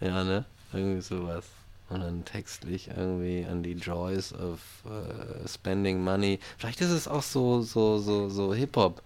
Ja, 0.00 0.24
ne? 0.24 0.44
Irgendwie 0.72 1.02
sowas. 1.02 1.44
Und 1.88 2.00
dann 2.00 2.24
textlich 2.24 2.88
irgendwie 2.96 3.44
an 3.50 3.62
die 3.64 3.72
Joys 3.72 4.32
of 4.32 4.60
äh, 4.86 5.48
spending 5.48 6.02
money. 6.02 6.38
Vielleicht 6.56 6.80
ist 6.80 6.90
es 6.90 7.08
auch 7.08 7.22
so, 7.22 7.62
so, 7.62 7.98
so, 7.98 8.28
so 8.28 8.54
Hip-Hop. 8.54 9.02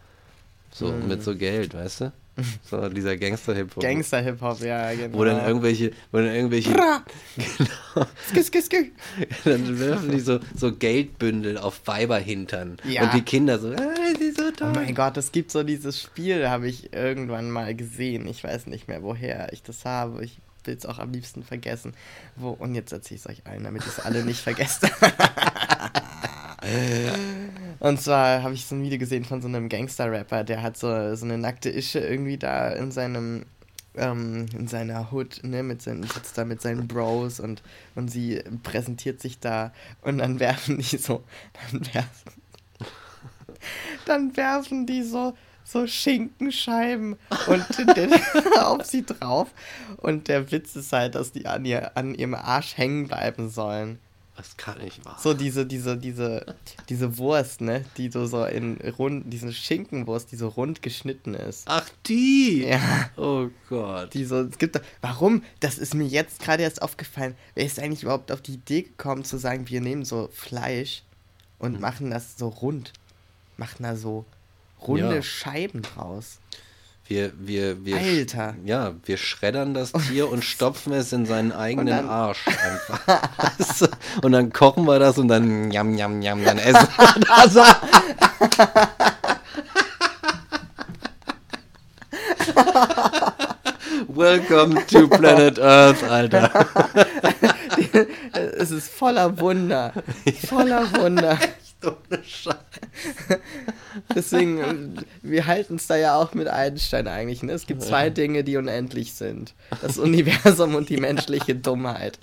So 0.70 0.88
Mm. 0.88 1.08
mit 1.08 1.22
so 1.22 1.34
Geld, 1.36 1.72
weißt 1.74 2.00
du? 2.02 2.12
So 2.68 2.88
dieser 2.88 3.16
Gangster-Hip-Hop. 3.16 3.80
Gangster-Hip-Hop, 3.82 4.60
ja, 4.60 4.92
genau. 4.92 5.16
Wo 5.16 5.24
dann 5.24 5.46
irgendwelche, 5.46 5.92
wo 6.10 6.18
dann 6.18 6.34
irgendwelche, 6.34 6.72
genau, 7.36 8.06
Skü, 8.28 8.42
skü, 8.42 8.60
skü. 8.62 8.90
dann 9.44 9.78
werfen 9.78 10.10
die 10.10 10.18
so, 10.20 10.40
so 10.56 10.74
Geldbündel 10.74 11.58
auf 11.58 11.80
Weiberhintern. 11.86 12.76
Ja. 12.84 13.04
Und 13.04 13.14
die 13.14 13.22
Kinder 13.22 13.58
so, 13.60 13.68
ah, 13.70 13.94
die 14.20 14.30
so 14.32 14.42
Oh 14.48 14.50
toll. 14.50 14.72
mein 14.74 14.94
Gott, 14.96 15.16
es 15.16 15.30
gibt 15.32 15.52
so 15.52 15.62
dieses 15.62 16.00
Spiel, 16.02 16.48
habe 16.48 16.66
ich 16.68 16.92
irgendwann 16.92 17.50
mal 17.50 17.74
gesehen. 17.74 18.26
Ich 18.26 18.42
weiß 18.44 18.66
nicht 18.66 18.88
mehr, 18.88 19.02
woher 19.04 19.52
ich 19.52 19.62
das 19.62 19.84
habe. 19.84 20.24
Ich 20.24 20.38
will 20.66 20.77
es 20.77 20.86
auch 20.86 20.99
am 20.99 21.12
liebsten 21.12 21.43
vergessen. 21.43 21.95
Wo, 22.36 22.51
und 22.51 22.74
jetzt 22.74 22.93
erzähle 22.93 23.16
ich 23.16 23.24
es 23.24 23.31
euch 23.31 23.47
allen, 23.47 23.65
damit 23.65 23.82
ihr 23.82 23.89
es 23.89 24.01
alle 24.01 24.24
nicht 24.24 24.41
vergesst. 24.41 24.85
und 27.81 28.01
zwar 28.01 28.43
habe 28.43 28.55
ich 28.55 28.66
so 28.66 28.74
ein 28.74 28.82
Video 28.82 28.99
gesehen 28.99 29.24
von 29.24 29.43
so 29.43 29.49
einem 29.49 29.69
Gangster-Rapper, 29.69 30.45
der 30.45 30.62
hat 30.62 30.77
so, 30.77 31.15
so 31.15 31.24
eine 31.24 31.39
nackte 31.39 31.70
Ische 31.70 32.01
irgendwie 32.01 32.39
da 32.39 32.70
in 32.70 32.91
seinem 32.91 33.45
ähm, 33.97 34.47
in 34.53 34.66
seiner 34.66 35.12
Hood, 35.12 35.41
ne, 35.45 35.62
mit 35.62 35.82
seinen, 35.82 36.03
sitzt 36.03 36.36
da 36.36 36.45
mit 36.45 36.61
seinen 36.61 36.89
Bros 36.89 37.41
und, 37.41 37.62
und 37.95 38.09
sie 38.09 38.43
präsentiert 38.62 39.20
sich 39.20 39.39
da 39.41 39.73
und 40.03 40.19
dann 40.19 40.41
werfen 40.41 40.78
die 40.78 40.97
so, 40.97 41.23
dann 41.70 41.95
werfen, 41.95 42.32
dann 44.07 44.36
werfen 44.36 44.86
die 44.86 45.03
so, 45.03 45.35
so 45.65 45.86
Schinkenscheiben 45.86 47.16
und 47.47 47.66
auf 48.59 48.85
sie 48.85 49.05
drauf. 49.05 49.49
Und 49.97 50.28
der 50.28 50.51
Witz 50.53 50.77
ist 50.77 50.93
halt, 50.93 51.15
dass 51.15 51.32
die 51.32 51.47
an, 51.47 51.65
ihr, 51.65 51.97
an 51.97 52.15
ihrem 52.15 52.35
Arsch 52.35 52.77
hängen 52.77 53.09
bleiben 53.09 53.49
sollen. 53.49 53.99
Das 54.36 54.57
kann 54.57 54.78
nicht 54.78 55.05
wahr. 55.05 55.16
So 55.20 55.32
diese, 55.32 55.65
diese, 55.65 55.97
diese, 55.97 56.57
diese 56.89 57.19
Wurst, 57.19 57.61
ne? 57.61 57.85
Die 57.97 58.11
so, 58.11 58.27
so 58.27 58.45
in 58.45 58.78
rund, 58.99 59.32
diese 59.32 59.53
Schinkenwurst, 59.53 60.32
die 60.32 60.36
so 60.36 60.49
rund 60.49 60.82
geschnitten 60.82 61.35
ist. 61.35 61.65
Ach, 61.66 61.89
die! 62.07 62.65
Ja. 62.66 63.11
Oh 63.16 63.49
Gott. 63.69 64.12
Die 64.12 64.24
so, 64.24 64.41
es 64.41 64.59
gibt 64.59 64.81
warum? 65.03 65.45
Das 65.61 65.78
ist 65.78 65.95
mir 65.95 66.07
jetzt 66.07 66.41
gerade 66.41 66.65
erst 66.65 66.82
aufgefallen. 66.82 67.36
Wer 67.55 67.65
ist 67.65 67.78
eigentlich 67.78 68.03
überhaupt 68.03 68.32
auf 68.32 68.43
die 68.43 68.55
Idee 68.55 68.82
gekommen 68.82 69.24
zu 69.24 69.39
sagen, 69.39 69.69
wir 69.69 69.81
nehmen 69.81 70.05
so 70.05 70.28
Fleisch 70.32 71.05
und 71.61 71.81
machen 71.81 72.11
das 72.11 72.36
so 72.36 72.49
rund? 72.49 72.93
Machen 73.57 73.85
da 73.85 73.95
so 73.95 74.24
runde 74.86 75.16
Ja. 75.16 75.23
Scheiben 75.23 75.82
draus. 75.82 76.39
Wir, 77.06 77.32
wir, 77.39 77.85
wir, 77.85 77.98
Alter. 77.98 78.55
Ja, 78.65 78.94
wir 79.05 79.19
schreddern 79.19 79.74
das 79.74 79.93
Tier 79.93 80.31
und 80.31 80.43
stopfen 80.43 80.93
es 80.94 81.12
in 81.12 81.27
seinen 81.27 81.52
eigenen 81.66 81.89
dann- 81.89 82.09
Arsch 82.09 82.47
einfach. 82.48 83.01
Und 84.23 84.32
dann 84.32 84.52
kochen 84.52 84.86
wir 84.86 84.98
das 84.98 85.19
und 85.19 85.28
dann 85.28 85.70
jam, 85.70 85.94
jam, 85.98 86.23
jam, 86.23 86.43
dann 86.44 86.59
essen 86.59 86.89
wir 86.97 87.20
das. 87.52 87.77
Welcome 94.09 94.86
to 94.86 95.09
Planet 95.09 95.59
Earth, 95.59 96.02
Alter. 96.05 96.51
es 98.59 98.70
ist 98.70 98.90
voller 98.90 99.39
Wunder. 99.40 99.93
Voller 100.48 100.90
Wunder. 100.94 101.39
Ohne 101.85 102.23
Scheiß. 102.23 102.56
Deswegen, 104.15 104.59
äh, 104.59 105.02
wir 105.23 105.47
halten 105.47 105.77
es 105.77 105.86
da 105.86 105.97
ja 105.97 106.16
auch 106.16 106.35
mit 106.35 106.48
Einstein 106.48 107.09
eigentlich. 107.09 107.43
Ne? 107.43 107.52
Es 107.52 107.66
gibt 107.66 107.82
zwei 107.82 108.11
Dinge, 108.11 108.44
die 108.44 108.56
unendlich 108.56 109.15
sind. 109.15 109.55
Das 109.82 109.98
Universum 109.98 110.74
und 110.74 110.89
die 110.89 110.97
menschliche 110.97 111.55
Dummheit. 111.55 112.19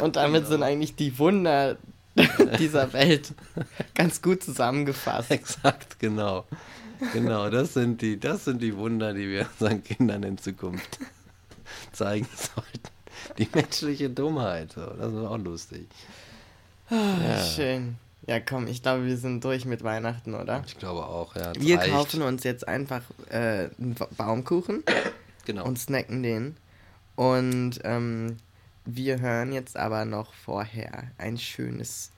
Und 0.00 0.16
damit 0.16 0.46
sind 0.46 0.62
eigentlich 0.62 0.96
die 0.96 1.18
Wunder 1.18 1.76
dieser 2.58 2.92
Welt 2.92 3.32
ganz 3.94 4.22
gut 4.22 4.42
zusammengefasst. 4.42 5.30
Exakt, 5.30 5.98
genau. 5.98 6.44
Genau, 7.12 7.48
das 7.48 7.74
sind 7.74 8.02
die, 8.02 8.20
das 8.20 8.44
sind 8.44 8.60
die 8.60 8.76
Wunder, 8.76 9.14
die 9.14 9.28
wir 9.28 9.46
unseren 9.58 9.82
Kindern 9.82 10.22
in 10.22 10.38
Zukunft 10.38 10.98
zeigen 11.92 12.28
sollten. 12.36 12.80
Die 13.38 13.48
menschliche 13.52 14.10
Dummheit, 14.10 14.72
so, 14.72 14.84
das 14.84 15.12
ist 15.12 15.18
auch 15.18 15.38
lustig. 15.38 15.88
Ja. 16.90 17.44
Schön. 17.44 17.96
Ja, 18.26 18.38
komm, 18.38 18.66
ich 18.66 18.82
glaube, 18.82 19.06
wir 19.06 19.16
sind 19.16 19.42
durch 19.44 19.64
mit 19.64 19.82
Weihnachten, 19.82 20.34
oder? 20.34 20.62
Ich 20.66 20.78
glaube 20.78 21.04
auch, 21.06 21.34
ja. 21.36 21.52
Wir 21.56 21.78
reicht. 21.78 21.90
kaufen 21.90 22.22
uns 22.22 22.44
jetzt 22.44 22.68
einfach 22.68 23.02
äh, 23.30 23.68
einen 23.78 23.94
Ba- 23.98 24.08
Baumkuchen 24.16 24.84
genau. 25.46 25.64
und 25.64 25.78
snacken 25.78 26.22
den. 26.22 26.56
Und 27.16 27.80
ähm, 27.84 28.36
wir 28.84 29.20
hören 29.20 29.52
jetzt 29.52 29.76
aber 29.76 30.04
noch 30.04 30.34
vorher 30.34 31.04
ein 31.18 31.38
schönes 31.38 32.12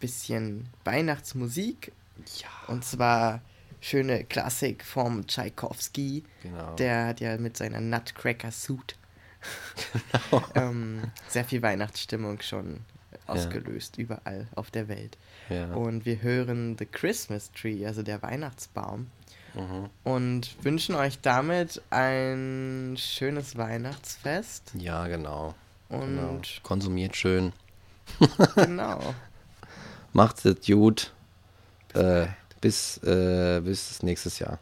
bisschen 0.00 0.68
Weihnachtsmusik. 0.84 1.92
ja, 2.40 2.48
Und 2.72 2.84
zwar 2.84 3.40
schöne 3.80 4.24
Klassik 4.24 4.84
vom 4.84 5.26
Tchaikovsky. 5.26 6.24
genau. 6.42 6.74
Der 6.76 7.06
hat 7.06 7.20
ja 7.20 7.36
mit 7.38 7.56
seiner 7.56 7.80
Nutcracker 7.80 8.50
Suit 8.50 8.96
Genau. 10.30 10.42
ähm, 10.54 11.02
sehr 11.28 11.44
viel 11.44 11.62
Weihnachtsstimmung 11.62 12.40
schon 12.40 12.80
ausgelöst, 13.26 13.98
überall 13.98 14.46
auf 14.54 14.70
der 14.70 14.88
Welt. 14.88 15.16
ja. 15.48 15.72
Und 15.74 16.04
wir 16.06 16.22
hören 16.22 16.76
The 16.78 16.86
Christmas 16.86 17.50
Tree, 17.52 17.86
also 17.86 18.02
der 18.02 18.22
Weihnachtsbaum. 18.22 19.10
Mhm. 19.54 19.88
Und 20.02 20.64
wünschen 20.64 20.94
euch 20.94 21.20
damit 21.20 21.80
ein 21.90 22.96
schönes 22.98 23.56
Weihnachtsfest. 23.56 24.72
ja, 24.76 25.06
genau. 25.06 25.54
genau. 25.88 26.28
Und 26.30 26.60
Konsumiert 26.62 27.16
schön. 27.16 27.52
genau. 28.56 29.14
Macht's 30.12 30.44
jetzt 30.44 30.66
gut. 30.66 31.12
Äh, 31.94 32.26
bis, 32.60 32.98
äh, 33.04 33.60
bis 33.62 34.02
nächstes 34.02 34.38
Jahr. 34.38 34.58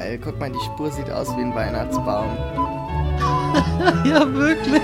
Geil. 0.00 0.18
Guck 0.22 0.38
mal, 0.38 0.50
die 0.50 0.60
Spur 0.60 0.90
sieht 0.90 1.10
aus 1.10 1.28
wie 1.36 1.42
ein 1.42 1.54
Weihnachtsbaum. 1.54 2.36
ja, 4.04 4.32
wirklich. 4.32 4.82